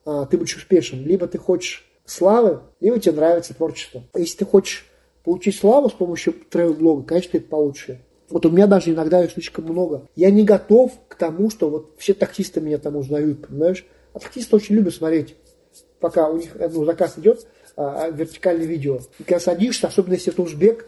а, 0.05 0.27
ты 0.27 0.39
будешь 0.39 0.57
успешен. 0.57 1.05
Либо 1.05 1.27
ты 1.27 1.39
хочешь 1.39 1.87
славы, 2.05 2.61
либо 2.81 2.99
тебе 2.99 3.17
нравится 3.17 3.55
творчество. 3.55 4.03
Если 4.15 4.39
ты 4.39 4.45
хочешь 4.45 4.87
получить 5.25 5.57
славу 5.57 5.89
с 5.89 5.93
помощью 5.93 6.35
тревел-блога, 6.51 7.03
конечно, 7.03 7.33
ты 7.33 7.39
это 7.39 7.49
получишь. 7.49 7.97
Вот 8.31 8.47
у 8.47 8.51
меня 8.51 8.67
даже 8.67 8.91
иногда 8.91 9.23
их 9.23 9.33
слишком 9.33 9.65
много. 9.65 10.09
Я 10.17 10.31
не 10.31 10.45
готов 10.45 10.93
к 11.09 11.15
тому, 11.17 11.51
что 11.51 11.69
вот 11.69 11.95
все 11.99 12.15
таксисты 12.15 12.61
меня 12.61 12.79
там 12.79 12.97
узнают, 12.97 13.47
понимаешь? 13.47 13.87
А 14.13 14.19
таксисты 14.19 14.57
очень 14.57 14.77
любят 14.77 14.95
смотреть, 14.95 15.37
пока 16.01 16.29
у 16.29 16.37
них 16.37 16.51
ну, 16.55 16.85
заказ 16.85 17.19
идет, 17.19 17.47
а, 17.77 18.05
а, 18.05 18.11
вертикальное 18.11 18.67
видео. 18.67 19.01
И 19.19 19.25
когда 19.25 19.41
садишься, 19.41 19.89
особенно 19.89 20.15
если 20.15 20.33
это 20.33 20.43
узбек, 20.43 20.87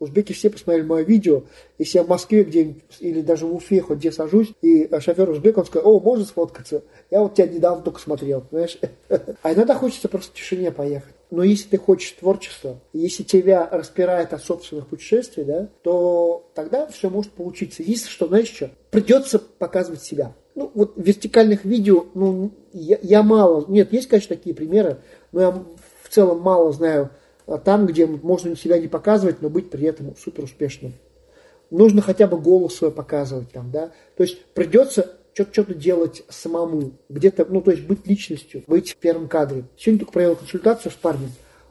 узбеки 0.00 0.32
все 0.32 0.50
посмотрели 0.50 0.84
мое 0.84 1.04
видео, 1.04 1.44
если 1.78 1.98
я 1.98 2.04
в 2.04 2.08
Москве 2.08 2.44
где 2.44 2.76
или 3.00 3.20
даже 3.22 3.46
в 3.46 3.54
Уфе 3.54 3.80
хоть 3.80 3.98
где 3.98 4.12
сажусь, 4.12 4.52
и 4.60 4.88
шофер 5.00 5.30
узбек, 5.30 5.58
он 5.58 5.66
скажет, 5.66 5.86
о, 5.86 6.00
можно 6.00 6.24
сфоткаться? 6.24 6.82
Я 7.10 7.20
вот 7.20 7.34
тебя 7.34 7.46
недавно 7.46 7.82
только 7.82 8.00
смотрел, 8.00 8.42
понимаешь? 8.42 8.78
А 9.42 9.52
иногда 9.52 9.74
хочется 9.74 10.08
просто 10.08 10.32
в 10.32 10.34
тишине 10.34 10.70
поехать. 10.72 11.14
Но 11.34 11.42
если 11.42 11.68
ты 11.68 11.78
хочешь 11.78 12.12
творчества, 12.12 12.80
если 12.92 13.22
тебя 13.22 13.68
распирает 13.70 14.32
от 14.32 14.42
собственных 14.42 14.86
путешествий, 14.86 15.44
да, 15.44 15.68
то 15.82 16.50
тогда 16.54 16.86
все 16.86 17.10
может 17.10 17.32
получиться. 17.32 17.82
Если 17.82 18.08
что, 18.08 18.28
знаешь 18.28 18.48
что, 18.48 18.70
придется 18.90 19.38
показывать 19.38 20.02
себя. 20.02 20.34
Ну, 20.54 20.70
вот 20.74 20.92
вертикальных 20.96 21.64
видео, 21.64 22.06
ну, 22.14 22.52
я, 22.72 22.98
я 23.02 23.22
мало, 23.22 23.64
нет, 23.68 23.92
есть, 23.92 24.08
конечно, 24.08 24.36
такие 24.36 24.54
примеры, 24.54 24.98
но 25.32 25.40
я 25.40 25.50
в 25.50 26.08
целом 26.08 26.40
мало 26.40 26.72
знаю 26.72 27.10
а 27.46 27.58
там, 27.58 27.86
где 27.86 28.06
можно 28.06 28.56
себя 28.56 28.78
не 28.78 28.88
показывать, 28.88 29.42
но 29.42 29.50
быть 29.50 29.70
при 29.70 29.84
этом 29.84 30.14
супер 30.16 30.44
успешным. 30.44 30.94
Нужно 31.70 32.00
хотя 32.00 32.26
бы 32.26 32.38
голос 32.38 32.76
свой 32.76 32.90
показывать 32.90 33.50
там, 33.50 33.70
да. 33.70 33.90
То 34.16 34.22
есть 34.22 34.44
придется 34.54 35.16
что-то 35.34 35.74
делать 35.74 36.22
самому, 36.28 36.92
где-то, 37.08 37.46
ну, 37.48 37.60
то 37.60 37.72
есть 37.72 37.84
быть 37.84 38.06
личностью, 38.06 38.62
быть 38.66 38.92
в 38.92 38.96
первом 38.96 39.28
кадре. 39.28 39.64
Сегодня 39.76 40.00
только 40.00 40.12
провел 40.12 40.36
консультацию 40.36 40.92
с 40.92 40.94
парнем, 40.94 41.30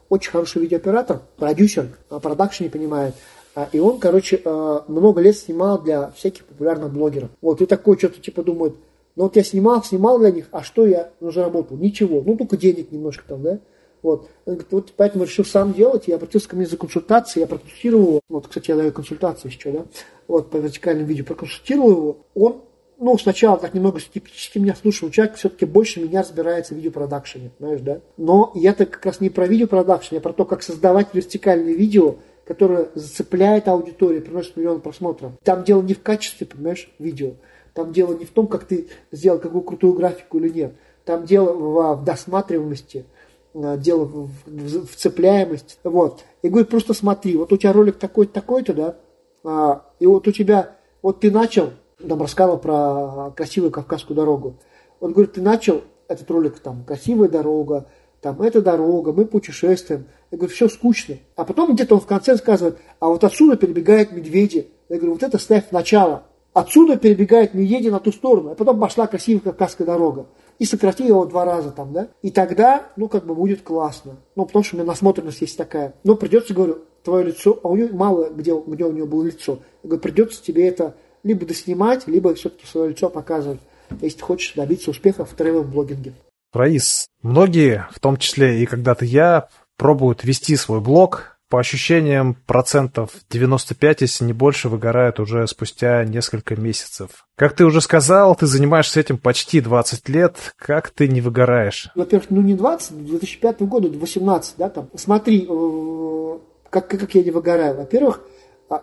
очень 0.10 0.32
хороший 0.32 0.62
видеооператор, 0.62 1.22
продюсер, 1.38 1.88
а 2.10 2.20
продакшн 2.20 2.64
не 2.64 2.70
понимает. 2.70 3.16
А, 3.56 3.70
и 3.72 3.80
он, 3.80 4.00
короче, 4.00 4.42
а, 4.44 4.84
много 4.88 5.22
лет 5.22 5.38
снимал 5.38 5.82
для 5.82 6.12
всяких 6.12 6.46
популярных 6.46 6.92
блогеров. 6.92 7.30
Вот, 7.42 7.62
и 7.62 7.66
такой 7.66 7.98
что-то 7.98 8.20
типа 8.20 8.44
думает, 8.44 8.76
ну 9.16 9.24
вот 9.24 9.36
я 9.36 9.44
снимал, 9.44 9.84
снимал 9.84 10.20
для 10.20 10.32
них, 10.32 10.48
а 10.52 10.64
что 10.64 10.88
я 10.88 11.12
ну, 11.20 11.32
заработал? 11.32 11.78
Ничего, 11.78 12.22
ну 12.26 12.36
только 12.36 12.58
денег 12.58 12.92
немножко 12.92 13.24
там, 13.28 13.44
да? 13.44 13.60
Вот. 14.02 14.30
Говорит, 14.46 14.68
вот 14.72 14.94
поэтому 14.98 15.24
решил 15.24 15.46
сам 15.46 15.74
делать, 15.74 16.08
я 16.08 16.16
обратился 16.16 16.50
ко 16.50 16.56
мне 16.56 16.66
за 16.66 16.78
консультацией, 16.78 17.42
я 17.42 17.48
проконсультировал 17.48 18.08
его, 18.08 18.22
вот, 18.28 18.48
кстати, 18.48 18.72
я 18.72 18.76
даю 18.76 18.92
консультации 18.92 19.48
еще, 19.48 19.72
да, 19.72 19.86
вот, 20.28 20.50
по 20.50 20.58
вертикальному 20.58 21.08
видео, 21.08 21.24
проконсультировал 21.24 21.92
его, 21.92 22.18
он 22.36 22.62
ну, 23.04 23.18
сначала 23.18 23.58
так 23.58 23.74
немного 23.74 24.00
скептически 24.00 24.60
меня 24.60 24.76
слушал, 24.76 25.10
человек 25.10 25.36
все-таки 25.36 25.66
больше 25.66 26.00
меня 26.00 26.22
разбирается 26.22 26.74
в 26.74 26.78
видеопродакшене, 26.78 27.52
знаешь, 27.60 27.82
да. 27.82 28.00
Но 28.16 28.52
я-то 28.56 28.86
как 28.86 29.06
раз 29.06 29.20
не 29.20 29.30
про 29.30 29.46
видеопродакшн, 29.46 30.16
я 30.16 30.22
про 30.22 30.32
то, 30.32 30.46
как 30.46 30.64
создавать 30.64 31.14
вертикальное 31.14 31.74
видео, 31.74 32.16
которое 32.46 32.90
зацепляет 32.96 33.68
аудиторию, 33.68 34.22
приносит 34.22 34.56
миллион 34.56 34.80
просмотров. 34.80 35.34
Там 35.44 35.66
дело 35.66 35.82
не 35.82 35.94
в 35.94 36.02
качестве, 36.02 36.48
понимаешь, 36.48 36.90
видео. 36.98 37.34
Там 37.74 37.92
дело 37.92 38.14
не 38.14 38.24
в 38.24 38.30
том, 38.30 38.48
как 38.48 38.64
ты 38.64 38.88
сделал 39.12 39.40
какую 39.40 39.64
крутую 39.64 39.94
графику 39.94 40.38
или 40.38 40.50
нет. 40.50 40.74
Там 41.04 41.26
дело 41.26 41.52
в, 41.52 42.02
в 42.02 42.06
досматриваемости, 42.06 43.06
э, 43.54 43.78
дело 43.80 44.06
в, 44.06 44.30
в, 44.46 44.88
в 44.88 44.96
цепляемости. 44.96 45.76
Вот. 45.84 46.24
И 46.42 46.48
говорит, 46.48 46.70
просто 46.70 46.94
смотри, 46.94 47.36
вот 47.36 47.52
у 47.52 47.58
тебя 47.58 47.74
ролик 47.74 47.98
такой-то, 47.98 48.32
такой-то, 48.34 48.74
да, 48.74 48.98
а, 49.44 49.86
и 50.00 50.06
вот 50.06 50.26
у 50.28 50.32
тебя, 50.32 50.78
вот 51.02 51.20
ты 51.20 51.32
начал, 51.32 51.72
там 52.08 52.22
рассказывал 52.22 52.58
про 52.58 53.32
красивую 53.36 53.72
Кавказскую 53.72 54.16
дорогу. 54.16 54.56
Он 55.00 55.12
говорит, 55.12 55.34
ты 55.34 55.42
начал 55.42 55.82
этот 56.08 56.30
ролик, 56.32 56.60
там, 56.60 56.84
красивая 56.84 57.30
дорога, 57.30 57.88
там, 58.22 58.42
эта 58.42 58.62
дорога, 58.62 59.12
мы 59.12 59.26
путешествуем. 59.26 60.06
Я 60.32 60.38
говорю, 60.38 60.54
все 60.54 60.70
скучно. 60.70 61.18
А 61.36 61.44
потом 61.44 61.74
где-то 61.74 61.96
он 61.96 62.02
в 62.02 62.06
конце 62.06 62.38
сказывает, 62.38 62.78
а 63.00 63.10
вот 63.10 63.24
отсюда 63.24 63.58
перебегают 63.58 64.14
медведи. 64.14 64.70
Я 64.88 64.98
говорю, 64.98 65.14
вот 65.14 65.24
это 65.24 65.38
ставь 65.38 65.68
в 65.68 65.72
начало. 65.74 66.24
Отсюда 66.54 66.98
перебегают 66.98 67.54
медведи 67.54 67.90
на 67.90 68.00
ту 68.00 68.12
сторону, 68.12 68.52
а 68.52 68.56
потом 68.56 68.80
пошла 68.80 69.08
красивая 69.08 69.42
Кавказская 69.42 69.86
дорога. 69.86 70.28
И 70.60 70.66
сократи 70.66 71.06
его 71.06 71.26
два 71.26 71.46
раза 71.46 71.72
там, 71.72 71.92
да. 71.92 72.10
И 72.22 72.30
тогда, 72.30 72.84
ну, 72.96 73.10
как 73.10 73.26
бы 73.26 73.36
будет 73.36 73.64
классно. 73.64 74.18
Ну, 74.36 74.46
потому 74.46 74.64
что 74.64 74.76
у 74.76 74.80
меня 74.80 74.88
насмотренность 74.88 75.42
есть 75.42 75.58
такая. 75.58 75.96
Но 76.04 76.16
придется, 76.16 76.54
говорю, 76.54 76.78
твое 77.04 77.26
лицо, 77.26 77.60
а 77.62 77.68
у 77.68 77.76
нее 77.76 77.92
мало 77.92 78.30
где, 78.30 78.56
где 78.56 78.86
у 78.86 78.92
нее 78.92 79.06
было 79.06 79.24
лицо. 79.24 79.60
Я 79.84 79.90
говорю, 79.90 80.02
придется 80.02 80.42
тебе 80.44 80.68
это 80.68 80.96
либо 81.24 81.46
доснимать, 81.46 82.08
либо 82.08 82.34
все-таки 82.36 82.66
свое 82.66 82.90
лицо 82.90 83.10
показывать, 83.10 83.60
если 84.02 84.18
ты 84.18 84.24
хочешь 84.24 84.54
добиться 84.54 84.92
успеха 84.92 85.26
в 85.26 85.34
тревел-блогинге. 85.34 86.14
Раис, 86.54 87.08
многие, 87.22 87.88
в 87.92 88.00
том 88.00 88.18
числе 88.18 88.62
и 88.62 88.66
когда-то 88.66 89.06
я, 89.06 89.48
пробуют 89.78 90.24
вести 90.24 90.56
свой 90.56 90.82
блог, 90.82 91.34
по 91.54 91.60
ощущениям 91.60 92.36
процентов 92.48 93.12
95, 93.30 94.02
если 94.02 94.26
не 94.26 94.34
больше, 94.34 94.70
выгорают 94.70 95.20
уже 95.20 95.46
спустя 95.46 96.04
несколько 96.04 96.56
месяцев. 96.56 97.28
Как 97.36 97.56
ты 97.56 97.64
уже 97.64 97.80
сказал, 97.80 98.36
ты 98.36 98.48
занимаешься 98.48 99.00
этим 99.00 99.20
почти 99.20 99.62
20 99.62 100.10
лет. 100.10 100.36
Как 100.56 100.90
ты 100.90 101.08
не 101.08 101.22
выгораешь? 101.22 101.90
Во-первых, 101.94 102.32
ну 102.32 102.42
не 102.42 102.56
20, 102.56 103.06
2005 103.06 103.62
года, 103.62 103.88
18, 103.88 104.56
да, 104.58 104.70
там. 104.70 104.90
Смотри, 104.96 105.46
э, 105.48 106.38
как, 106.72 106.88
как 106.88 107.14
я 107.14 107.22
не 107.22 107.30
выгораю. 107.30 107.76
Во-первых, 107.76 108.22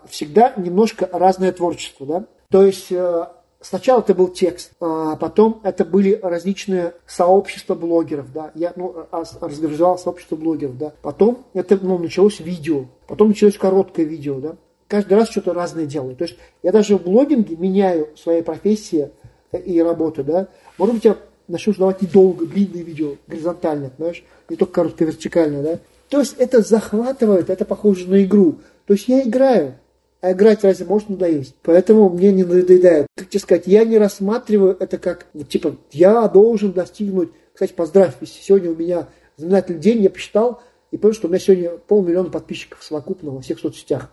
всегда 0.08 0.52
немножко 0.56 1.08
разное 1.12 1.52
творчество, 1.52 2.06
да. 2.06 2.24
То 2.50 2.64
есть 2.64 2.90
э, 2.90 3.26
Сначала 3.62 4.00
это 4.00 4.14
был 4.14 4.28
текст, 4.28 4.72
а 4.80 5.16
потом 5.16 5.60
это 5.64 5.84
были 5.84 6.18
различные 6.22 6.94
сообщества 7.06 7.74
блогеров, 7.74 8.32
да, 8.32 8.52
я 8.54 8.72
ну, 8.74 9.06
а, 9.10 9.22
разгружал 9.42 9.98
сообщество 9.98 10.36
блогеров, 10.36 10.78
да, 10.78 10.94
потом 11.02 11.44
это 11.52 11.78
ну, 11.82 11.98
началось 11.98 12.40
видео, 12.40 12.86
потом 13.06 13.28
началось 13.28 13.58
короткое 13.58 14.06
видео, 14.06 14.40
да, 14.40 14.56
каждый 14.88 15.12
раз 15.12 15.28
что-то 15.28 15.52
разное 15.52 15.84
делаю, 15.84 16.16
то 16.16 16.24
есть 16.24 16.38
я 16.62 16.72
даже 16.72 16.96
в 16.96 17.02
блогинге 17.02 17.54
меняю 17.56 18.08
свои 18.16 18.40
профессии 18.40 19.10
и 19.52 19.82
работу, 19.82 20.24
да, 20.24 20.48
может 20.78 20.94
быть 20.94 21.04
я 21.04 21.18
начну 21.46 21.74
давать 21.74 22.00
недолго, 22.00 22.46
длинные 22.46 22.82
видео, 22.82 23.16
горизонтальные, 23.26 23.90
знаешь, 23.98 24.24
не 24.48 24.56
только 24.56 24.72
короткое, 24.72 25.04
вертикальное, 25.04 25.62
да, 25.62 25.78
то 26.08 26.20
есть 26.20 26.34
это 26.38 26.62
захватывает, 26.62 27.50
это 27.50 27.66
похоже 27.66 28.08
на 28.08 28.24
игру, 28.24 28.56
то 28.86 28.94
есть 28.94 29.06
я 29.06 29.20
играю, 29.20 29.74
а 30.20 30.32
играть 30.32 30.64
разве 30.64 30.86
может 30.86 31.08
надоесть? 31.08 31.54
Поэтому 31.62 32.10
мне 32.10 32.32
не 32.32 32.44
надоедает. 32.44 33.06
Как 33.16 33.28
тебе 33.28 33.40
сказать, 33.40 33.66
я 33.66 33.84
не 33.84 33.98
рассматриваю 33.98 34.76
это 34.78 34.98
как, 34.98 35.26
ну, 35.32 35.44
типа, 35.44 35.76
я 35.92 36.28
должен 36.28 36.72
достигнуть. 36.72 37.30
Кстати, 37.54 37.72
поздравь, 37.72 38.14
сегодня 38.24 38.70
у 38.70 38.76
меня 38.76 39.08
знаменательный 39.36 39.80
день, 39.80 40.02
я 40.02 40.10
посчитал, 40.10 40.62
и 40.90 40.96
понял, 40.96 41.14
что 41.14 41.26
у 41.26 41.30
меня 41.30 41.40
сегодня 41.40 41.70
полмиллиона 41.70 42.30
подписчиков 42.30 42.82
совокупно 42.82 43.30
во 43.30 43.40
всех 43.40 43.58
соцсетях. 43.58 44.10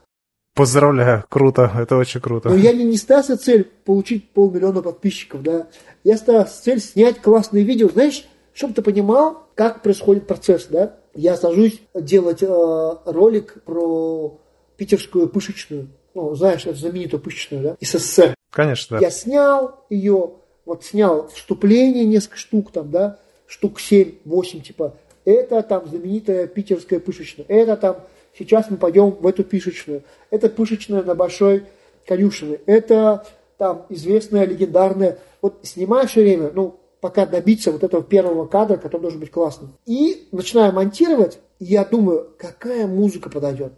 Поздравляю, 0.55 1.23
круто, 1.29 1.71
это 1.77 1.97
очень 1.97 2.19
круто. 2.19 2.49
Но 2.49 2.55
я 2.55 2.73
не, 2.73 2.83
не 2.83 2.97
ставил 2.97 3.37
цель 3.37 3.63
получить 3.85 4.31
полмиллиона 4.31 4.81
подписчиков, 4.81 5.43
да. 5.43 5.67
Я 6.03 6.17
ставил 6.17 6.45
цель 6.45 6.79
снять 6.79 7.21
классные 7.21 7.63
видео. 7.63 7.89
Знаешь, 7.89 8.27
чтобы 8.53 8.73
ты 8.73 8.81
понимал, 8.81 9.47
как 9.53 9.83
происходит 9.83 10.25
процесс, 10.25 10.65
да. 10.67 10.95
Я 11.13 11.35
сажусь 11.35 11.79
делать 11.93 12.41
э, 12.41 12.95
ролик 13.05 13.61
про 13.65 14.39
питерскую 14.77 15.27
пышечную 15.29 15.89
ну, 16.17 16.33
знаешь, 16.33 16.65
эту 16.65 16.79
знаменитую 16.79 17.21
пышечную, 17.21 17.63
да, 17.63 17.77
СССР. 17.79 18.33
Конечно, 18.49 18.97
да. 18.97 19.05
Я 19.05 19.11
снял 19.11 19.85
ее, 19.91 20.31
вот 20.65 20.83
снял 20.83 21.27
вступление 21.27 22.05
несколько 22.05 22.37
штук 22.37 22.71
там, 22.71 22.89
да, 22.89 23.19
штук 23.45 23.79
7-8, 23.79 24.61
типа, 24.61 24.95
это 25.25 25.61
там 25.61 25.87
знаменитая 25.87 26.47
питерская 26.47 26.99
пышечная, 26.99 27.45
это 27.47 27.77
там, 27.77 27.97
сейчас 28.35 28.71
мы 28.71 28.77
пойдем 28.77 29.11
в 29.11 29.27
эту 29.27 29.43
пышечную, 29.43 30.01
это 30.31 30.49
пышечная 30.49 31.03
на 31.03 31.13
Большой 31.13 31.65
Конюшиной, 32.07 32.61
это 32.65 33.23
там 33.59 33.85
известная, 33.89 34.45
легендарная, 34.45 35.19
вот 35.43 35.59
снимаешь 35.61 36.09
все 36.09 36.21
время, 36.21 36.49
ну, 36.51 36.79
пока 36.99 37.27
добиться 37.27 37.71
вот 37.71 37.83
этого 37.83 38.01
первого 38.01 38.47
кадра, 38.47 38.77
который 38.77 39.01
должен 39.01 39.19
быть 39.19 39.29
классным. 39.29 39.73
И 39.85 40.27
начинаю 40.31 40.73
монтировать, 40.73 41.37
и 41.59 41.65
я 41.65 41.85
думаю, 41.85 42.31
какая 42.39 42.87
музыка 42.87 43.29
подойдет. 43.29 43.73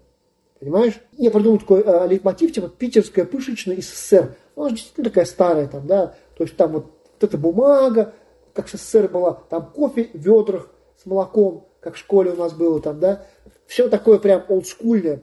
Понимаешь? 0.60 1.00
Я 1.14 1.32
придумал 1.32 1.60
такой 1.60 1.82
э, 1.86 2.08
лейтмотив, 2.08 2.52
типа 2.52 2.68
питерская 2.68 3.26
пышечная 3.26 3.78
СССР. 3.82 4.36
Ну, 4.56 4.64
она 4.64 4.72
действительно 4.72 5.06
такая 5.06 5.26
старая 5.26 5.68
там, 5.68 5.88
да. 5.88 6.16
То 6.38 6.44
есть 6.44 6.58
там 6.58 6.74
вот, 6.74 6.86
вот 6.86 7.24
эта 7.24 7.38
бумага, 7.38 8.14
как 8.54 8.68
в 8.68 8.70
СССР 8.70 9.08
была, 9.08 9.42
там 9.50 9.72
кофе 9.74 10.10
в 10.14 10.18
ведрах 10.18 10.70
с 11.02 11.06
молоком, 11.06 11.66
как 11.80 11.96
в 11.96 11.98
школе 11.98 12.32
у 12.32 12.36
нас 12.36 12.54
было 12.54 12.82
там, 12.82 13.00
да. 13.00 13.26
Все 13.68 13.88
такое 13.88 14.20
прям 14.20 14.44
олдскульное. 14.50 15.22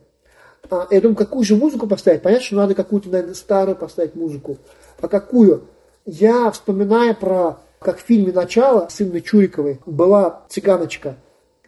А, 0.71 0.87
я 0.91 1.01
думаю, 1.01 1.17
какую 1.17 1.45
же 1.45 1.55
музыку 1.55 1.87
поставить? 1.87 2.23
Понятно, 2.23 2.45
что 2.45 2.57
надо 2.57 2.75
какую-то, 2.75 3.11
наверное, 3.11 3.35
старую 3.35 3.77
поставить 3.77 4.15
музыку. 4.15 4.57
А 5.01 5.09
какую? 5.09 5.65
Я 6.07 6.51
вспоминаю 6.51 7.15
про, 7.15 7.59
как 7.79 7.99
в 7.99 8.03
фильме 8.03 8.33
«Начало» 8.33 8.89
с 8.89 9.03
Инной 9.03 9.21
Чуриковой 9.21 9.81
была 9.85 10.45
цыганочка– 10.49 11.17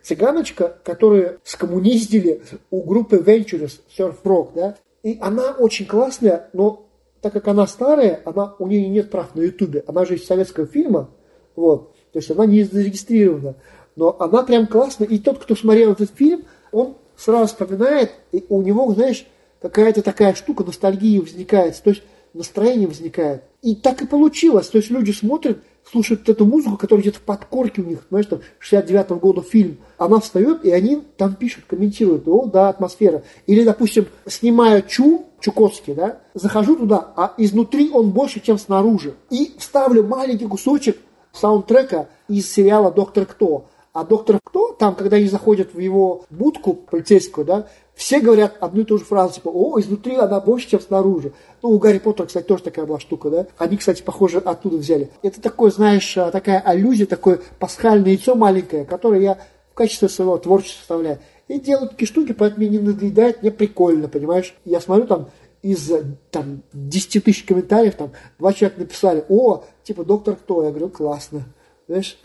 цыганочка, 0.08 0.78
которую 0.84 1.38
скоммуниздили 1.44 2.42
у 2.70 2.82
группы 2.82 3.16
Ventures 3.16 3.80
Surf 3.96 4.16
Rock, 4.24 4.52
да, 4.54 4.76
и 5.02 5.18
она 5.20 5.52
очень 5.52 5.86
классная, 5.86 6.48
но 6.54 6.86
так 7.20 7.34
как 7.34 7.48
она 7.48 7.66
старая, 7.66 8.22
она, 8.24 8.54
у 8.58 8.66
нее 8.66 8.88
нет 8.88 9.10
прав 9.10 9.34
на 9.34 9.42
ютубе, 9.42 9.84
она 9.86 10.06
же 10.06 10.14
из 10.16 10.26
советского 10.26 10.66
фильма, 10.66 11.10
вот, 11.56 11.92
то 12.12 12.18
есть 12.18 12.30
она 12.30 12.46
не 12.46 12.62
зарегистрирована, 12.62 13.56
но 13.96 14.16
она 14.18 14.42
прям 14.44 14.66
классная, 14.66 15.06
и 15.08 15.18
тот, 15.18 15.38
кто 15.38 15.54
смотрел 15.54 15.92
этот 15.92 16.10
фильм, 16.14 16.44
он 16.72 16.96
сразу 17.16 17.48
вспоминает, 17.48 18.12
и 18.32 18.44
у 18.48 18.62
него, 18.62 18.90
знаешь, 18.94 19.26
какая-то 19.60 20.02
такая 20.02 20.34
штука, 20.34 20.64
ностальгия 20.64 21.20
возникает, 21.20 21.80
то 21.82 21.90
есть 21.90 22.02
настроение 22.32 22.86
возникает. 22.86 23.42
И 23.60 23.74
так 23.74 24.00
и 24.00 24.06
получилось, 24.06 24.68
то 24.68 24.78
есть 24.78 24.90
люди 24.90 25.10
смотрят, 25.10 25.58
слушают 25.90 26.28
эту 26.28 26.44
музыку, 26.44 26.76
которая 26.76 27.02
где-то 27.02 27.18
в 27.18 27.22
подкорке 27.22 27.82
у 27.82 27.84
них, 27.84 28.00
знаешь, 28.10 28.26
там, 28.26 28.40
69 28.58 29.10
-го 29.10 29.20
года 29.20 29.42
фильм, 29.42 29.78
она 29.96 30.20
встает, 30.20 30.64
и 30.64 30.70
они 30.70 31.02
там 31.16 31.34
пишут, 31.34 31.64
комментируют, 31.66 32.26
о, 32.28 32.46
да, 32.46 32.68
атмосфера. 32.68 33.22
Или, 33.46 33.64
допустим, 33.64 34.06
снимаю 34.26 34.82
Чу, 34.82 35.26
Чуковский, 35.40 35.94
да, 35.94 36.20
захожу 36.34 36.76
туда, 36.76 37.12
а 37.16 37.34
изнутри 37.38 37.90
он 37.90 38.10
больше, 38.10 38.40
чем 38.40 38.58
снаружи. 38.58 39.14
И 39.30 39.54
вставлю 39.58 40.04
маленький 40.04 40.46
кусочек 40.46 40.98
саундтрека 41.32 42.08
из 42.28 42.50
сериала 42.50 42.90
«Доктор 42.90 43.26
Кто». 43.26 43.66
А 43.94 44.04
доктор 44.04 44.38
Кто, 44.44 44.72
там, 44.72 44.94
когда 44.94 45.16
они 45.16 45.26
заходят 45.26 45.74
в 45.74 45.78
его 45.80 46.24
будку 46.30 46.74
полицейскую, 46.74 47.44
да, 47.44 47.68
все 47.98 48.20
говорят 48.20 48.56
одну 48.60 48.82
и 48.82 48.84
ту 48.84 48.96
же 48.96 49.04
фразу, 49.04 49.34
типа, 49.34 49.48
о, 49.48 49.80
изнутри 49.80 50.14
она 50.14 50.38
больше, 50.38 50.70
чем 50.70 50.80
снаружи. 50.80 51.32
Ну, 51.62 51.70
у 51.70 51.78
Гарри 51.80 51.98
Поттера, 51.98 52.26
кстати, 52.26 52.46
тоже 52.46 52.62
такая 52.62 52.86
была 52.86 53.00
штука, 53.00 53.28
да. 53.28 53.46
Они, 53.58 53.76
кстати, 53.76 54.02
похоже, 54.02 54.38
оттуда 54.38 54.76
взяли. 54.76 55.10
Это 55.22 55.40
такое, 55.40 55.72
знаешь, 55.72 56.16
а, 56.16 56.30
такая 56.30 56.60
аллюзия, 56.60 57.06
такое 57.06 57.40
пасхальное 57.58 58.12
яйцо 58.12 58.36
маленькое, 58.36 58.84
которое 58.84 59.20
я 59.20 59.38
в 59.72 59.74
качестве 59.74 60.08
своего 60.08 60.38
творчества 60.38 60.80
вставляю. 60.82 61.18
И 61.48 61.58
делаю 61.58 61.88
такие 61.88 62.06
штуки, 62.06 62.30
поэтому 62.30 62.64
мне 62.68 62.78
не 62.78 62.78
надоедает, 62.78 63.42
мне 63.42 63.50
прикольно, 63.50 64.06
понимаешь. 64.06 64.54
Я 64.64 64.80
смотрю 64.80 65.08
там, 65.08 65.30
из 65.62 65.90
там, 66.30 66.62
10 66.72 67.24
тысяч 67.24 67.42
комментариев, 67.42 67.96
там, 67.96 68.12
два 68.38 68.52
человека 68.52 68.78
написали, 68.78 69.24
о, 69.28 69.64
типа, 69.82 70.04
доктор 70.04 70.36
кто? 70.36 70.62
Я 70.62 70.70
говорю, 70.70 70.88
классно. 70.88 71.42
Знаешь? 71.88 72.16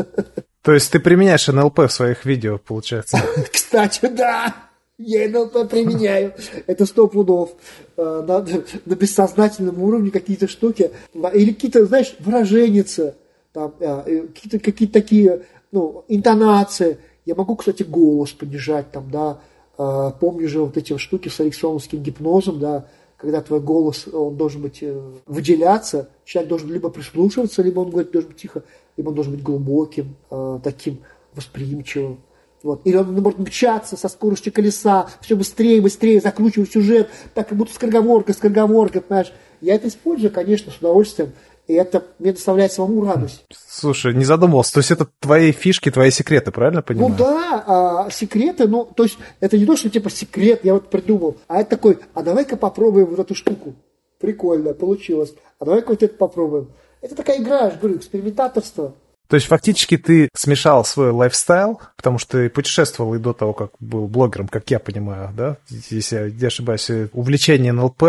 То 0.62 0.74
есть 0.74 0.92
ты 0.92 1.00
применяешь 1.00 1.48
НЛП 1.48 1.78
в 1.78 1.88
своих 1.88 2.26
видео, 2.26 2.58
получается? 2.58 3.18
Кстати, 3.50 4.06
да. 4.08 4.65
Я 4.98 5.28
НЛП 5.28 5.68
применяю. 5.68 6.34
Это 6.66 6.86
сто 6.86 7.06
пудов. 7.06 7.50
Э, 7.98 8.24
на, 8.26 8.46
на 8.86 8.94
бессознательном 8.94 9.82
уровне 9.82 10.10
какие-то 10.10 10.48
штуки. 10.48 10.90
Или 11.34 11.52
какие-то, 11.52 11.84
знаешь, 11.84 12.16
выраженицы. 12.18 13.14
Там, 13.52 13.74
э, 13.78 14.26
какие-то 14.34 14.58
какие 14.58 14.88
такие, 14.88 15.44
ну, 15.70 16.04
интонации. 16.08 16.98
Я 17.26 17.34
могу, 17.34 17.56
кстати, 17.56 17.82
голос 17.82 18.32
понижать 18.32 18.90
там, 18.90 19.10
да. 19.10 19.38
Э, 19.76 20.12
помню 20.18 20.48
же 20.48 20.60
вот 20.60 20.78
эти 20.78 20.96
штуки 20.96 21.28
с 21.28 21.40
эриксоновским 21.42 22.02
гипнозом, 22.02 22.58
да, 22.58 22.86
когда 23.18 23.42
твой 23.42 23.60
голос, 23.60 24.08
он 24.10 24.36
должен 24.36 24.62
быть 24.62 24.82
выделяться, 25.26 26.08
человек 26.24 26.48
должен 26.48 26.72
либо 26.72 26.88
прислушиваться, 26.88 27.62
либо 27.62 27.80
он 27.80 27.90
говорит 27.90 28.12
должен 28.12 28.30
быть 28.30 28.40
тихо, 28.40 28.62
либо 28.96 29.08
он 29.10 29.14
должен 29.14 29.32
быть 29.34 29.42
глубоким, 29.42 30.16
таким 30.62 31.00
восприимчивым. 31.34 32.18
Вот. 32.62 32.80
Или 32.84 32.96
он 32.96 33.14
может 33.14 33.38
мчаться 33.38 33.96
со 33.96 34.08
скоростью 34.08 34.52
колеса, 34.52 35.08
все 35.20 35.36
быстрее, 35.36 35.80
быстрее, 35.80 36.20
закручивать 36.20 36.72
сюжет, 36.72 37.10
так 37.34 37.48
как 37.48 37.58
будто 37.58 37.72
скороговорка, 37.72 38.32
скороговорка, 38.32 39.00
понимаешь. 39.00 39.32
Я 39.60 39.74
это 39.74 39.88
использую, 39.88 40.30
конечно, 40.32 40.72
с 40.72 40.76
удовольствием. 40.76 41.32
И 41.66 41.74
это 41.74 42.04
мне 42.20 42.32
доставляет 42.32 42.72
самому 42.72 43.04
радость. 43.04 43.44
Слушай, 43.52 44.14
не 44.14 44.24
задумывался. 44.24 44.74
То 44.74 44.78
есть 44.78 44.92
это 44.92 45.08
твои 45.18 45.50
фишки, 45.50 45.90
твои 45.90 46.10
секреты, 46.10 46.52
правильно 46.52 46.80
понимаю? 46.80 47.10
Ну 47.10 47.16
да, 47.18 47.64
а, 47.66 48.10
секреты, 48.10 48.68
ну, 48.68 48.84
то 48.84 49.02
есть 49.02 49.18
это 49.40 49.58
не 49.58 49.66
то, 49.66 49.76
что 49.76 49.90
типа 49.90 50.08
секрет, 50.08 50.60
я 50.62 50.74
вот 50.74 50.90
придумал, 50.90 51.36
а 51.48 51.60
это 51.60 51.70
такой, 51.70 51.98
а 52.14 52.22
давай-ка 52.22 52.56
попробуем 52.56 53.06
вот 53.06 53.18
эту 53.18 53.34
штуку. 53.34 53.74
Прикольно, 54.20 54.74
получилось. 54.74 55.34
А 55.58 55.64
давай-ка 55.64 55.90
вот 55.90 56.02
это 56.02 56.14
попробуем. 56.14 56.68
Это 57.00 57.16
такая 57.16 57.42
игра, 57.42 57.64
я 57.64 57.70
же 57.70 57.78
говорю, 57.78 57.96
экспериментаторство. 57.96 58.94
То 59.28 59.36
есть 59.36 59.46
фактически 59.46 59.96
ты 59.96 60.28
смешал 60.34 60.84
свой 60.84 61.10
lifestyle, 61.10 61.80
потому 61.96 62.18
что 62.18 62.32
ты 62.38 62.50
путешествовал 62.50 63.14
и 63.14 63.18
до 63.18 63.32
того, 63.32 63.52
как 63.52 63.70
был 63.80 64.06
блогером, 64.06 64.48
как 64.48 64.70
я 64.70 64.78
понимаю, 64.78 65.32
да? 65.36 65.56
Если 65.68 66.16
я 66.16 66.30
не 66.30 66.46
ошибаюсь, 66.46 66.90
увлечение 67.12 67.72
НЛП 67.72 68.02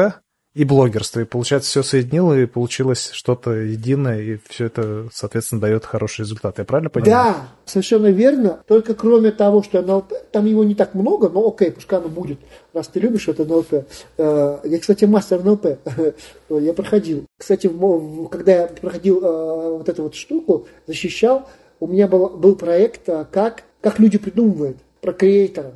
и 0.57 0.63
блогерство. 0.63 1.19
И, 1.19 1.23
получается, 1.23 1.69
все 1.69 1.83
соединило, 1.83 2.33
и 2.33 2.47
получилось 2.47 3.11
что-то 3.13 3.51
единое, 3.51 4.19
и 4.21 4.37
все 4.49 4.65
это, 4.65 5.07
соответственно, 5.13 5.61
дает 5.61 5.85
хороший 5.85 6.21
результат. 6.21 6.57
Я 6.57 6.65
правильно 6.65 6.89
понимаю? 6.89 7.13
Да, 7.13 7.47
совершенно 7.65 8.07
верно. 8.07 8.63
Только 8.67 8.95
кроме 8.95 9.29
того, 9.29 9.61
что 9.61 9.83
НЛП, 9.83 10.13
там 10.31 10.47
его 10.47 10.63
не 10.63 10.73
так 10.73 10.95
много, 10.95 11.29
но 11.29 11.47
окей, 11.47 11.71
пускай 11.71 11.99
оно 11.99 12.09
будет, 12.09 12.39
раз 12.73 12.87
ты 12.87 12.99
любишь 12.99 13.27
это 13.27 13.45
НЛП. 13.45 13.85
Э, 14.17 14.59
я, 14.63 14.79
кстати, 14.79 15.05
мастер 15.05 15.43
НЛП. 15.43 15.77
Я 16.49 16.73
проходил. 16.73 17.25
Кстати, 17.37 17.69
когда 18.31 18.55
я 18.61 18.67
проходил 18.67 19.19
э, 19.23 19.77
вот 19.77 19.87
эту 19.87 20.03
вот 20.03 20.15
штуку, 20.15 20.67
защищал, 20.87 21.47
у 21.79 21.85
меня 21.85 22.07
был, 22.07 22.29
был 22.29 22.55
проект, 22.55 23.07
э, 23.09 23.25
как, 23.31 23.63
как 23.81 23.99
люди 23.99 24.17
придумывают 24.17 24.77
про 25.01 25.13
креатора. 25.13 25.73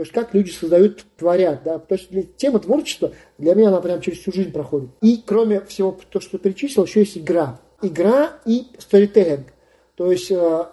То 0.00 0.04
есть 0.04 0.14
как 0.14 0.32
люди 0.32 0.50
создают, 0.50 1.04
творят. 1.18 1.60
Да? 1.62 1.78
То 1.78 1.94
есть 1.94 2.36
тема 2.38 2.58
творчества 2.58 3.12
для 3.36 3.54
меня 3.54 3.68
она 3.68 3.82
прям 3.82 4.00
через 4.00 4.20
всю 4.20 4.32
жизнь 4.32 4.50
проходит. 4.50 4.88
И 5.02 5.22
кроме 5.26 5.60
всего, 5.60 5.94
то, 6.08 6.20
что 6.20 6.38
перечислил, 6.38 6.86
еще 6.86 7.00
есть 7.00 7.18
игра. 7.18 7.60
Игра 7.82 8.38
и 8.46 8.68
сторителлинг. 8.78 9.48
То 9.96 10.10
есть 10.10 10.30
э, 10.30 10.64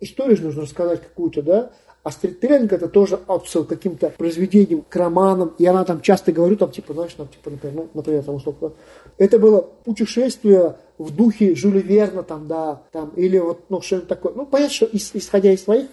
историю 0.00 0.36
же 0.36 0.42
нужно 0.42 0.64
рассказать 0.64 1.00
какую-то, 1.00 1.40
да, 1.40 1.70
а 2.02 2.10
сторителлинг 2.10 2.70
это 2.70 2.88
тоже 2.88 3.18
отсыл 3.26 3.64
к 3.64 3.68
каким-то 3.70 4.10
произведениям, 4.10 4.84
к 4.86 4.94
романам. 4.94 5.54
И 5.56 5.64
она 5.64 5.82
там 5.86 6.02
часто 6.02 6.30
говорю, 6.32 6.58
там, 6.58 6.70
типа, 6.70 6.92
знаешь, 6.92 7.14
там, 7.14 7.28
типа, 7.28 7.48
например, 7.48 7.76
ну, 7.76 7.88
например, 7.94 8.24
там, 8.24 8.34
условно, 8.34 8.72
это 9.16 9.38
было 9.38 9.62
путешествие 9.62 10.76
в 10.98 11.16
духе 11.16 11.54
Жюля 11.54 11.80
Верна, 11.80 12.22
там, 12.22 12.46
да, 12.46 12.82
там, 12.92 13.14
или 13.16 13.38
вот, 13.38 13.70
ну, 13.70 13.80
что-нибудь 13.80 14.08
такое. 14.08 14.34
Ну, 14.34 14.44
понятно, 14.44 14.74
что 14.74 14.86
исходя 14.92 15.50
из 15.50 15.64
своих 15.64 15.86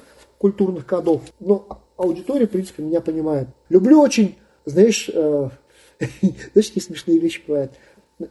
культурных 0.43 0.85
кодов. 0.85 1.21
Но 1.39 1.65
аудитория, 2.03 2.47
в 2.47 2.51
принципе, 2.51 2.83
меня 2.83 3.01
понимает. 3.01 3.47
Люблю 3.69 4.01
очень, 4.01 4.35
знаешь, 4.65 5.09
э, 5.13 5.49
знаешь, 5.99 6.67
какие 6.67 6.83
смешные 6.83 7.19
вещи 7.19 7.41
бывают. 7.45 7.71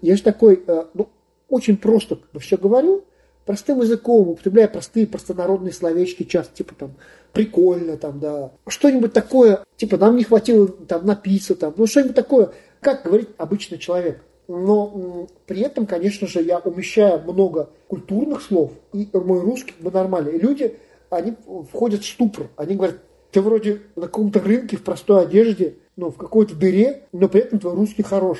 Я 0.00 0.16
же 0.16 0.22
такой, 0.22 0.62
э, 0.66 0.84
ну, 0.94 1.08
очень 1.48 1.76
просто 1.76 2.18
все 2.38 2.56
говорю, 2.56 3.04
простым 3.44 3.80
языком, 3.80 4.28
употребляя 4.28 4.68
простые 4.68 5.06
простонародные 5.06 5.72
словечки 5.72 6.22
часто, 6.22 6.54
типа 6.54 6.74
там 6.74 6.94
прикольно, 7.32 7.96
там, 7.96 8.20
да, 8.20 8.52
что-нибудь 8.66 9.12
такое, 9.12 9.64
типа 9.76 9.96
нам 9.96 10.16
не 10.16 10.24
хватило 10.24 10.68
там 10.68 11.06
напиться, 11.06 11.54
там, 11.54 11.74
ну 11.76 11.86
что-нибудь 11.86 12.14
такое, 12.14 12.52
как 12.80 13.04
говорит 13.04 13.30
обычный 13.36 13.78
человек. 13.78 14.22
Но 14.48 15.28
при 15.46 15.60
этом, 15.60 15.86
конечно 15.86 16.26
же, 16.26 16.42
я 16.42 16.58
умещаю 16.58 17.22
много 17.22 17.70
культурных 17.88 18.42
слов, 18.42 18.72
и 18.92 19.08
мой 19.12 19.40
русский 19.40 19.74
бы 19.78 19.90
нормальный. 19.90 20.36
И 20.36 20.40
люди, 20.40 20.76
они 21.10 21.34
входят 21.70 22.02
в 22.02 22.08
ступор, 22.08 22.48
они 22.56 22.74
говорят, 22.74 22.96
ты 23.32 23.40
вроде 23.40 23.80
на 23.96 24.02
каком-то 24.02 24.40
рынке 24.40 24.76
в 24.76 24.82
простой 24.82 25.22
одежде, 25.22 25.76
ну, 25.96 26.10
в 26.10 26.16
какой-то 26.16 26.54
дыре, 26.54 27.04
но 27.12 27.28
при 27.28 27.40
этом 27.40 27.58
твой 27.58 27.74
русский 27.74 28.02
хорош. 28.02 28.38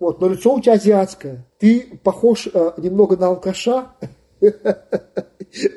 Вот, 0.00 0.20
но 0.20 0.28
лицо 0.28 0.54
у 0.54 0.60
тебя 0.60 0.74
азиатское. 0.74 1.46
Ты 1.58 1.98
похож 2.02 2.48
э, 2.52 2.72
немного 2.76 3.16
на 3.16 3.28
алкаша. 3.28 3.92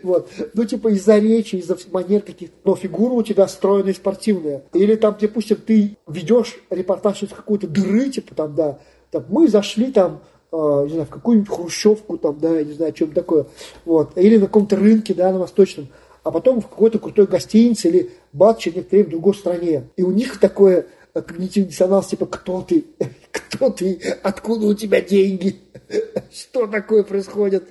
Вот. 0.03 0.29
Ну, 0.53 0.65
типа 0.65 0.89
из-за 0.89 1.17
речи, 1.17 1.55
из-за 1.55 1.77
манер 1.91 2.23
каких-то. 2.23 2.53
Но 2.65 2.75
фигура 2.75 3.13
у 3.13 3.23
тебя 3.23 3.47
стройная 3.47 3.93
и 3.93 3.95
спортивная. 3.95 4.63
Или 4.73 4.95
там, 4.95 5.15
допустим, 5.19 5.55
ты 5.65 5.97
ведешь 6.07 6.59
репортаж 6.69 7.23
из 7.23 7.29
какой-то 7.29 7.67
дыры, 7.67 8.09
типа 8.09 8.35
там, 8.35 8.53
да, 8.53 8.79
там, 9.11 9.23
мы 9.29 9.47
зашли 9.47 9.93
там, 9.93 10.23
э, 10.51 10.83
не 10.83 10.89
знаю, 10.89 11.05
в 11.05 11.09
какую-нибудь 11.09 11.49
хрущевку, 11.49 12.17
там, 12.17 12.37
да, 12.39 12.61
не 12.61 12.73
знаю, 12.73 12.91
чем 12.91 13.13
такое. 13.13 13.45
Вот. 13.85 14.17
Или 14.17 14.35
на 14.37 14.47
каком-то 14.47 14.75
рынке, 14.75 15.13
да, 15.13 15.31
на 15.31 15.39
восточном 15.39 15.87
а 16.23 16.31
потом 16.31 16.61
в 16.61 16.67
какой-то 16.67 16.99
крутой 16.99 17.27
гостинице 17.27 17.89
или 17.89 18.11
некоторое 18.33 18.87
время 18.89 19.05
в 19.05 19.09
другой 19.09 19.35
стране. 19.35 19.89
И 19.95 20.03
у 20.03 20.11
них 20.11 20.39
такое 20.39 20.87
э, 21.13 21.21
когнитивный 21.21 21.69
диссонанс, 21.69 22.07
типа, 22.07 22.25
кто 22.25 22.61
ты? 22.61 22.85
Кто 23.31 23.69
ты? 23.69 23.99
Откуда 24.23 24.67
у 24.67 24.73
тебя 24.73 25.01
деньги? 25.01 25.55
Что 26.31 26.67
такое 26.67 27.03
происходит? 27.03 27.63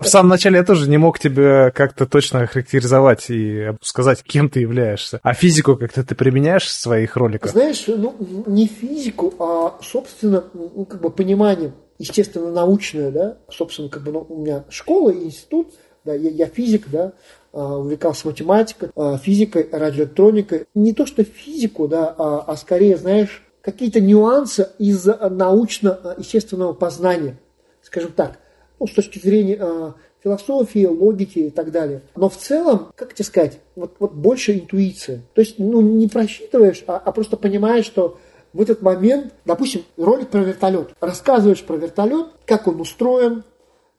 В 0.00 0.06
самом 0.06 0.30
начале 0.30 0.58
я 0.58 0.64
тоже 0.64 0.88
не 0.88 0.96
мог 0.96 1.18
тебя 1.18 1.70
как-то 1.70 2.06
точно 2.06 2.46
характеризовать 2.46 3.30
и 3.30 3.72
сказать, 3.80 4.22
кем 4.22 4.48
ты 4.48 4.60
являешься. 4.60 5.20
А 5.22 5.34
физику 5.34 5.76
как-то 5.76 6.04
ты 6.04 6.14
применяешь 6.14 6.66
в 6.66 6.72
своих 6.72 7.16
роликах? 7.16 7.52
Знаешь, 7.52 7.84
ну, 7.86 8.14
не 8.46 8.66
физику, 8.66 9.34
а, 9.38 9.78
собственно, 9.82 10.44
ну, 10.54 10.84
как 10.84 11.00
бы 11.00 11.10
понимание, 11.10 11.72
естественно, 11.98 12.50
научное, 12.50 13.10
да, 13.10 13.38
собственно, 13.50 13.88
как 13.88 14.02
бы 14.02 14.12
ну, 14.12 14.26
у 14.28 14.40
меня 14.40 14.64
школа, 14.68 15.12
институт, 15.12 15.74
да, 16.04 16.14
я, 16.14 16.30
я 16.30 16.46
физик, 16.46 16.88
да, 16.88 17.12
увлекался 17.58 18.26
математикой, 18.26 18.90
а, 18.96 19.18
физикой, 19.18 19.68
радиоэлектроникой. 19.70 20.66
Не 20.74 20.92
то 20.92 21.06
что 21.06 21.24
физику, 21.24 21.88
да, 21.88 22.14
а, 22.16 22.44
а 22.46 22.56
скорее, 22.56 22.96
знаешь, 22.96 23.42
какие-то 23.62 24.00
нюансы 24.00 24.68
из 24.78 25.04
научно-естественного 25.06 26.72
познания, 26.72 27.38
скажем 27.82 28.12
так, 28.12 28.38
ну, 28.78 28.86
с 28.86 28.92
точки 28.92 29.18
зрения 29.18 29.94
философии, 30.22 30.86
логики 30.86 31.38
и 31.38 31.50
так 31.50 31.70
далее. 31.70 32.02
Но 32.16 32.28
в 32.28 32.36
целом, 32.36 32.88
как 32.96 33.14
тебе 33.14 33.24
сказать, 33.24 33.58
вот, 33.76 33.96
вот 33.98 34.12
больше 34.12 34.54
интуиция. 34.54 35.22
То 35.34 35.40
есть, 35.40 35.58
ну, 35.58 35.80
не 35.80 36.08
просчитываешь, 36.08 36.82
а, 36.86 36.96
а 36.96 37.12
просто 37.12 37.36
понимаешь, 37.36 37.84
что 37.84 38.18
в 38.52 38.60
этот 38.60 38.82
момент, 38.82 39.34
допустим, 39.44 39.82
ролик 39.96 40.28
про 40.28 40.40
вертолет. 40.40 40.90
Рассказываешь 41.00 41.62
про 41.62 41.76
вертолет, 41.76 42.28
как 42.46 42.66
он 42.66 42.80
устроен, 42.80 43.44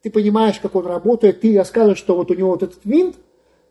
ты 0.01 0.09
понимаешь, 0.09 0.59
как 0.59 0.75
он 0.75 0.85
работает, 0.85 1.41
ты 1.41 1.57
рассказываешь, 1.57 1.99
что 1.99 2.15
вот 2.15 2.31
у 2.31 2.33
него 2.33 2.51
вот 2.51 2.63
этот 2.63 2.79
винт, 2.83 3.15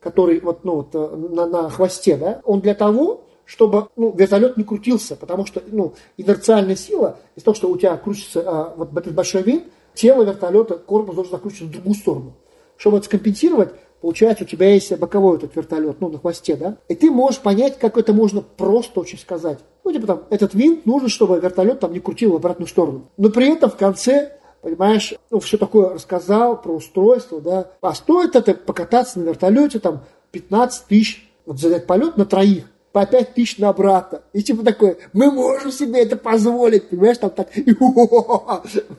который 0.00 0.40
вот, 0.40 0.64
ну, 0.64 0.76
вот, 0.76 0.94
э, 0.94 1.16
на, 1.16 1.46
на 1.46 1.70
хвосте, 1.70 2.16
да, 2.16 2.40
он 2.44 2.60
для 2.60 2.74
того, 2.74 3.22
чтобы 3.44 3.88
ну, 3.96 4.14
вертолет 4.14 4.56
не 4.56 4.64
крутился, 4.64 5.16
потому 5.16 5.46
что 5.46 5.62
ну, 5.66 5.94
инерциальная 6.16 6.76
сила 6.76 7.18
из 7.34 7.42
того, 7.42 7.54
что 7.54 7.68
у 7.68 7.76
тебя 7.76 7.96
крутится 7.96 8.42
а, 8.44 8.74
вот 8.76 8.94
этот 8.94 9.14
большой 9.14 9.42
винт, 9.42 9.64
тело 9.94 10.22
вертолета, 10.22 10.76
корпус 10.76 11.14
должен 11.14 11.32
закручиваться 11.32 11.64
в 11.64 11.70
другую 11.70 11.94
сторону. 11.94 12.34
Чтобы 12.76 12.98
это 12.98 13.06
скомпенсировать, 13.06 13.70
получается, 14.02 14.44
у 14.44 14.46
тебя 14.46 14.72
есть 14.72 14.94
боковой 14.98 15.38
этот 15.38 15.56
вертолет, 15.56 15.96
ну, 16.00 16.10
на 16.10 16.18
хвосте, 16.18 16.56
да, 16.56 16.76
и 16.88 16.94
ты 16.94 17.10
можешь 17.10 17.40
понять, 17.40 17.78
как 17.78 17.96
это 17.96 18.12
можно 18.12 18.42
просто 18.42 19.00
очень 19.00 19.18
сказать. 19.18 19.58
Ну, 19.82 19.92
типа 19.92 20.06
там, 20.06 20.22
этот 20.28 20.52
винт 20.52 20.84
нужен, 20.84 21.08
чтобы 21.08 21.40
вертолет 21.40 21.80
там 21.80 21.94
не 21.94 22.00
крутил 22.00 22.32
в 22.32 22.36
обратную 22.36 22.68
сторону. 22.68 23.06
Но 23.16 23.30
при 23.30 23.50
этом 23.50 23.70
в 23.70 23.76
конце 23.76 24.37
понимаешь, 24.62 25.14
ну, 25.30 25.40
все 25.40 25.56
такое 25.56 25.90
рассказал 25.90 26.60
про 26.60 26.72
устройство, 26.72 27.40
да. 27.40 27.70
А 27.80 27.94
стоит 27.94 28.36
это 28.36 28.54
покататься 28.54 29.18
на 29.18 29.24
вертолете, 29.24 29.78
там, 29.78 30.04
15 30.32 30.86
тысяч, 30.86 31.30
вот 31.46 31.58
за 31.58 31.68
этот 31.68 31.86
полет 31.86 32.16
на 32.16 32.24
троих, 32.24 32.64
по 32.92 33.06
5 33.06 33.34
тысяч 33.34 33.58
на 33.58 33.72
брата. 33.72 34.22
И 34.32 34.42
типа 34.42 34.64
такой, 34.64 34.98
мы 35.12 35.30
можем 35.30 35.72
себе 35.72 36.02
это 36.02 36.16
позволить, 36.16 36.88
понимаешь, 36.88 37.18
там 37.18 37.30
так, 37.30 37.48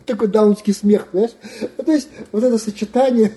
такой 0.05 0.27
даунский 0.27 0.73
смех, 0.73 1.07
понимаешь. 1.07 1.35
Ну, 1.77 1.83
то 1.83 1.91
есть, 1.91 2.09
вот 2.31 2.43
это 2.43 2.57
сочетание 2.57 3.33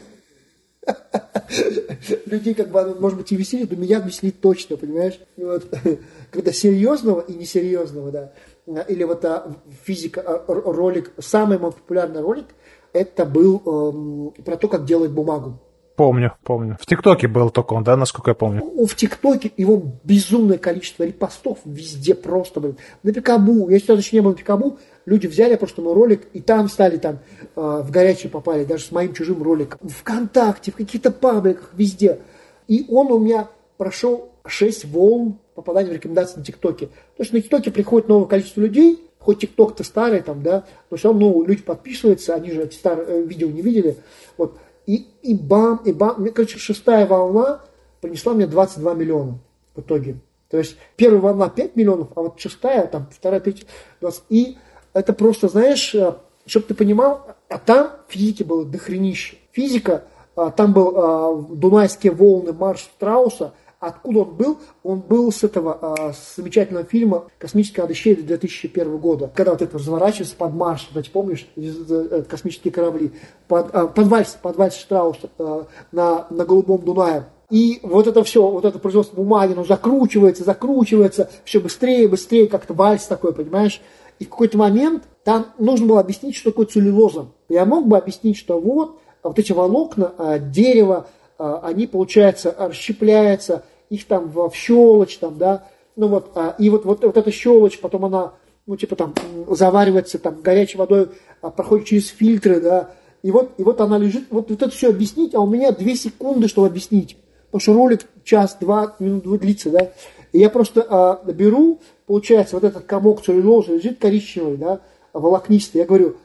людей 2.27 2.55
как 2.55 2.71
бы 2.71 2.81
оно, 2.81 2.95
может 2.97 3.19
быть, 3.19 3.33
и 3.33 3.37
веселит, 3.37 3.71
но 3.71 3.77
меня 3.77 4.01
веселит 4.01 4.41
точно, 4.41 4.77
понимаешь? 4.77 5.19
И 5.37 5.45
вот, 5.45 5.65
когда 6.31 6.53
серьезного 6.53 7.21
и 7.21 7.35
несерьезного, 7.35 8.11
да, 8.11 8.33
или 8.67 9.05
вот 9.05 9.25
а, 9.25 9.55
физика, 9.85 10.21
а, 10.21 10.45
ролик, 10.49 11.13
самый 11.19 11.59
мой 11.59 11.73
популярный 11.73 12.21
ролик, 12.21 12.47
это 12.93 13.25
был 13.25 14.33
э, 14.37 14.43
про 14.43 14.57
то, 14.57 14.69
как 14.69 14.85
делать 14.85 15.11
бумагу. 15.11 15.59
Помню, 15.97 16.33
помню. 16.43 16.77
В 16.81 16.87
ТикТоке 16.87 17.29
был 17.29 17.51
только 17.51 17.75
он, 17.75 17.85
да, 17.85 17.97
насколько 17.97 18.31
я 18.31 18.35
помню. 18.35 18.63
В 18.63 18.95
ТикТоке 18.95 19.53
его 19.57 19.83
безумное 20.05 20.59
количество 20.59 21.05
репостов 21.05 21.59
везде 21.65 22.15
просто, 22.15 22.61
блин. 22.61 22.77
На 23.03 23.13
Пикабу, 23.13 23.69
я 23.69 23.79
сейчас 23.79 23.99
еще 23.99 24.17
не 24.17 24.21
был 24.21 24.31
на 24.31 24.37
Пикабу, 24.37 24.79
люди 25.05 25.27
взяли 25.27 25.57
просто 25.57 25.83
мой 25.83 25.95
ролик, 25.95 26.27
и 26.33 26.41
там 26.41 26.69
стали 26.69 26.97
там 26.97 27.19
э, 27.57 27.83
в 27.85 27.91
горячую 27.91 28.31
попали, 28.31 28.65
даже 28.65 28.85
с 28.85 28.91
моим 28.91 29.13
чужим 29.13 29.43
роликом. 29.43 29.87
Вконтакте, 29.89 30.73
в 30.73 30.77
каких-то 30.77 31.11
пабликах, 31.11 31.71
везде. 31.75 32.21
И 32.69 32.87
он 32.89 33.13
у 33.13 33.19
меня 33.19 33.49
прошел 33.77 34.32
6 34.47 34.87
волн 34.87 35.39
попадания 35.55 35.91
в 35.91 35.95
рекомендации 35.95 36.39
на 36.39 36.45
ТикТоке. 36.45 36.87
То 36.87 37.23
есть 37.23 37.33
на 37.33 37.41
ТикТоке 37.41 37.71
приходит 37.71 38.09
новое 38.09 38.27
количество 38.27 38.61
людей, 38.61 39.11
хоть 39.19 39.41
ТикТок-то 39.41 39.85
старый 39.85 40.21
там, 40.21 40.43
да, 40.43 40.65
но 40.91 40.97
все 40.97 41.09
равно 41.09 41.43
люди 41.45 41.63
подписываются, 41.63 42.35
они 42.35 42.51
же 42.51 42.63
эти 42.65 42.75
старые 42.75 43.07
э, 43.09 43.23
видео 43.23 43.49
не 43.49 43.63
видели. 43.63 43.97
Вот. 44.37 44.59
И, 44.87 45.07
и 45.23 45.35
бам, 45.35 45.81
и 45.85 45.93
бам. 45.93 46.21
Мне, 46.21 46.31
короче, 46.31 46.59
шестая 46.59 47.07
волна 47.07 47.61
принесла 48.01 48.35
мне 48.35 48.47
22 48.47 48.95
миллиона 48.95 49.39
в 49.75 49.81
итоге. 49.81 50.17
То 50.51 50.59
есть 50.59 50.77
первая 50.97 51.21
волна 51.21 51.49
5 51.49 51.77
миллионов, 51.77 52.09
а 52.17 52.23
вот 52.23 52.41
шестая, 52.41 52.87
там, 52.87 53.09
вторая, 53.11 53.41
третья, 53.41 53.67
20. 54.01 54.25
И 54.29 54.59
это 54.93 55.13
просто, 55.13 55.49
знаешь, 55.49 55.95
э, 55.95 56.15
чтобы 56.47 56.67
ты 56.67 56.75
понимал, 56.75 57.27
а 57.49 57.59
там 57.59 57.93
физики 58.09 58.43
было 58.43 58.65
дохренище. 58.65 59.37
Физика, 59.53 60.05
а, 60.35 60.51
там 60.51 60.73
был 60.73 60.95
а, 60.97 61.43
Дунайские 61.51 62.13
волны, 62.13 62.53
марш 62.53 62.81
Страуса, 62.81 63.53
откуда 63.83 64.21
он 64.21 64.37
был? 64.37 64.59
Он 64.85 65.01
был 65.01 65.33
с 65.33 65.43
этого, 65.43 65.79
а, 65.83 66.13
с 66.13 66.37
замечательного 66.37 66.85
фильма 66.85 67.25
«Космическая 67.39 67.83
Одиссея» 67.83 68.15
2001 68.15 68.97
года, 68.99 69.31
когда 69.35 69.53
вот 69.53 69.61
это 69.61 69.77
разворачивается 69.77 70.37
под 70.37 70.55
марш, 70.55 70.87
кстати, 70.87 71.11
помнишь, 71.11 71.49
э, 71.57 72.23
космические 72.29 72.73
корабли, 72.73 73.11
под, 73.49 73.75
а, 73.75 73.89
под 73.89 74.07
вальс, 74.07 74.39
под 74.41 74.57
вальс 74.57 74.77
Штрауса 74.77 75.31
а, 75.39 75.67
на, 75.91 76.27
на 76.31 76.45
Голубом 76.45 76.83
Дунае. 76.85 77.25
И 77.51 77.81
вот 77.83 78.07
это 78.07 78.23
все, 78.23 78.47
вот 78.47 78.65
это 78.65 78.79
производство 78.79 79.17
бумаги, 79.17 79.53
оно 79.53 79.65
закручивается, 79.65 80.45
закручивается, 80.45 81.29
все 81.45 81.59
быстрее, 81.59 82.07
быстрее, 82.07 82.47
как-то 82.47 82.75
вальс 82.75 83.05
такой, 83.07 83.35
понимаешь? 83.35 83.83
И 84.21 84.25
в 84.25 84.29
какой-то 84.29 84.59
момент 84.59 85.03
там 85.25 85.47
нужно 85.59 85.87
было 85.87 86.01
объяснить, 86.01 86.37
что 86.37 86.51
такое 86.51 86.67
целлюлоза. 86.67 87.27
Я 87.49 87.65
мог 87.65 87.89
бы 87.89 87.99
объяснить, 87.99 88.37
что 88.37 88.61
вот, 88.61 89.01
вот 89.25 89.39
эти 89.41 89.51
волокна 89.51 90.13
дерева, 90.41 91.09
они, 91.37 91.89
получается, 91.89 92.55
расщепляются, 92.57 93.65
их 93.93 94.07
там 94.07 94.29
в, 94.31 94.49
в 94.49 94.55
щелочь, 94.55 95.19
там, 95.19 95.37
да, 95.37 95.67
ну 95.97 96.09
вот, 96.09 96.33
а, 96.35 96.55
и 96.59 96.71
вот, 96.71 96.87
вот, 96.87 97.05
вот 97.05 97.17
эта 97.17 97.31
щелочь, 97.31 97.79
потом 97.79 98.07
она, 98.07 98.33
ну, 98.67 98.77
типа 98.77 98.97
там, 98.97 99.15
заваривается 99.51 100.19
там 100.19 100.41
горячей 100.41 100.79
водой, 100.79 101.09
а, 101.43 101.51
проходит 101.51 101.87
через 101.87 102.09
фильтры, 102.09 102.61
да, 102.61 102.91
и 103.23 103.31
вот, 103.31 103.53
и 103.59 103.63
вот 103.63 103.83
она 103.83 103.99
лежит, 103.99 104.25
вот, 104.31 104.49
вот 104.49 104.63
это 104.63 104.71
все 104.71 104.89
объяснить, 104.89 105.35
а 105.35 105.41
у 105.41 105.47
меня 105.47 105.73
две 105.73 105.95
секунды, 105.95 106.49
чтобы 106.49 106.69
объяснить, 106.69 107.19
потому 107.51 107.61
что 107.61 107.75
ролик 107.75 108.07
час-два 108.25 108.97
минут 108.99 109.41
длится, 109.41 109.69
да, 109.69 109.93
и 110.33 110.39
я 110.39 110.49
просто 110.49 110.87
а, 110.89 111.23
беру, 111.31 111.81
получается, 112.07 112.57
вот 112.57 112.65
этот 112.65 112.85
комок 112.87 113.23
целлюлозы 113.23 113.75
лежит 113.75 113.99
коричневый, 113.99 114.57
да, 114.57 114.81
волокнистый, 115.13 115.83
я 115.83 115.87
говорю, 115.87 116.17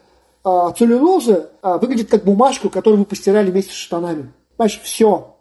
а, 0.45 0.72
целлюлоза 0.72 1.49
а, 1.61 1.78
выглядит 1.80 2.09
как 2.09 2.24
бумажку, 2.24 2.70
которую 2.70 2.99
вы 2.99 3.05
постирали 3.05 3.51
вместе 3.51 3.74
с 3.74 3.76
штанами. 3.76 4.32
Понимаешь, 4.55 4.80
все, 4.82 5.37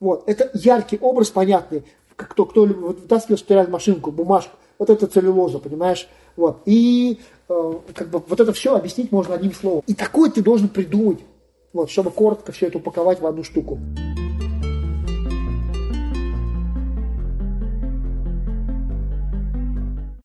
вот. 0.00 0.24
Это 0.26 0.50
яркий 0.54 0.98
образ, 1.00 1.30
понятный. 1.30 1.84
Кто, 2.16 2.44
кто 2.44 2.64
вытаскивал 2.64 3.38
стиральную 3.38 3.72
машинку, 3.72 4.10
бумажку. 4.10 4.56
Вот 4.78 4.90
это 4.90 5.06
целлюлоза, 5.06 5.58
понимаешь? 5.58 6.08
Вот. 6.36 6.62
И 6.66 7.20
э, 7.48 7.72
как 7.94 8.08
бы 8.08 8.22
вот 8.26 8.40
это 8.40 8.52
все 8.52 8.76
объяснить 8.76 9.12
можно 9.12 9.34
одним 9.34 9.52
словом. 9.52 9.82
И 9.86 9.94
такое 9.94 10.30
ты 10.30 10.42
должен 10.42 10.68
придумать, 10.68 11.18
вот, 11.72 11.90
чтобы 11.90 12.10
коротко 12.10 12.52
все 12.52 12.66
это 12.66 12.78
упаковать 12.78 13.20
в 13.20 13.26
одну 13.26 13.44
штуку. 13.44 13.78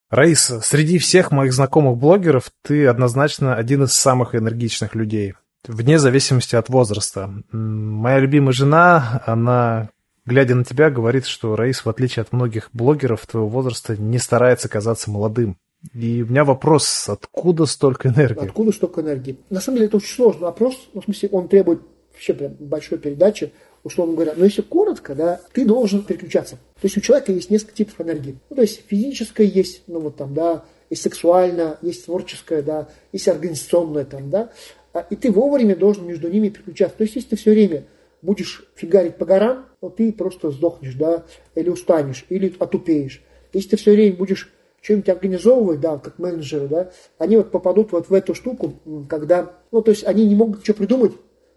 Раиса, 0.10 0.60
среди 0.62 0.98
всех 0.98 1.32
моих 1.32 1.54
знакомых 1.54 1.98
блогеров 1.98 2.52
ты 2.64 2.88
однозначно 2.88 3.56
один 3.56 3.84
из 3.84 3.94
самых 3.94 4.34
энергичных 4.34 4.96
людей 4.96 5.36
вне 5.68 6.00
зависимости 6.00 6.56
от 6.56 6.70
возраста. 6.70 7.32
Моя 7.52 8.20
любимая 8.20 8.54
жена, 8.54 9.24
она, 9.26 9.90
глядя 10.26 10.56
на 10.56 10.64
тебя, 10.64 10.90
говорит, 10.90 11.26
что 11.26 11.56
Раис, 11.56 11.86
в 11.86 11.90
отличие 11.90 12.22
от 12.22 12.32
многих 12.32 12.70
блогеров 12.74 13.26
твоего 13.26 13.50
возраста, 13.50 13.98
не 13.98 14.18
старается 14.18 14.70
казаться 14.70 15.12
молодым. 15.12 15.58
И 15.94 16.24
у 16.24 16.26
меня 16.26 16.44
вопрос, 16.44 17.08
откуда 17.08 17.66
столько 17.66 18.10
энергии? 18.10 18.44
Откуда 18.44 18.72
столько 18.72 19.02
энергии? 19.02 19.40
На 19.50 19.62
самом 19.62 19.78
деле 19.78 19.88
это 19.88 19.98
очень 19.98 20.14
сложный 20.14 20.44
вопрос. 20.44 20.90
Ну, 20.94 21.02
в 21.02 21.06
смысле, 21.06 21.30
он 21.32 21.48
требует 21.48 21.82
вообще 22.12 22.34
прям 22.34 22.54
большой 22.60 22.98
передачи, 22.98 23.54
условно 23.84 24.16
говоря. 24.16 24.34
Но 24.36 24.44
если 24.44 24.62
коротко, 24.62 25.16
да, 25.16 25.40
ты 25.54 25.66
должен 25.66 26.04
переключаться. 26.04 26.56
То 26.56 26.86
есть 26.86 26.98
у 26.98 27.02
человека 27.02 27.32
есть 27.32 27.50
несколько 27.50 27.76
типов 27.76 28.02
энергии. 28.02 28.38
Ну, 28.50 28.58
то 28.58 28.62
есть 28.62 28.84
физическая 28.88 29.48
есть, 29.48 29.84
ну 29.88 30.02
вот 30.02 30.18
там, 30.18 30.34
да, 30.34 30.66
есть 30.90 31.04
сексуальная, 31.04 31.78
есть 31.82 32.06
творческая, 32.06 32.62
да, 32.62 32.90
есть 33.14 33.28
организационная 33.28 34.04
там, 34.06 34.30
да. 34.30 34.50
А, 34.94 35.06
и 35.10 35.16
ты 35.16 35.32
вовремя 35.32 35.76
должен 35.76 36.08
между 36.08 36.30
ними 36.30 36.50
переключаться. 36.50 36.98
То 36.98 37.04
есть, 37.04 37.16
если 37.16 37.30
ты 37.30 37.36
все 37.36 37.52
время 37.52 37.86
будешь 38.22 38.66
фигарить 38.76 39.18
по 39.18 39.26
горам, 39.26 39.66
то 39.80 39.90
ты 39.90 40.12
просто 40.12 40.52
сдохнешь, 40.52 40.96
да, 40.96 41.26
или 41.56 41.70
устанешь, 41.70 42.26
или 42.30 42.54
отупеешь. 42.60 43.22
Если 43.54 43.70
ты 43.70 43.78
все 43.78 43.92
время 43.92 44.16
будешь 44.16 44.52
что-нибудь 44.82 45.10
организовывать, 45.10 45.80
да, 45.80 45.98
как 45.98 46.20
менеджеры, 46.20 46.68
да, 46.68 46.92
они 47.18 47.38
вот 47.38 47.52
попадут 47.52 47.92
вот 47.92 48.10
в 48.10 48.14
эту 48.14 48.34
штуку, 48.34 48.74
когда, 49.10 49.54
ну, 49.72 49.82
то 49.82 49.92
есть 49.92 50.06
они 50.06 50.26
не 50.26 50.36
могут 50.36 50.60
ничего 50.60 50.78
придумать, 50.78 51.14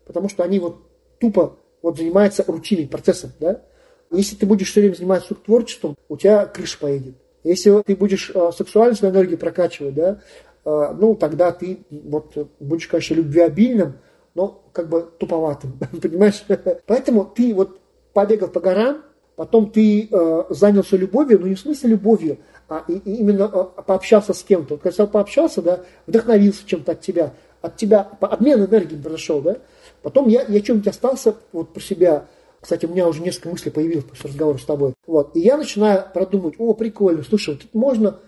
потому 0.06 0.28
что 0.28 0.42
они 0.42 0.58
вот 0.58 0.82
тупо 1.18 1.58
вот 1.82 1.98
занимаются 1.98 2.44
рутиной, 2.46 2.86
процессом, 2.86 3.32
да. 3.40 3.62
Если 4.10 4.36
ты 4.36 4.44
будешь 4.44 4.70
все 4.70 4.80
время 4.80 4.94
заниматься 4.94 5.34
творчеством, 5.34 5.96
у 6.08 6.16
тебя 6.16 6.44
крыша 6.46 6.78
поедет. 6.78 7.14
Если 7.44 7.82
ты 7.82 7.96
будешь 7.96 8.30
э, 8.32 8.50
сексуальную 8.56 8.94
свою 8.94 9.14
энергию 9.14 9.38
прокачивать, 9.38 9.94
да, 9.94 10.20
ну, 10.64 11.14
тогда 11.14 11.50
ты 11.52 11.84
вот 11.90 12.36
будешь, 12.60 12.86
конечно, 12.86 13.14
любвеобильным, 13.14 13.94
но 14.34 14.62
как 14.72 14.88
бы 14.88 15.08
туповатым, 15.18 15.78
понимаешь? 16.02 16.44
Поэтому 16.86 17.24
ты 17.24 17.54
вот 17.54 17.80
побегал 18.12 18.48
по 18.48 18.60
горам, 18.60 19.02
потом 19.36 19.70
ты 19.70 20.08
э, 20.10 20.44
занялся 20.50 20.96
любовью, 20.96 21.40
но 21.40 21.48
не 21.48 21.54
в 21.54 21.60
смысле 21.60 21.90
любовью, 21.90 22.38
а 22.68 22.84
и, 22.88 22.94
и 22.94 23.16
именно 23.16 23.50
э, 23.52 23.82
пообщался 23.82 24.32
с 24.34 24.42
кем-то. 24.42 24.74
Вот 24.74 24.82
когда 24.82 25.06
пообщался, 25.06 25.62
да, 25.62 25.80
вдохновился 26.06 26.66
чем-то 26.66 26.92
от 26.92 27.00
тебя, 27.00 27.34
от 27.60 27.76
тебя 27.76 28.08
обмен 28.20 28.64
энергией 28.64 29.00
произошел, 29.00 29.40
да. 29.40 29.58
Потом 30.02 30.28
я, 30.28 30.42
я 30.42 30.60
чем-нибудь 30.60 30.88
остался 30.88 31.36
вот 31.52 31.72
про 31.72 31.80
себя, 31.80 32.26
кстати, 32.60 32.86
у 32.86 32.90
меня 32.90 33.08
уже 33.08 33.22
несколько 33.22 33.48
мыслей 33.48 33.72
появилось 33.72 34.04
после 34.04 34.30
разговора 34.30 34.58
с 34.58 34.64
тобой. 34.64 34.94
Вот. 35.06 35.36
И 35.36 35.40
я 35.40 35.56
начинаю 35.56 36.04
продумывать, 36.12 36.54
о, 36.58 36.74
прикольно, 36.74 37.22
слушай, 37.22 37.54
вот 37.54 37.62
можно 37.72 38.18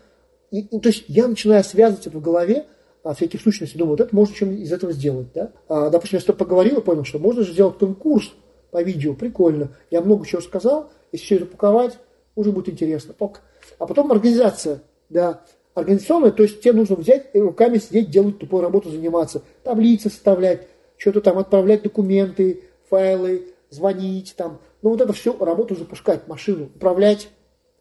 и, 0.54 0.60
и, 0.60 0.78
то 0.78 0.88
есть 0.88 1.04
я 1.08 1.26
начинаю 1.26 1.64
связывать 1.64 2.06
это 2.06 2.16
в 2.16 2.22
голове, 2.22 2.66
а, 3.02 3.12
всяких 3.12 3.40
сущностей, 3.40 3.76
думаю, 3.76 3.96
вот 3.96 4.00
это 4.02 4.14
можно 4.14 4.36
чем 4.36 4.52
из 4.52 4.72
этого 4.72 4.92
сделать. 4.92 5.26
Да? 5.34 5.50
А, 5.68 5.90
допустим, 5.90 6.18
я 6.18 6.20
с 6.20 6.24
тобой 6.24 6.38
поговорил 6.38 6.78
и 6.78 6.80
понял, 6.80 7.04
что 7.04 7.18
можно 7.18 7.42
же 7.42 7.52
сделать 7.52 7.76
конкурс 7.76 8.32
по 8.70 8.80
видео, 8.80 9.14
прикольно. 9.14 9.72
Я 9.90 10.00
много 10.00 10.24
чего 10.24 10.40
сказал, 10.40 10.92
если 11.10 11.24
все 11.24 11.34
это 11.36 11.46
упаковать, 11.46 11.98
уже 12.36 12.52
будет 12.52 12.68
интересно. 12.68 13.16
А 13.18 13.86
потом 13.86 14.12
организация, 14.12 14.82
да, 15.08 15.42
организационная, 15.74 16.30
то 16.30 16.44
есть 16.44 16.60
тебе 16.60 16.74
нужно 16.74 16.94
взять 16.94 17.30
и 17.32 17.40
руками 17.40 17.78
сидеть, 17.78 18.10
делать 18.10 18.38
тупую 18.38 18.62
работу, 18.62 18.90
заниматься, 18.90 19.42
таблицы 19.64 20.08
составлять, 20.08 20.68
что-то 20.96 21.20
там 21.20 21.38
отправлять 21.38 21.82
документы, 21.82 22.62
файлы, 22.88 23.48
звонить 23.70 24.34
там. 24.36 24.60
Ну 24.82 24.90
вот 24.90 25.00
это 25.00 25.12
все 25.12 25.36
работу 25.36 25.74
запускать, 25.74 26.28
машину, 26.28 26.66
управлять 26.66 27.28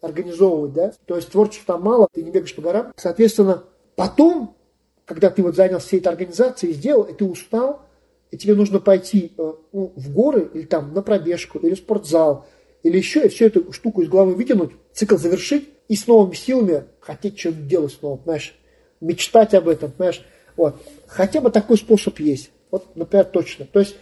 организовывать, 0.04 0.72
да, 0.72 0.92
то 1.06 1.16
есть 1.16 1.30
творчества 1.30 1.74
там 1.74 1.82
мало, 1.82 2.08
ты 2.12 2.22
не 2.22 2.30
бегаешь 2.30 2.54
по 2.54 2.62
горам. 2.62 2.92
Соответственно, 2.96 3.64
потом, 3.96 4.56
когда 5.04 5.30
ты 5.30 5.42
вот 5.42 5.56
занялся 5.56 5.86
всей 5.86 6.00
этой 6.00 6.08
организацией, 6.08 6.72
сделал, 6.72 7.02
и 7.04 7.14
ты 7.14 7.24
устал, 7.24 7.82
и 8.30 8.36
тебе 8.36 8.54
нужно 8.54 8.80
пойти 8.80 9.32
ну, 9.36 9.92
в 9.94 10.12
горы 10.12 10.50
или 10.52 10.64
там 10.64 10.92
на 10.92 11.02
пробежку, 11.02 11.58
или 11.58 11.74
в 11.74 11.78
спортзал, 11.78 12.46
или 12.82 12.96
еще, 12.96 13.24
и 13.24 13.28
всю 13.28 13.46
эту 13.46 13.72
штуку 13.72 14.02
из 14.02 14.08
головы 14.08 14.34
вытянуть, 14.34 14.72
цикл 14.92 15.16
завершить, 15.16 15.68
и 15.88 15.96
с 15.96 16.06
новыми 16.06 16.34
силами 16.34 16.84
хотеть 17.00 17.38
что-то 17.38 17.58
делать 17.58 17.92
снова, 17.92 18.16
понимаешь, 18.16 18.58
мечтать 19.00 19.54
об 19.54 19.68
этом, 19.68 19.90
понимаешь, 19.90 20.24
вот. 20.56 20.76
Хотя 21.06 21.40
бы 21.40 21.50
такой 21.50 21.76
способ 21.76 22.18
есть. 22.20 22.50
Вот, 22.70 22.96
например, 22.96 23.24
точно. 23.26 23.66
То 23.66 23.80
есть 23.80 23.96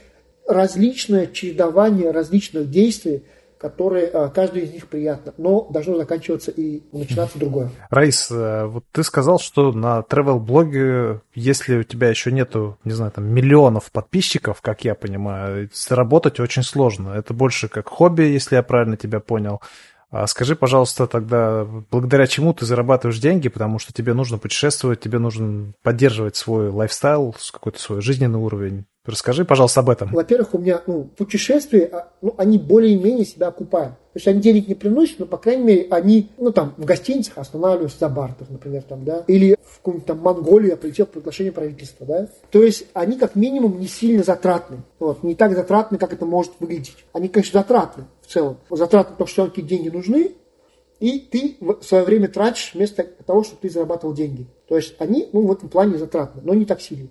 различное 0.46 1.26
чередование 1.26 2.10
различных 2.10 2.70
действий– 2.70 3.22
которые 3.62 4.08
а, 4.08 4.28
каждый 4.28 4.64
из 4.64 4.72
них 4.72 4.88
приятно, 4.88 5.32
но 5.38 5.68
должно 5.70 5.96
заканчиваться 5.96 6.50
и 6.50 6.82
начинаться 6.92 7.38
другое. 7.38 7.70
Раис, 7.90 8.28
э, 8.30 8.66
вот 8.66 8.84
ты 8.90 9.04
сказал, 9.04 9.38
что 9.38 9.72
на 9.72 10.00
travel 10.00 10.40
блоге, 10.40 11.20
если 11.34 11.76
у 11.76 11.82
тебя 11.84 12.10
еще 12.10 12.32
нету, 12.32 12.76
не 12.84 12.92
знаю, 12.92 13.12
там 13.12 13.24
миллионов 13.24 13.92
подписчиков, 13.92 14.60
как 14.60 14.84
я 14.84 14.96
понимаю, 14.96 15.70
заработать 15.72 16.40
очень 16.40 16.64
сложно. 16.64 17.10
Это 17.10 17.32
больше 17.32 17.68
как 17.68 17.88
хобби, 17.88 18.24
если 18.24 18.56
я 18.56 18.64
правильно 18.64 18.96
тебя 18.96 19.20
понял. 19.20 19.60
А 20.10 20.26
скажи, 20.26 20.56
пожалуйста, 20.56 21.06
тогда, 21.06 21.64
благодаря 21.64 22.26
чему 22.26 22.52
ты 22.52 22.66
зарабатываешь 22.66 23.18
деньги, 23.18 23.48
потому 23.48 23.78
что 23.78 23.94
тебе 23.94 24.12
нужно 24.12 24.36
путешествовать, 24.36 25.00
тебе 25.00 25.18
нужно 25.18 25.72
поддерживать 25.82 26.36
свой 26.36 26.68
лайфстайл, 26.68 27.34
какой-то 27.50 27.80
свой 27.80 28.02
жизненный 28.02 28.38
уровень. 28.38 28.84
Расскажи, 29.04 29.44
пожалуйста, 29.44 29.80
об 29.80 29.90
этом. 29.90 30.10
Во-первых, 30.12 30.54
у 30.54 30.58
меня 30.58 30.80
ну, 30.86 31.04
путешествия, 31.16 31.88
а, 31.92 32.12
ну, 32.22 32.34
они 32.38 32.56
более-менее 32.56 33.24
себя 33.24 33.48
окупают. 33.48 33.94
То 34.12 34.18
есть 34.18 34.28
они 34.28 34.40
денег 34.40 34.68
не 34.68 34.76
приносят, 34.76 35.18
но, 35.18 35.26
по 35.26 35.38
крайней 35.38 35.64
мере, 35.64 35.86
они, 35.90 36.30
ну, 36.38 36.52
там, 36.52 36.74
в 36.76 36.84
гостиницах 36.84 37.38
останавливаются 37.38 37.98
за 37.98 38.08
бартер, 38.08 38.46
например, 38.48 38.82
там, 38.82 39.04
да, 39.04 39.24
или 39.26 39.56
в 39.60 39.78
какую-нибудь 39.78 40.06
там 40.06 40.18
Монголию 40.20 40.70
я 40.70 40.76
полетел 40.76 41.06
по 41.06 41.14
приглашению 41.14 41.52
правительства, 41.52 42.06
да. 42.06 42.28
То 42.52 42.62
есть 42.62 42.86
они, 42.92 43.18
как 43.18 43.34
минимум, 43.34 43.80
не 43.80 43.88
сильно 43.88 44.22
затратны. 44.22 44.82
Вот, 45.00 45.24
не 45.24 45.34
так 45.34 45.56
затратны, 45.56 45.98
как 45.98 46.12
это 46.12 46.24
может 46.24 46.52
выглядеть. 46.60 47.04
Они, 47.12 47.28
конечно, 47.28 47.58
затратны 47.58 48.04
в 48.20 48.28
целом. 48.28 48.58
Затратны, 48.70 49.12
потому 49.14 49.26
что 49.26 49.42
все-таки 49.42 49.62
деньги 49.62 49.88
нужны, 49.88 50.32
и 51.00 51.18
ты 51.18 51.56
в 51.58 51.82
свое 51.82 52.04
время 52.04 52.28
тратишь 52.28 52.70
вместо 52.74 53.02
того, 53.02 53.42
чтобы 53.42 53.62
ты 53.62 53.70
зарабатывал 53.70 54.14
деньги. 54.14 54.46
То 54.68 54.76
есть 54.76 54.94
они, 55.00 55.28
ну, 55.32 55.44
в 55.44 55.50
этом 55.50 55.68
плане 55.68 55.98
затратны, 55.98 56.40
но 56.44 56.54
не 56.54 56.66
так 56.66 56.80
сильно. 56.80 57.08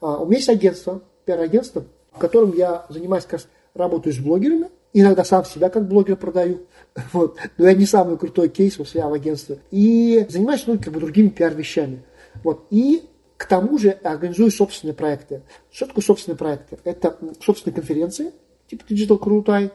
А, 0.00 0.16
у 0.16 0.24
меня 0.24 0.38
есть 0.38 0.48
агентство, 0.48 1.02
пиар-агентством, 1.24 1.88
в 2.12 2.18
котором 2.18 2.54
я 2.54 2.86
занимаюсь 2.88 3.24
как 3.24 3.34
раз 3.34 3.48
работаю 3.74 4.14
с 4.14 4.18
блогерами, 4.18 4.70
иногда 4.92 5.24
сам 5.24 5.44
себя 5.44 5.68
как 5.68 5.88
блогер 5.88 6.16
продаю, 6.16 6.66
вот. 7.12 7.36
но 7.58 7.68
я 7.68 7.74
не 7.74 7.86
самый 7.86 8.16
крутой 8.16 8.48
кейс 8.48 8.78
у 8.78 8.84
себя 8.84 9.08
в 9.08 9.12
агентстве, 9.12 9.58
и 9.70 10.24
занимаюсь 10.28 10.64
ну, 10.66 10.78
как 10.78 10.92
бы 10.92 11.00
другими 11.00 11.28
пиар-вещами. 11.28 12.02
Вот. 12.42 12.66
И 12.70 13.04
к 13.36 13.46
тому 13.46 13.78
же 13.78 13.90
организую 13.90 14.50
собственные 14.50 14.94
проекты. 14.94 15.42
Что 15.70 15.86
такое 15.86 16.04
собственные 16.04 16.38
проекты? 16.38 16.78
Это 16.84 17.18
собственные 17.40 17.74
конференции, 17.74 18.32
типа 18.68 18.84
Digital 18.88 19.18
Крутай, 19.18 19.70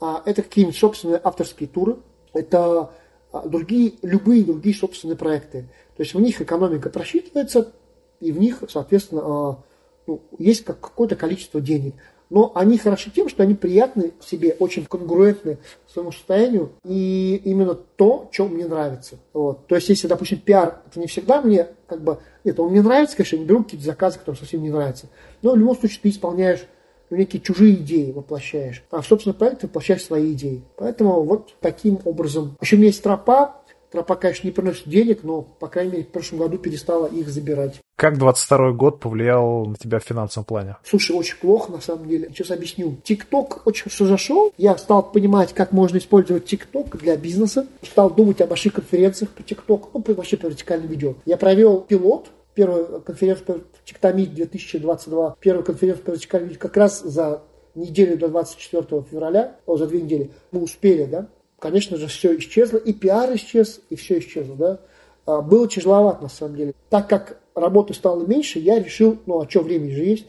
а, 0.00 0.22
это 0.24 0.42
какие-нибудь 0.42 0.76
собственные 0.76 1.20
авторские 1.22 1.68
туры, 1.68 1.98
это 2.32 2.90
а, 3.30 3.46
другие, 3.46 3.94
любые 4.02 4.44
другие 4.44 4.74
собственные 4.74 5.16
проекты. 5.16 5.68
То 5.96 6.02
есть 6.02 6.14
в 6.14 6.20
них 6.20 6.40
экономика 6.40 6.88
просчитывается, 6.90 7.72
и 8.20 8.32
в 8.32 8.38
них, 8.38 8.62
соответственно, 8.68 9.58
ну, 10.06 10.22
есть 10.38 10.64
какое-то 10.64 11.16
количество 11.16 11.60
денег. 11.60 11.94
Но 12.30 12.50
они 12.54 12.78
хороши 12.78 13.10
тем, 13.10 13.28
что 13.28 13.42
они 13.42 13.54
приятны 13.54 14.12
себе, 14.24 14.56
очень 14.58 14.86
конгруентны 14.86 15.58
своему 15.86 16.12
состоянию, 16.12 16.72
и 16.82 17.42
именно 17.44 17.74
то, 17.74 18.30
что 18.32 18.48
мне 18.48 18.66
нравится. 18.66 19.18
Вот. 19.34 19.66
То 19.66 19.74
есть, 19.74 19.90
если, 19.90 20.06
допустим, 20.06 20.38
пиар, 20.38 20.80
это 20.88 20.98
не 20.98 21.06
всегда 21.08 21.42
мне, 21.42 21.68
как 21.86 22.02
бы, 22.02 22.20
нет, 22.42 22.58
он 22.58 22.70
мне 22.70 22.80
нравится, 22.80 23.16
конечно, 23.16 23.36
я 23.36 23.42
не 23.42 23.46
беру 23.46 23.62
какие-то 23.62 23.84
заказы, 23.84 24.18
которые 24.18 24.38
совсем 24.38 24.62
не 24.62 24.70
нравятся. 24.70 25.08
Но 25.42 25.52
в 25.52 25.56
любом 25.56 25.76
случае 25.76 26.00
ты 26.02 26.08
исполняешь 26.08 26.66
некие 27.10 27.42
чужие 27.42 27.74
идеи 27.74 28.12
воплощаешь, 28.12 28.82
а 28.90 29.02
в 29.02 29.06
собственном 29.06 29.36
проекте 29.36 29.66
воплощаешь 29.66 30.02
свои 30.02 30.32
идеи. 30.32 30.62
Поэтому 30.76 31.22
вот 31.24 31.54
таким 31.60 31.98
образом. 32.06 32.56
Еще 32.62 32.76
у 32.76 32.78
меня 32.78 32.88
есть 32.88 33.02
тропа, 33.02 33.62
Тропа, 33.92 34.16
конечно, 34.16 34.46
не 34.46 34.52
приносит 34.52 34.88
денег, 34.88 35.22
но, 35.22 35.42
по 35.42 35.68
крайней 35.68 35.92
мере, 35.92 36.04
в 36.04 36.08
прошлом 36.08 36.38
году 36.38 36.56
перестала 36.56 37.06
их 37.06 37.28
забирать. 37.28 37.81
Как 37.96 38.18
22 38.18 38.72
год 38.72 39.00
повлиял 39.00 39.66
на 39.66 39.76
тебя 39.76 39.98
в 40.00 40.04
финансовом 40.04 40.44
плане? 40.44 40.76
Слушай, 40.82 41.14
очень 41.14 41.36
плохо, 41.36 41.70
на 41.70 41.80
самом 41.80 42.08
деле. 42.08 42.28
Сейчас 42.30 42.50
объясню. 42.50 42.96
ТикТок 43.04 43.66
очень 43.66 43.90
все 43.90 44.06
зашел. 44.06 44.52
Я 44.58 44.76
стал 44.76 45.10
понимать, 45.12 45.52
как 45.52 45.72
можно 45.72 45.98
использовать 45.98 46.46
ТикТок 46.46 46.96
для 46.98 47.16
бизнеса. 47.16 47.66
Стал 47.82 48.10
думать 48.10 48.40
о 48.40 48.46
больших 48.46 48.74
конференциях 48.74 49.30
по 49.30 49.42
ТикТок, 49.42 49.90
ну, 49.94 50.04
вообще 50.14 50.36
по 50.36 50.46
вертикальным 50.46 50.88
видео. 50.88 51.14
Я 51.26 51.36
провел 51.36 51.80
пилот, 51.80 52.30
первую 52.54 53.00
конференцию 53.02 53.60
по 53.60 53.64
ТикТомит 53.84 54.34
2022, 54.34 55.36
первую 55.40 55.64
конференцию 55.64 56.04
по 56.04 56.36
видео 56.38 56.58
как 56.58 56.76
раз 56.76 57.02
за 57.02 57.42
неделю 57.74 58.18
до 58.18 58.28
24 58.28 59.04
февраля, 59.10 59.56
о, 59.66 59.76
за 59.76 59.86
две 59.86 60.02
недели, 60.02 60.30
мы 60.50 60.62
успели, 60.62 61.04
да, 61.04 61.28
конечно 61.58 61.96
же, 61.96 62.06
все 62.08 62.36
исчезло, 62.36 62.78
и 62.78 62.92
пиар 62.92 63.34
исчез, 63.36 63.80
и 63.88 63.96
все 63.96 64.18
исчезло, 64.18 64.56
да. 64.56 64.80
А, 65.26 65.40
было 65.40 65.68
тяжеловато, 65.68 66.22
на 66.22 66.28
самом 66.28 66.56
деле. 66.56 66.74
Так 66.90 67.08
как 67.08 67.40
работы 67.54 67.94
стало 67.94 68.24
меньше, 68.26 68.58
я 68.58 68.82
решил, 68.82 69.18
ну, 69.26 69.40
а 69.40 69.48
что, 69.48 69.60
время 69.60 69.90
же 69.90 70.04
есть, 70.04 70.26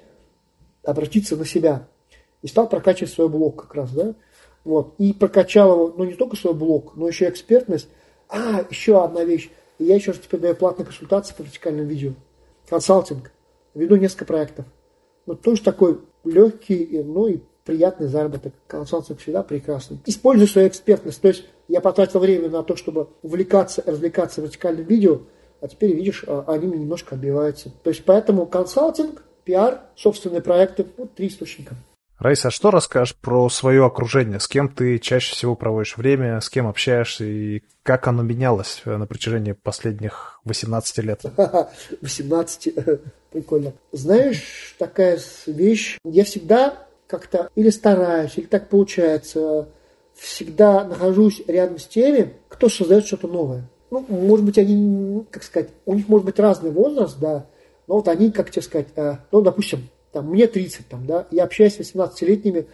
обратиться 0.83 1.35
на 1.35 1.45
себя. 1.45 1.87
И 2.41 2.47
стал 2.47 2.67
прокачивать 2.67 3.11
свой 3.11 3.29
блог 3.29 3.61
как 3.61 3.75
раз, 3.75 3.91
да. 3.91 4.15
Вот. 4.63 4.95
И 4.97 5.13
прокачал 5.13 5.73
его, 5.73 5.93
ну, 5.97 6.03
не 6.03 6.13
только 6.13 6.35
свой 6.35 6.53
блог, 6.53 6.95
но 6.95 7.07
еще 7.07 7.29
экспертность. 7.29 7.87
А, 8.29 8.65
еще 8.69 9.03
одна 9.03 9.23
вещь. 9.23 9.49
Я 9.79 9.95
еще 9.95 10.13
теперь 10.13 10.39
даю 10.39 10.55
платные 10.55 10.85
консультации 10.85 11.33
по 11.33 11.41
вертикальным 11.41 11.87
видео. 11.87 12.13
Консалтинг. 12.69 13.31
Веду 13.73 13.95
несколько 13.95 14.25
проектов. 14.25 14.65
Ну, 15.25 15.35
тоже 15.35 15.61
такой 15.61 15.99
легкий, 16.23 17.01
ну, 17.03 17.27
и 17.27 17.39
приятный 17.65 18.07
заработок. 18.07 18.53
Консалтинг 18.67 19.19
всегда 19.19 19.43
прекрасный. 19.43 19.99
Используй 20.05 20.47
свою 20.47 20.67
экспертность. 20.67 21.21
То 21.21 21.29
есть 21.29 21.45
я 21.67 21.81
потратил 21.81 22.19
время 22.19 22.49
на 22.49 22.63
то, 22.63 22.75
чтобы 22.75 23.09
увлекаться, 23.21 23.83
развлекаться 23.85 24.41
вертикальным 24.41 24.85
видео, 24.85 25.21
а 25.61 25.67
теперь, 25.67 25.93
видишь, 25.93 26.25
а, 26.27 26.43
они 26.47 26.67
мне 26.67 26.79
немножко 26.79 27.15
отбиваются. 27.15 27.71
То 27.83 27.89
есть 27.89 28.03
поэтому 28.03 28.45
консалтинг, 28.45 29.23
пиар, 29.45 29.81
собственные 29.95 30.41
проекты, 30.41 30.85
вот 30.97 31.15
три 31.15 31.27
источника. 31.27 31.75
Раиса, 32.19 32.49
а 32.49 32.51
что 32.51 32.71
расскажешь 32.71 33.15
про 33.15 33.49
свое 33.49 33.85
окружение? 33.85 34.39
С 34.39 34.47
кем 34.47 34.69
ты 34.69 34.97
чаще 34.99 35.33
всего 35.33 35.55
проводишь 35.55 35.97
время, 35.97 36.39
с 36.39 36.49
кем 36.49 36.67
общаешься 36.67 37.25
и 37.25 37.63
как 37.81 38.07
оно 38.07 38.23
менялось 38.23 38.81
на 38.85 39.05
протяжении 39.05 39.51
последних 39.51 40.39
18 40.45 40.97
лет? 40.99 41.21
18, 42.01 42.75
прикольно. 43.31 43.73
Знаешь, 43.91 44.75
такая 44.77 45.19
вещь, 45.47 45.97
я 46.05 46.23
всегда 46.23 46.87
как-то 47.13 47.49
или 47.53 47.69
стараюсь, 47.69 48.33
или 48.37 48.45
так 48.45 48.69
получается, 48.69 49.67
всегда 50.15 50.83
нахожусь 50.83 51.43
рядом 51.45 51.77
с 51.77 51.85
теми, 51.85 52.33
кто 52.49 52.69
создает 52.69 53.05
что-то 53.05 53.27
новое. 53.27 53.69
Ну, 53.91 54.03
может 54.09 54.43
быть, 54.43 54.57
они, 54.57 55.23
как 55.29 55.43
сказать, 55.43 55.69
у 55.85 55.93
них 55.93 56.07
может 56.09 56.25
быть 56.25 56.39
разный 56.39 56.71
возраст, 56.71 57.19
да, 57.19 57.45
но 57.85 57.95
вот 57.97 58.07
они, 58.07 58.31
как 58.31 58.49
тебе 58.49 58.63
сказать, 58.63 58.87
э, 58.95 59.17
ну, 59.31 59.41
допустим, 59.41 59.89
там, 60.11 60.29
мне 60.29 60.47
30, 60.47 60.87
там, 60.87 61.05
да, 61.05 61.27
я 61.29 61.43
общаюсь 61.43 61.75
с 61.75 61.79
18-летними, 61.79 62.65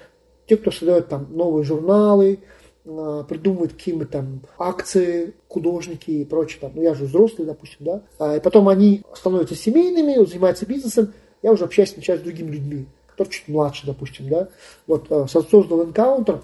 те, 0.48 0.56
кто 0.56 0.72
создает 0.72 1.10
там 1.10 1.28
новые 1.32 1.66
журналы, 1.66 2.40
э, 2.86 3.24
придумывают 3.28 3.74
какие-нибудь 3.74 4.10
там 4.10 4.42
акции, 4.58 5.34
художники 5.50 6.12
и 6.12 6.24
прочее, 6.24 6.60
там, 6.62 6.72
ну, 6.76 6.82
я 6.82 6.94
же 6.94 7.04
взрослый, 7.04 7.46
допустим, 7.46 7.80
да, 7.82 8.04
а, 8.20 8.38
и 8.38 8.40
потом 8.40 8.70
они 8.70 9.02
становятся 9.14 9.56
семейными, 9.56 10.26
занимаются 10.26 10.66
бизнесом, 10.66 11.14
я 11.42 11.52
уже 11.52 11.66
общаюсь 11.66 11.92
сначала 11.92 12.18
с 12.18 12.22
другими 12.22 12.52
людьми 12.52 12.86
кто 13.20 13.26
чуть 13.26 13.48
младше, 13.50 13.86
допустим, 13.86 14.30
да. 14.30 14.50
Вот 14.88 15.08
э, 15.10 15.28
создал 15.28 15.64
Encounter, 15.64 16.42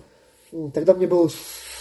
тогда 0.74 0.94
мне 0.94 1.08
было 1.08 1.30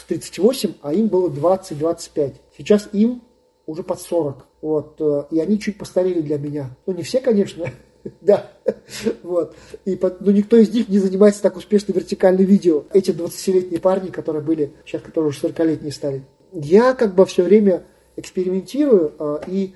38, 0.07 0.75
а 0.83 0.93
им 0.95 1.09
было 1.09 1.29
20-25. 1.29 2.35
Сейчас 2.57 2.89
им 2.93 3.23
уже 3.67 3.83
под 3.83 4.01
40. 4.01 4.47
Вот, 4.63 4.97
э, 5.01 5.25
и 5.33 5.41
они 5.41 5.59
чуть 5.59 5.79
постарели 5.79 6.21
для 6.21 6.39
меня. 6.39 6.71
Ну, 6.87 6.95
не 6.95 7.03
все, 7.03 7.21
конечно, 7.21 7.71
да, 8.21 8.53
вот. 9.25 9.57
И, 9.85 9.99
ну, 10.21 10.31
никто 10.31 10.57
из 10.57 10.73
них 10.73 10.89
не 10.89 10.99
занимается 10.99 11.43
так 11.43 11.57
успешно 11.57 11.93
вертикальным 11.93 12.47
видео. 12.47 12.85
Эти 12.93 13.11
20-летние 13.11 13.81
парни, 13.81 14.11
которые 14.11 14.43
были, 14.43 14.73
сейчас 14.87 15.03
которые 15.03 15.31
уже 15.31 15.41
40-летние 15.41 15.93
стали. 15.93 16.25
Я 16.53 16.95
как 16.95 17.17
бы 17.17 17.27
все 17.27 17.43
время 17.43 17.85
экспериментирую, 18.17 19.13
э, 19.19 19.39
и, 19.49 19.75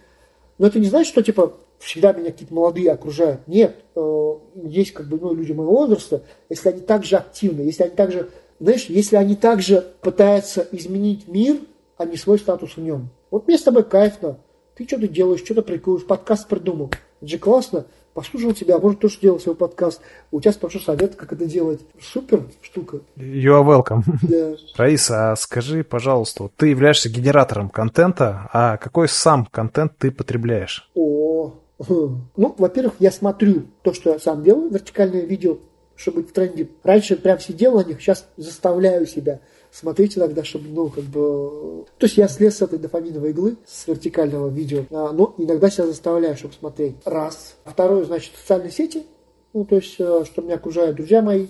но 0.58 0.68
это 0.68 0.78
не 0.78 0.86
значит, 0.86 1.10
что 1.10 1.22
типа 1.22 1.58
всегда 1.78 2.12
меня 2.12 2.32
какие-то 2.32 2.54
молодые 2.54 2.90
окружают. 2.90 3.46
Нет, 3.46 3.76
э, 3.94 4.32
есть 4.64 4.92
как 4.92 5.08
бы 5.08 5.18
ну, 5.20 5.34
люди 5.34 5.52
моего 5.52 5.72
возраста, 5.72 6.22
если 6.48 6.70
они 6.70 6.80
также 6.80 7.16
активны, 7.16 7.62
если 7.62 7.84
они 7.84 7.94
также, 7.94 8.30
знаешь, 8.60 8.86
если 8.86 9.16
они 9.16 9.36
также 9.36 9.86
пытаются 10.00 10.66
изменить 10.72 11.28
мир, 11.28 11.58
а 11.96 12.04
не 12.04 12.16
свой 12.16 12.38
статус 12.38 12.76
в 12.76 12.80
нем. 12.80 13.10
Вот 13.30 13.46
мне 13.46 13.58
с 13.58 13.62
тобой 13.62 13.84
кайфно. 13.84 14.38
Ты 14.76 14.86
что-то 14.86 15.08
делаешь, 15.08 15.40
что-то 15.44 15.62
прикольно, 15.62 16.04
подкаст 16.06 16.48
придумал. 16.48 16.90
Это 17.20 17.30
же 17.30 17.38
классно 17.38 17.86
послушал 18.18 18.52
тебя, 18.52 18.78
может 18.78 18.98
тоже 18.98 19.20
делал 19.20 19.38
свой 19.38 19.54
подкаст. 19.54 20.00
У 20.32 20.40
тебя 20.40 20.52
спрошу 20.52 20.80
совет, 20.80 21.14
как 21.14 21.32
это 21.32 21.46
делать. 21.46 21.80
Супер 22.00 22.42
штука. 22.62 22.98
You 23.16 23.52
are 23.52 23.64
welcome. 23.64 24.02
Yeah. 24.28 24.56
Раиса, 24.76 25.32
а 25.32 25.36
скажи, 25.36 25.84
пожалуйста, 25.84 26.50
ты 26.56 26.68
являешься 26.68 27.08
генератором 27.08 27.70
контента, 27.70 28.50
а 28.52 28.76
какой 28.76 29.08
сам 29.08 29.46
контент 29.46 29.92
ты 29.98 30.10
потребляешь? 30.10 30.90
О, 30.94 31.27
ну, 31.78 32.54
во-первых, 32.58 32.94
я 32.98 33.10
смотрю 33.10 33.64
то, 33.82 33.92
что 33.92 34.10
я 34.10 34.18
сам 34.18 34.42
делаю, 34.42 34.70
вертикальное 34.70 35.22
видео, 35.22 35.58
чтобы 35.94 36.22
быть 36.22 36.30
в 36.30 36.32
тренде. 36.32 36.68
Раньше 36.82 37.16
прям 37.16 37.38
сидел 37.38 37.74
на 37.74 37.84
них, 37.84 38.00
сейчас 38.00 38.26
заставляю 38.36 39.06
себя 39.06 39.40
смотреть 39.70 40.16
иногда, 40.16 40.44
чтобы, 40.44 40.68
ну, 40.68 40.88
как 40.88 41.04
бы... 41.04 41.84
То 41.98 42.06
есть 42.06 42.16
я 42.16 42.28
слез 42.28 42.56
с 42.56 42.62
этой 42.62 42.78
дофаминовой 42.78 43.30
иглы, 43.30 43.56
с 43.66 43.86
вертикального 43.86 44.48
видео, 44.48 44.84
а, 44.90 45.12
но 45.12 45.34
иногда 45.38 45.70
себя 45.70 45.86
заставляю, 45.86 46.36
чтобы 46.36 46.54
смотреть. 46.54 46.96
Раз. 47.04 47.56
Второе, 47.64 48.04
значит, 48.04 48.32
социальные 48.36 48.72
сети, 48.72 49.04
ну, 49.52 49.64
то 49.64 49.76
есть, 49.76 49.96
э, 49.98 50.24
что 50.24 50.42
меня 50.42 50.56
окружают 50.56 50.96
друзья 50.96 51.22
мои. 51.22 51.48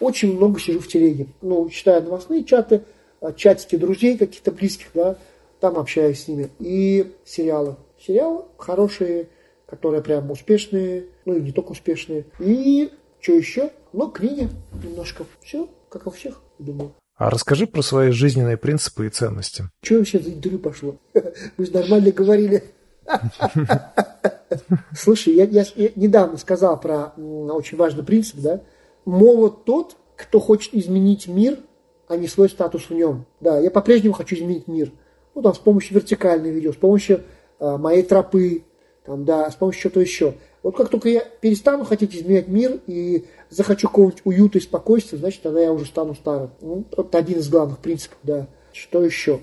Очень 0.00 0.36
много 0.36 0.60
сижу 0.60 0.80
в 0.80 0.88
телеге. 0.88 1.26
Ну, 1.40 1.68
читаю 1.68 2.02
новостные 2.02 2.44
чаты, 2.44 2.82
э, 3.20 3.32
чатики 3.36 3.76
друзей 3.76 4.16
каких-то 4.16 4.52
близких, 4.52 4.88
да, 4.94 5.16
там 5.60 5.76
общаюсь 5.76 6.24
с 6.24 6.28
ними. 6.28 6.50
И 6.58 7.12
сериалы. 7.24 7.76
Сериалы 8.00 8.44
хорошие, 8.56 9.28
которые 9.68 10.02
прям 10.02 10.30
успешные, 10.30 11.06
ну 11.24 11.36
и 11.36 11.40
не 11.40 11.52
только 11.52 11.72
успешные. 11.72 12.24
И 12.38 12.90
что 13.20 13.32
еще? 13.32 13.70
Ну, 13.92 14.10
книги 14.10 14.48
немножко. 14.82 15.24
Все, 15.42 15.68
как 15.90 16.06
у 16.06 16.10
всех, 16.10 16.40
думаю. 16.58 16.92
А 17.16 17.30
расскажи 17.30 17.66
про 17.66 17.82
свои 17.82 18.10
жизненные 18.10 18.56
принципы 18.56 19.06
и 19.06 19.10
ценности. 19.10 19.64
Что 19.82 19.96
вообще 19.96 20.20
за 20.20 20.30
интервью 20.30 20.60
пошло? 20.60 20.96
Мы 21.56 21.66
же 21.66 21.72
нормально 21.72 22.12
говорили. 22.12 22.62
Слушай, 24.96 25.34
я, 25.34 25.44
я, 25.44 25.64
я 25.74 25.90
недавно 25.96 26.38
сказал 26.38 26.78
про 26.80 27.12
очень 27.16 27.76
важный 27.76 28.04
принцип, 28.04 28.36
да? 28.38 28.62
Молод 29.04 29.64
тот, 29.64 29.96
кто 30.16 30.38
хочет 30.38 30.74
изменить 30.74 31.26
мир, 31.26 31.58
а 32.06 32.16
не 32.16 32.28
свой 32.28 32.48
статус 32.48 32.88
в 32.88 32.94
нем. 32.94 33.26
Да, 33.40 33.58
я 33.58 33.70
по-прежнему 33.70 34.14
хочу 34.14 34.36
изменить 34.36 34.68
мир. 34.68 34.92
Ну, 35.34 35.42
там, 35.42 35.54
с 35.54 35.58
помощью 35.58 35.96
вертикальной 35.96 36.50
видео, 36.50 36.72
с 36.72 36.76
помощью 36.76 37.22
э, 37.58 37.76
моей 37.76 38.02
тропы, 38.02 38.64
там, 39.08 39.24
да, 39.24 39.50
с 39.50 39.54
помощью 39.54 39.82
чего-то 39.82 40.00
еще. 40.00 40.34
Вот 40.62 40.76
как 40.76 40.90
только 40.90 41.08
я 41.08 41.24
перестану 41.40 41.84
хотеть 41.84 42.14
изменять 42.14 42.46
мир 42.46 42.80
и 42.86 43.24
захочу 43.48 43.88
какого-нибудь 43.88 44.20
уюта 44.24 44.58
и 44.58 44.60
спокойствия, 44.60 45.18
значит, 45.18 45.40
тогда 45.40 45.60
я 45.60 45.72
уже 45.72 45.86
стану 45.86 46.14
старым. 46.14 46.50
Ну, 46.60 46.84
это 46.94 47.16
один 47.16 47.38
из 47.38 47.48
главных 47.48 47.78
принципов, 47.78 48.18
да. 48.22 48.48
Что 48.74 49.02
еще? 49.02 49.40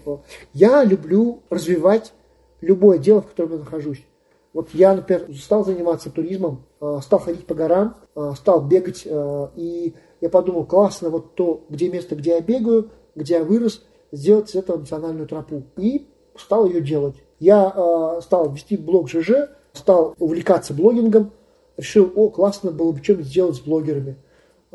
Я 0.53 0.84
люблю 0.84 1.41
развивать 1.49 2.13
любое 2.61 2.99
дело, 2.99 3.24
в 3.24 3.28
котором 3.28 3.53
я 3.53 3.57
нахожусь. 3.57 4.05
Вот 4.53 4.70
я, 4.74 4.93
например, 4.93 5.28
стал 5.36 5.66
заниматься 5.66 6.11
туризмом, 6.11 6.63
а, 6.80 7.01
стал 7.01 7.20
ходить 7.20 7.47
по 7.47 7.55
горам, 7.55 7.97
а, 8.13 8.36
стал 8.36 8.61
бегать, 8.61 9.05
а, 9.09 9.51
и 9.55 9.95
я 10.22 10.30
подумал, 10.30 10.66
классно, 10.66 11.09
вот 11.09 11.34
то, 11.34 11.66
где 11.70 11.89
место, 11.89 12.16
где 12.16 12.32
я 12.32 12.41
бегаю, 12.41 12.91
где 13.16 13.34
я 13.36 13.43
вырос, 13.43 13.84
сделать 14.11 14.49
с 14.51 14.55
этого 14.55 14.78
национальную 14.78 15.28
тропу. 15.28 15.63
И 15.76 16.07
стал 16.38 16.68
ее 16.68 16.82
делать. 16.82 17.16
Я 17.39 18.19
стал 18.21 18.51
вести 18.51 18.77
блог 18.77 19.09
ЖЖ, 19.09 19.49
стал 19.73 20.15
увлекаться 20.19 20.73
блогингом, 20.73 21.31
решил, 21.77 22.11
о, 22.15 22.29
классно 22.29 22.71
было 22.71 22.91
бы 22.91 23.03
что-нибудь 23.03 23.25
сделать 23.27 23.57
с 23.57 23.59
блогерами, 23.59 24.15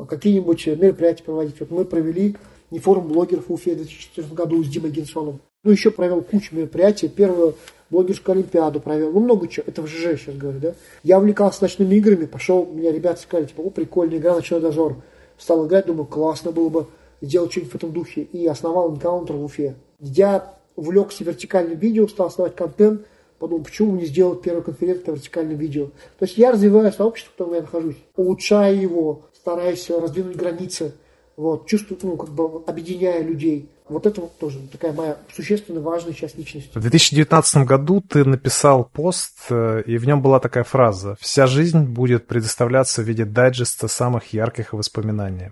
какие-нибудь 0.09 0.67
мероприятия 0.67 1.25
проводить. 1.25 1.61
Вот 1.61 1.71
мы 1.71 1.85
провели 1.85 2.37
не 2.71 2.79
форум 2.79 3.09
блогеров 3.09 3.49
в 3.49 3.53
Уфе 3.53 3.73
в 3.73 3.77
2014 3.79 4.33
году 4.35 4.63
с 4.63 4.69
Димой 4.69 4.91
Генсоном. 4.91 5.41
Ну, 5.63 5.71
еще 5.71 5.91
провел 5.91 6.23
кучу 6.23 6.55
мероприятий. 6.55 7.09
Первую 7.09 7.55
блогерскую 7.91 8.35
олимпиаду 8.35 8.81
провел. 8.81 9.11
Ну, 9.13 9.21
много 9.21 9.49
чего. 9.49 9.65
Это 9.67 9.83
в 9.83 9.87
ЖЖ 9.87 10.19
сейчас 10.19 10.37
говорю, 10.37 10.59
да. 10.61 10.75
Я 11.03 11.19
увлекался 11.19 11.63
ночными 11.63 11.95
играми. 11.97 12.27
Пошел, 12.27 12.65
меня 12.67 12.93
ребята 12.93 13.21
сказали, 13.21 13.47
типа, 13.47 13.61
о, 13.61 13.71
прикольная 13.71 14.19
игра, 14.19 14.35
ночной 14.35 14.61
дозор. 14.61 14.97
Стал 15.37 15.67
играть, 15.67 15.87
думаю, 15.87 16.07
классно 16.07 16.53
было 16.53 16.69
бы 16.69 16.87
сделать 17.21 17.51
что-нибудь 17.51 17.73
в 17.73 17.77
этом 17.77 17.93
духе. 17.93 18.23
И 18.23 18.47
основал 18.47 18.95
энкаунтер 18.95 19.37
в 19.37 19.45
Уфе. 19.45 19.75
Я 19.99 20.55
увлекся 20.81 21.25
вертикальным 21.25 21.79
видео, 21.79 22.09
стал 22.09 22.31
снимать 22.31 22.57
контент, 22.57 23.03
подумал, 23.39 23.65
почему 23.65 23.97
не 23.97 24.07
сделать 24.07 24.41
первую 24.41 24.65
конференцию 24.65 25.05
по 25.05 25.11
вертикальным 25.11 25.59
видео. 25.59 25.87
То 26.19 26.25
есть 26.25 26.39
я 26.39 26.53
развиваю 26.53 26.91
сообщество, 26.91 27.31
в 27.31 27.37
котором 27.37 27.55
я 27.55 27.61
нахожусь, 27.61 27.97
улучшаю 28.17 28.81
его, 28.81 29.23
стараюсь 29.35 29.91
раздвинуть 29.91 30.37
границы, 30.37 30.95
вот, 31.37 31.67
чувствую, 31.67 31.99
ну, 32.03 32.17
как 32.17 32.31
бы 32.31 32.63
объединяя 32.67 33.23
людей. 33.23 33.69
Вот 33.89 34.07
это 34.07 34.23
вот 34.23 34.39
тоже 34.39 34.61
такая 34.73 34.93
моя 34.93 35.17
существенно 35.35 35.81
важная 35.81 36.15
часть 36.15 36.39
личности. 36.39 36.71
В 36.75 36.81
2019 36.81 37.67
году 37.67 38.01
ты 38.01 38.25
написал 38.25 38.85
пост, 38.85 39.37
э, 39.51 39.83
и 39.85 39.99
в 39.99 40.07
нем 40.07 40.23
была 40.23 40.41
такая 40.41 40.65
фраза 40.65 41.17
«Вся 41.21 41.47
жизнь 41.47 41.81
будет 41.81 42.27
предоставляться 42.27 43.03
в 43.03 43.05
виде 43.05 43.25
дайджеста 43.25 43.89
самых 43.89 44.33
ярких 44.33 44.73
воспоминаний». 44.73 45.51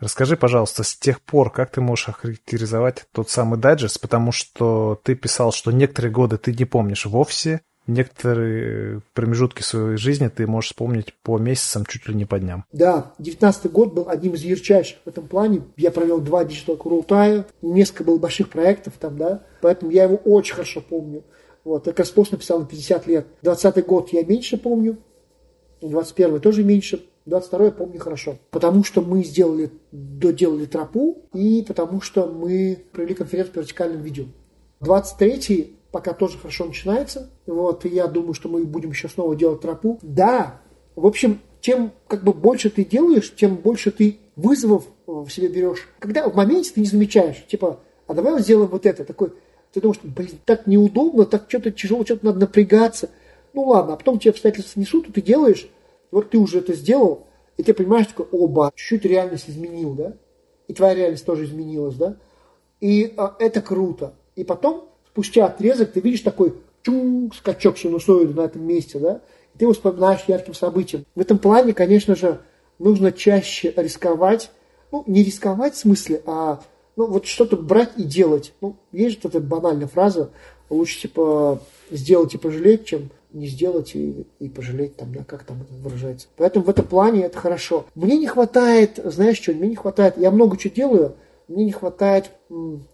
Расскажи, 0.00 0.36
пожалуйста, 0.36 0.82
с 0.82 0.96
тех 0.96 1.20
пор, 1.20 1.52
как 1.52 1.70
ты 1.70 1.80
можешь 1.80 2.08
охарактеризовать 2.08 3.04
тот 3.12 3.28
самый 3.28 3.58
дайджест, 3.58 4.00
потому 4.00 4.32
что 4.32 4.98
ты 5.04 5.14
писал, 5.14 5.52
что 5.52 5.70
некоторые 5.72 6.10
годы 6.10 6.38
ты 6.38 6.54
не 6.54 6.64
помнишь 6.64 7.04
вовсе, 7.04 7.60
некоторые 7.86 9.02
промежутки 9.12 9.62
своей 9.62 9.96
жизни 9.96 10.28
ты 10.28 10.46
можешь 10.46 10.70
вспомнить 10.70 11.14
по 11.22 11.38
месяцам, 11.38 11.84
чуть 11.84 12.08
ли 12.08 12.14
не 12.14 12.24
по 12.24 12.38
дням. 12.38 12.64
Да, 12.72 13.12
19 13.18 13.70
год 13.70 13.92
был 13.92 14.08
одним 14.08 14.34
из 14.34 14.42
ярчайших 14.42 14.98
в 15.04 15.08
этом 15.08 15.26
плане. 15.28 15.62
Я 15.76 15.90
провел 15.90 16.20
два 16.20 16.44
digital 16.44 16.76
Курултая, 16.76 17.46
несколько 17.60 18.04
было 18.04 18.18
больших 18.18 18.48
проектов 18.48 18.94
там, 18.98 19.18
да, 19.18 19.42
поэтому 19.60 19.90
я 19.90 20.04
его 20.04 20.16
очень 20.16 20.54
хорошо 20.54 20.80
помню. 20.80 21.24
Вот, 21.64 21.86
я 21.86 21.92
как 21.92 22.00
раз 22.00 22.10
пост 22.10 22.32
написал 22.32 22.60
на 22.60 22.66
50 22.66 23.06
лет. 23.06 23.26
20 23.42 23.86
год 23.86 24.10
я 24.12 24.24
меньше 24.24 24.56
помню, 24.56 24.98
21 25.82 26.40
тоже 26.40 26.64
меньше, 26.64 27.04
22 27.26 27.64
я 27.66 27.70
помню 27.70 28.00
хорошо. 28.00 28.38
Потому 28.50 28.84
что 28.84 29.02
мы 29.02 29.22
сделали, 29.24 29.70
доделали 29.92 30.66
тропу 30.66 31.22
и 31.32 31.64
потому 31.66 32.00
что 32.00 32.26
мы 32.26 32.84
провели 32.92 33.14
конференцию 33.14 33.54
по 33.54 33.58
вертикальным 33.60 34.02
видео. 34.02 34.24
23 34.80 35.76
пока 35.92 36.12
тоже 36.12 36.38
хорошо 36.38 36.64
начинается. 36.64 37.30
Вот, 37.46 37.84
и 37.84 37.88
я 37.88 38.06
думаю, 38.06 38.34
что 38.34 38.48
мы 38.48 38.64
будем 38.64 38.90
еще 38.90 39.08
снова 39.08 39.36
делать 39.36 39.60
тропу. 39.60 39.98
Да, 40.02 40.60
в 40.96 41.06
общем, 41.06 41.40
чем 41.60 41.92
как 42.08 42.24
бы 42.24 42.32
больше 42.32 42.70
ты 42.70 42.84
делаешь, 42.84 43.34
тем 43.34 43.56
больше 43.56 43.90
ты 43.90 44.18
вызовов 44.36 44.84
в 45.06 45.28
себе 45.28 45.48
берешь. 45.48 45.88
Когда 45.98 46.28
в 46.28 46.34
моменте 46.34 46.72
ты 46.74 46.80
не 46.80 46.86
замечаешь, 46.86 47.44
типа, 47.46 47.80
а 48.06 48.14
давай 48.14 48.32
вот 48.32 48.42
сделаем 48.42 48.70
вот 48.70 48.86
это. 48.86 49.04
Такой, 49.04 49.32
ты 49.72 49.80
думаешь, 49.80 50.00
блин, 50.02 50.38
так 50.44 50.66
неудобно, 50.66 51.26
так 51.26 51.44
что-то 51.48 51.70
тяжело, 51.70 52.04
что-то 52.04 52.26
надо 52.26 52.40
напрягаться. 52.40 53.10
Ну 53.52 53.62
ладно, 53.62 53.94
а 53.94 53.96
потом 53.96 54.18
тебе 54.18 54.30
обстоятельства 54.30 54.80
несут, 54.80 55.08
и 55.08 55.12
ты 55.12 55.20
делаешь, 55.20 55.68
вот 56.10 56.30
ты 56.30 56.38
уже 56.38 56.58
это 56.58 56.74
сделал, 56.74 57.26
и 57.56 57.62
ты 57.62 57.74
понимаешь, 57.74 58.06
такой, 58.06 58.26
оба, 58.32 58.72
чуть-чуть 58.74 59.04
реальность 59.04 59.48
изменил, 59.48 59.94
да? 59.94 60.14
И 60.68 60.74
твоя 60.74 60.94
реальность 60.94 61.26
тоже 61.26 61.44
изменилась, 61.44 61.94
да? 61.94 62.16
И 62.80 63.12
а, 63.16 63.36
это 63.38 63.60
круто. 63.60 64.14
И 64.36 64.44
потом 64.44 64.88
спустя 65.10 65.46
отрезок 65.46 65.92
ты 65.92 66.00
видишь 66.00 66.20
такой 66.20 66.54
чум, 66.82 67.30
скачок 67.36 67.76
синусоида 67.78 68.34
на 68.34 68.44
этом 68.46 68.66
месте, 68.66 68.98
да, 68.98 69.20
и 69.54 69.58
ты 69.58 69.64
его 69.64 69.72
вспоминаешь 69.72 70.24
ярким 70.26 70.54
событием. 70.54 71.04
В 71.14 71.20
этом 71.20 71.38
плане, 71.38 71.74
конечно 71.74 72.16
же, 72.16 72.40
нужно 72.78 73.12
чаще 73.12 73.72
рисковать, 73.76 74.50
ну, 74.90 75.04
не 75.06 75.22
рисковать 75.22 75.74
в 75.74 75.78
смысле, 75.78 76.22
а 76.26 76.62
ну, 76.96 77.06
вот 77.06 77.26
что-то 77.26 77.56
брать 77.56 77.92
и 77.96 78.02
делать. 78.02 78.54
Ну, 78.60 78.76
есть 78.92 79.22
же 79.22 79.28
эта 79.28 79.40
банальная 79.40 79.86
фраза, 79.86 80.30
лучше, 80.68 81.02
типа, 81.02 81.60
сделать 81.90 82.34
и 82.34 82.38
пожалеть, 82.38 82.86
чем 82.86 83.10
не 83.32 83.46
сделать 83.46 83.94
и, 83.94 84.26
и 84.38 84.48
пожалеть, 84.48 84.96
там, 84.96 85.12
да, 85.12 85.24
как 85.24 85.44
там 85.44 85.62
это 85.62 85.72
выражается. 85.74 86.28
Поэтому 86.36 86.64
в 86.64 86.70
этом 86.70 86.86
плане 86.86 87.22
это 87.22 87.38
хорошо. 87.38 87.86
Мне 87.94 88.18
не 88.18 88.26
хватает, 88.26 89.00
знаешь 89.04 89.40
что, 89.40 89.52
мне 89.52 89.68
не 89.68 89.76
хватает, 89.76 90.18
я 90.18 90.30
много 90.30 90.56
чего 90.56 90.74
делаю, 90.74 91.16
мне 91.50 91.64
не 91.64 91.72
хватает, 91.72 92.30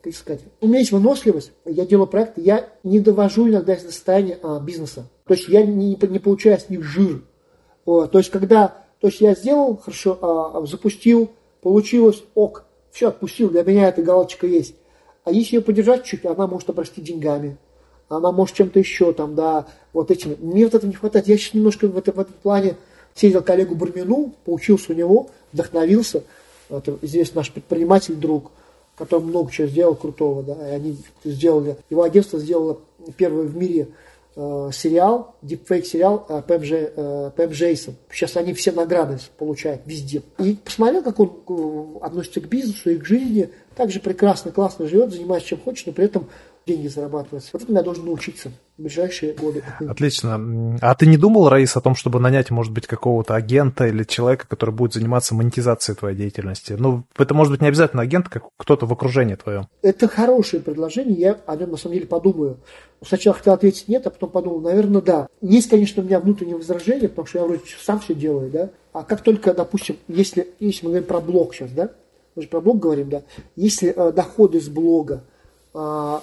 как 0.03 0.15
сказать, 0.15 0.41
у 0.63 0.67
меня 0.67 0.79
есть 0.79 0.91
выносливость, 0.91 1.53
я 1.67 1.85
делаю 1.85 2.07
проекты, 2.07 2.41
я 2.41 2.69
не 2.85 3.01
довожу 3.01 3.49
иногда 3.49 3.75
до 3.75 3.81
состояния 3.81 4.39
а, 4.43 4.61
бизнеса. 4.61 5.09
То 5.27 5.35
есть 5.35 5.49
я 5.49 5.65
не, 5.65 5.95
не 5.95 6.19
получаю 6.19 6.59
с 6.59 6.71
них 6.71 6.83
жир. 6.83 7.23
Вот. 7.85 8.13
То 8.13 8.19
есть 8.19 8.31
когда, 8.31 8.85
то 9.01 9.09
есть 9.09 9.21
я 9.21 9.35
сделал, 9.35 9.77
хорошо, 9.77 10.19
а, 10.23 10.59
а, 10.59 10.67
запустил, 10.67 11.31
получилось, 11.61 12.23
ок, 12.35 12.65
все, 12.91 13.09
отпустил, 13.09 13.51
для 13.51 13.63
меня 13.63 13.89
эта 13.89 14.03
галочка 14.03 14.47
есть. 14.47 14.75
А 15.25 15.33
если 15.33 15.57
ее 15.57 15.63
подержать 15.63 16.05
чуть, 16.05 16.25
она 16.25 16.47
может 16.47 16.71
обрасти 16.71 17.03
деньгами, 17.03 17.59
она 18.09 18.33
может 18.33 18.57
чем-то 18.57 18.79
еще 18.79 19.13
там, 19.13 19.35
да, 19.35 19.67
вот 19.93 20.11
этим. 20.11 20.37
Мне 20.41 20.65
вот 20.65 20.75
этого 20.75 20.91
не 20.91 20.97
хватает. 20.97 21.29
Я 21.29 21.37
сейчас 21.37 21.55
немножко 21.55 21.89
в, 21.89 21.97
это, 21.97 22.13
в 22.13 22.21
этом 22.21 22.35
плане 22.43 22.77
сидел 23.15 23.43
коллегу 23.43 23.75
Бармину, 23.75 24.35
поучился 24.45 24.93
у 24.93 24.95
него, 24.95 25.29
вдохновился– 25.53 26.23
это 26.69 26.99
известный 27.03 27.39
наш 27.39 27.53
предприниматель, 27.53 28.15
друг, 28.15 28.51
который 28.97 29.23
много 29.23 29.51
чего 29.51 29.69
сделал 29.69 29.95
крутого, 29.95 30.43
да, 30.43 30.69
и 30.69 30.73
они 30.73 30.97
сделали, 31.25 31.77
его 31.91 32.03
агентство 32.03 32.39
сделало 32.39 32.81
первый 33.17 33.47
в 33.47 33.57
мире 33.57 33.89
э, 34.35 34.71
сериал, 34.73 35.35
дипфейк 35.43 35.87
сериал 35.87 36.27
э, 36.29 36.59
Джей, 36.59 36.89
э, 36.95 37.31
Пэм 37.37 37.51
Джейсон. 37.51 37.95
Сейчас 38.11 38.37
они 38.37 38.53
все 38.55 38.73
награды 38.73 39.19
получают 39.39 39.83
везде. 39.87 40.23
И 40.39 40.55
посмотрел, 40.55 41.03
как 41.03 41.21
он 41.21 41.33
э, 41.49 42.05
относится 42.05 42.41
к 42.41 42.49
бизнесу 42.49 42.91
и 42.91 42.99
к 42.99 43.05
жизни, 43.05 43.51
также 43.77 44.01
прекрасно, 44.01 44.51
классно 44.51 44.89
живет, 44.89 45.13
занимается 45.13 45.49
чем 45.49 45.61
хочет, 45.61 45.87
но 45.87 45.93
при 45.93 46.07
этом 46.07 46.29
деньги 46.67 46.89
зарабатывать. 46.89 47.49
Вот 47.53 47.63
этому 47.63 47.79
я 47.79 47.85
должен 47.85 48.05
научиться 48.05 48.51
в 48.77 48.83
ближайшие 48.83 49.35
годы. 49.35 49.63
Отлично. 49.89 50.77
А 50.83 50.95
ты 50.97 51.07
не 51.07 51.17
думал, 51.17 51.49
Раис, 51.49 51.77
о 51.77 51.81
том, 51.81 51.95
чтобы 51.95 52.19
нанять, 52.19 52.51
может 52.51 52.73
быть, 52.73 52.89
какого-то 52.89 53.37
агента 53.37 53.87
или 53.87 54.03
человека, 54.03 54.49
который 54.49 54.75
будет 54.75 54.93
заниматься 54.93 55.37
монетизацией 55.37 55.97
твоей 55.97 56.17
деятельности? 56.17 56.75
Ну, 56.77 57.05
это 57.17 57.35
может 57.35 57.53
быть 57.53 57.61
не 57.61 57.69
обязательно 57.69 58.03
агент, 58.03 58.29
как 58.29 58.49
кто-то 58.57 58.85
в 58.87 58.93
окружении 58.93 59.37
твоем. 59.37 59.69
Это 59.83 60.09
хорошее 60.09 60.61
предложение, 60.61 61.17
я 61.17 61.41
о 61.47 61.55
нем 61.55 61.71
на 61.71 61.77
самом 61.77 61.95
деле 61.95 62.07
подумаю. 62.07 62.59
Сначала 63.01 63.37
хотел 63.37 63.53
ответить 63.53 63.87
нет, 63.87 64.05
а 64.07 64.11
потом 64.11 64.31
подумал, 64.31 64.61
наверное, 64.61 65.03
да. 65.03 65.29
Есть, 65.41 65.71
конечно, 65.71 66.03
у 66.03 66.07
меня 66.07 66.19
внутреннее 66.19 66.57
возражение, 66.57 67.09
потому 67.09 67.27
что 67.27 67.39
я 67.39 67.45
вроде 67.45 67.63
сам 67.81 68.01
все 68.01 68.15
делаю, 68.15 68.51
да. 68.51 68.71
А 68.93 69.05
как 69.05 69.23
только, 69.23 69.55
допустим, 69.55 69.99
если, 70.09 70.49
если 70.59 70.85
мы 70.85 70.91
говорим 70.91 71.07
про 71.07 71.21
блог 71.21 71.55
сейчас, 71.55 71.71
да, 71.71 71.91
мы 72.35 72.43
же 72.43 72.49
про 72.49 72.61
блог 72.61 72.81
говорим, 72.81 73.09
да, 73.09 73.23
если 73.55 73.91
э, 73.95 74.13
доходы 74.13 74.61
с 74.61 74.69
блога 74.69 75.23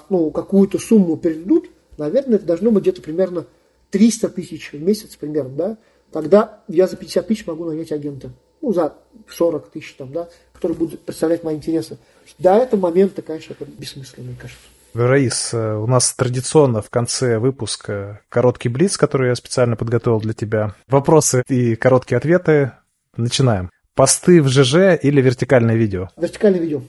ну, 0.10 0.32
какую-то 0.32 0.80
сумму 0.80 1.18
передадут, 1.18 1.70
наверное, 1.98 2.36
это 2.36 2.46
должно 2.46 2.72
быть 2.72 2.84
где-то 2.84 3.02
примерно 3.02 3.46
300 3.92 4.30
тысяч 4.30 4.72
в 4.72 4.82
месяц 4.82 5.16
примерно, 5.16 5.56
да, 5.56 5.78
тогда 6.12 6.62
я 6.68 6.88
за 6.88 6.98
50 6.98 7.28
тысяч 7.28 7.46
могу 7.46 7.66
нанять 7.66 7.92
агента. 7.92 8.32
Ну, 8.62 8.74
за 8.74 8.94
40 9.28 9.70
тысяч 9.70 9.94
там, 9.94 10.12
да, 10.12 10.30
который 10.54 10.76
будет 10.76 11.02
представлять 11.02 11.44
мои 11.44 11.56
интересы. 11.56 11.98
До 12.40 12.56
этого 12.56 12.80
момента, 12.80 13.22
конечно, 13.22 13.54
это 13.54 13.66
бессмысленно, 13.66 14.28
мне 14.28 14.38
кажется. 14.40 14.64
Раис, 14.94 15.54
э, 15.54 15.76
у 15.76 15.88
нас 15.88 16.14
традиционно 16.14 16.82
в 16.82 16.90
конце 16.90 17.40
выпуска 17.40 18.22
короткий 18.30 18.70
блиц, 18.70 18.96
который 18.96 19.30
я 19.30 19.36
специально 19.36 19.76
подготовил 19.76 20.20
для 20.20 20.34
тебя. 20.34 20.76
Вопросы 20.88 21.44
и 21.48 21.76
короткие 21.76 22.18
ответы. 22.18 22.74
Начинаем. 23.18 23.70
Посты 23.96 24.42
в 24.42 24.48
ЖЖ 24.50 24.98
или 25.02 25.22
вертикальное 25.22 25.76
видео? 25.76 26.10
Вертикальное 26.18 26.60
видео. 26.60 26.82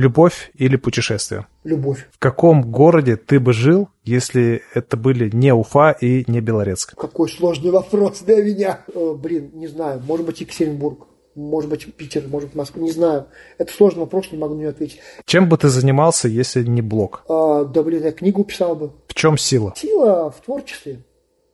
Любовь 0.00 0.50
или 0.54 0.76
путешествие? 0.76 1.46
Любовь. 1.62 2.08
В 2.10 2.18
каком 2.18 2.62
городе 2.62 3.16
ты 3.16 3.38
бы 3.38 3.52
жил, 3.52 3.90
если 4.02 4.62
это 4.72 4.96
были 4.96 5.28
не 5.30 5.52
Уфа 5.52 5.90
и 5.90 6.24
не 6.26 6.40
Белорецк? 6.40 6.96
Какой 6.96 7.28
сложный 7.28 7.70
вопрос 7.70 8.20
для 8.20 8.42
меня. 8.42 8.80
Э, 8.94 9.14
блин, 9.14 9.50
не 9.52 9.66
знаю. 9.66 10.00
Может 10.06 10.24
быть, 10.24 10.40
Екатеринбург. 10.40 11.06
Может 11.34 11.68
быть, 11.68 11.94
Питер, 11.94 12.22
может 12.28 12.48
быть, 12.48 12.56
Москва. 12.56 12.82
Не 12.82 12.92
знаю. 12.92 13.26
Это 13.58 13.70
сложный 13.74 14.00
вопрос, 14.00 14.32
не 14.32 14.38
могу 14.38 14.54
на 14.54 14.60
него 14.60 14.70
ответить. 14.70 15.00
Чем 15.26 15.50
бы 15.50 15.58
ты 15.58 15.68
занимался, 15.68 16.28
если 16.28 16.64
не 16.64 16.80
блог? 16.80 17.22
А, 17.28 17.64
да, 17.64 17.82
блин, 17.82 18.02
я 18.02 18.12
книгу 18.12 18.42
писал 18.44 18.76
бы. 18.76 18.92
В 19.06 19.12
чем 19.12 19.36
сила? 19.36 19.74
Сила 19.76 20.30
в 20.30 20.42
творчестве 20.42 21.04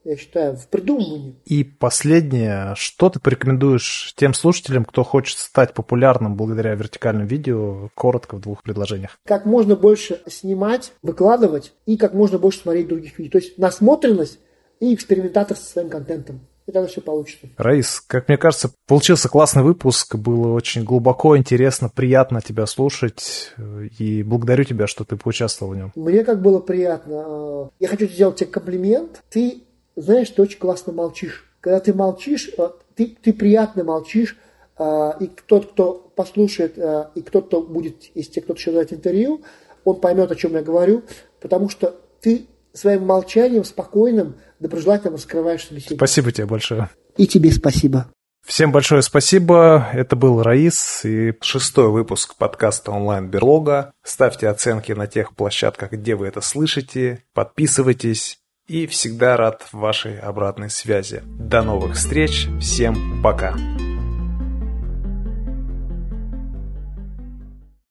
я 0.07 0.16
считаю, 0.16 0.57
в 0.57 0.68
придумывании. 0.68 1.34
И 1.44 1.64
последнее, 1.64 2.74
что 2.76 3.11
ты 3.11 3.18
порекомендуешь 3.18 4.14
тем 4.16 4.34
слушателям, 4.34 4.84
кто 4.84 5.02
хочет 5.02 5.38
стать 5.38 5.74
популярным 5.74 6.36
благодаря 6.36 6.74
вертикальным 6.74 7.26
видео, 7.26 7.88
коротко 7.94 8.36
в 8.36 8.40
двух 8.40 8.62
предложениях? 8.62 9.18
Как 9.26 9.46
можно 9.46 9.74
больше 9.74 10.20
снимать, 10.28 10.92
выкладывать 11.02 11.72
и 11.86 11.96
как 11.96 12.14
можно 12.14 12.38
больше 12.38 12.61
смотреть 12.61 12.88
других 12.88 13.18
видео. 13.18 13.32
То 13.32 13.38
есть 13.38 13.59
насмотренность 13.59 14.38
и 14.78 14.94
экспериментатор 14.94 15.57
со 15.57 15.64
своим 15.64 15.90
контентом. 15.90 16.40
И 16.66 16.72
тогда 16.72 16.88
все 16.88 17.00
получится. 17.00 17.46
Раис, 17.57 18.02
как 18.04 18.26
мне 18.26 18.36
кажется, 18.36 18.72
получился 18.88 19.28
классный 19.28 19.62
выпуск. 19.62 20.16
Было 20.16 20.52
очень 20.52 20.82
глубоко, 20.82 21.36
интересно, 21.36 21.88
приятно 21.88 22.40
тебя 22.40 22.66
слушать. 22.66 23.54
И 23.98 24.24
благодарю 24.24 24.64
тебя, 24.64 24.88
что 24.88 25.04
ты 25.04 25.16
поучаствовал 25.16 25.74
в 25.74 25.76
нем. 25.76 25.92
Мне 25.94 26.24
как 26.24 26.42
было 26.42 26.59
приятно. 26.59 27.70
Я 27.78 27.86
хочу 27.86 28.09
сделать 28.09 28.36
тебе 28.36 28.50
комплимент. 28.50 29.22
Ты 29.30 29.62
знаешь, 29.97 30.30
ты 30.30 30.42
очень 30.42 30.59
классно 30.59 30.92
молчишь. 30.92 31.44
Когда 31.61 31.80
ты 31.80 31.92
молчишь, 31.92 32.51
э, 32.57 32.68
ты, 32.94 33.16
ты 33.20 33.32
приятно 33.32 33.84
молчишь, 33.84 34.36
И 34.78 35.30
тот, 35.47 35.72
кто 35.72 36.12
послушает, 36.14 36.76
и 37.14 37.22
тот, 37.22 37.47
кто 37.47 37.62
будет 37.62 38.05
из 38.14 38.28
тех, 38.28 38.44
кто 38.44 38.53
еще 38.53 38.72
дает 38.72 38.92
интервью, 38.92 39.40
он 39.84 40.01
поймет, 40.01 40.30
о 40.30 40.34
чем 40.34 40.53
я 40.53 40.62
говорю, 40.62 41.03
потому 41.40 41.70
что 41.70 41.97
ты 42.20 42.47
своим 42.74 43.07
молчанием, 43.07 43.64
спокойным, 43.64 44.36
доброжелательным 44.61 45.14
раскрываешь 45.14 45.66
собеседника. 45.66 45.97
Спасибо 45.97 46.32
тебе 46.32 46.47
большое. 46.47 46.90
И 47.16 47.26
тебе 47.26 47.51
спасибо. 47.53 48.11
Всем 48.47 48.70
большое 48.70 49.03
спасибо. 49.03 49.88
Это 49.92 50.14
был 50.14 50.42
Раис 50.42 51.05
и 51.05 51.34
шестой 51.40 51.88
выпуск 51.88 52.36
подкаста 52.36 52.92
онлайн 52.92 53.28
Берлога. 53.28 53.92
Ставьте 54.05 54.49
оценки 54.49 54.92
на 54.92 55.07
тех 55.07 55.34
площадках, 55.34 55.92
где 55.92 56.14
вы 56.14 56.26
это 56.28 56.40
слышите. 56.40 57.24
Подписывайтесь. 57.32 58.38
И 58.68 58.86
всегда 58.86 59.36
рад 59.36 59.66
вашей 59.72 60.18
обратной 60.18 60.70
связи. 60.70 61.22
До 61.24 61.62
новых 61.62 61.94
встреч. 61.94 62.48
Всем 62.60 63.22
пока. 63.22 63.56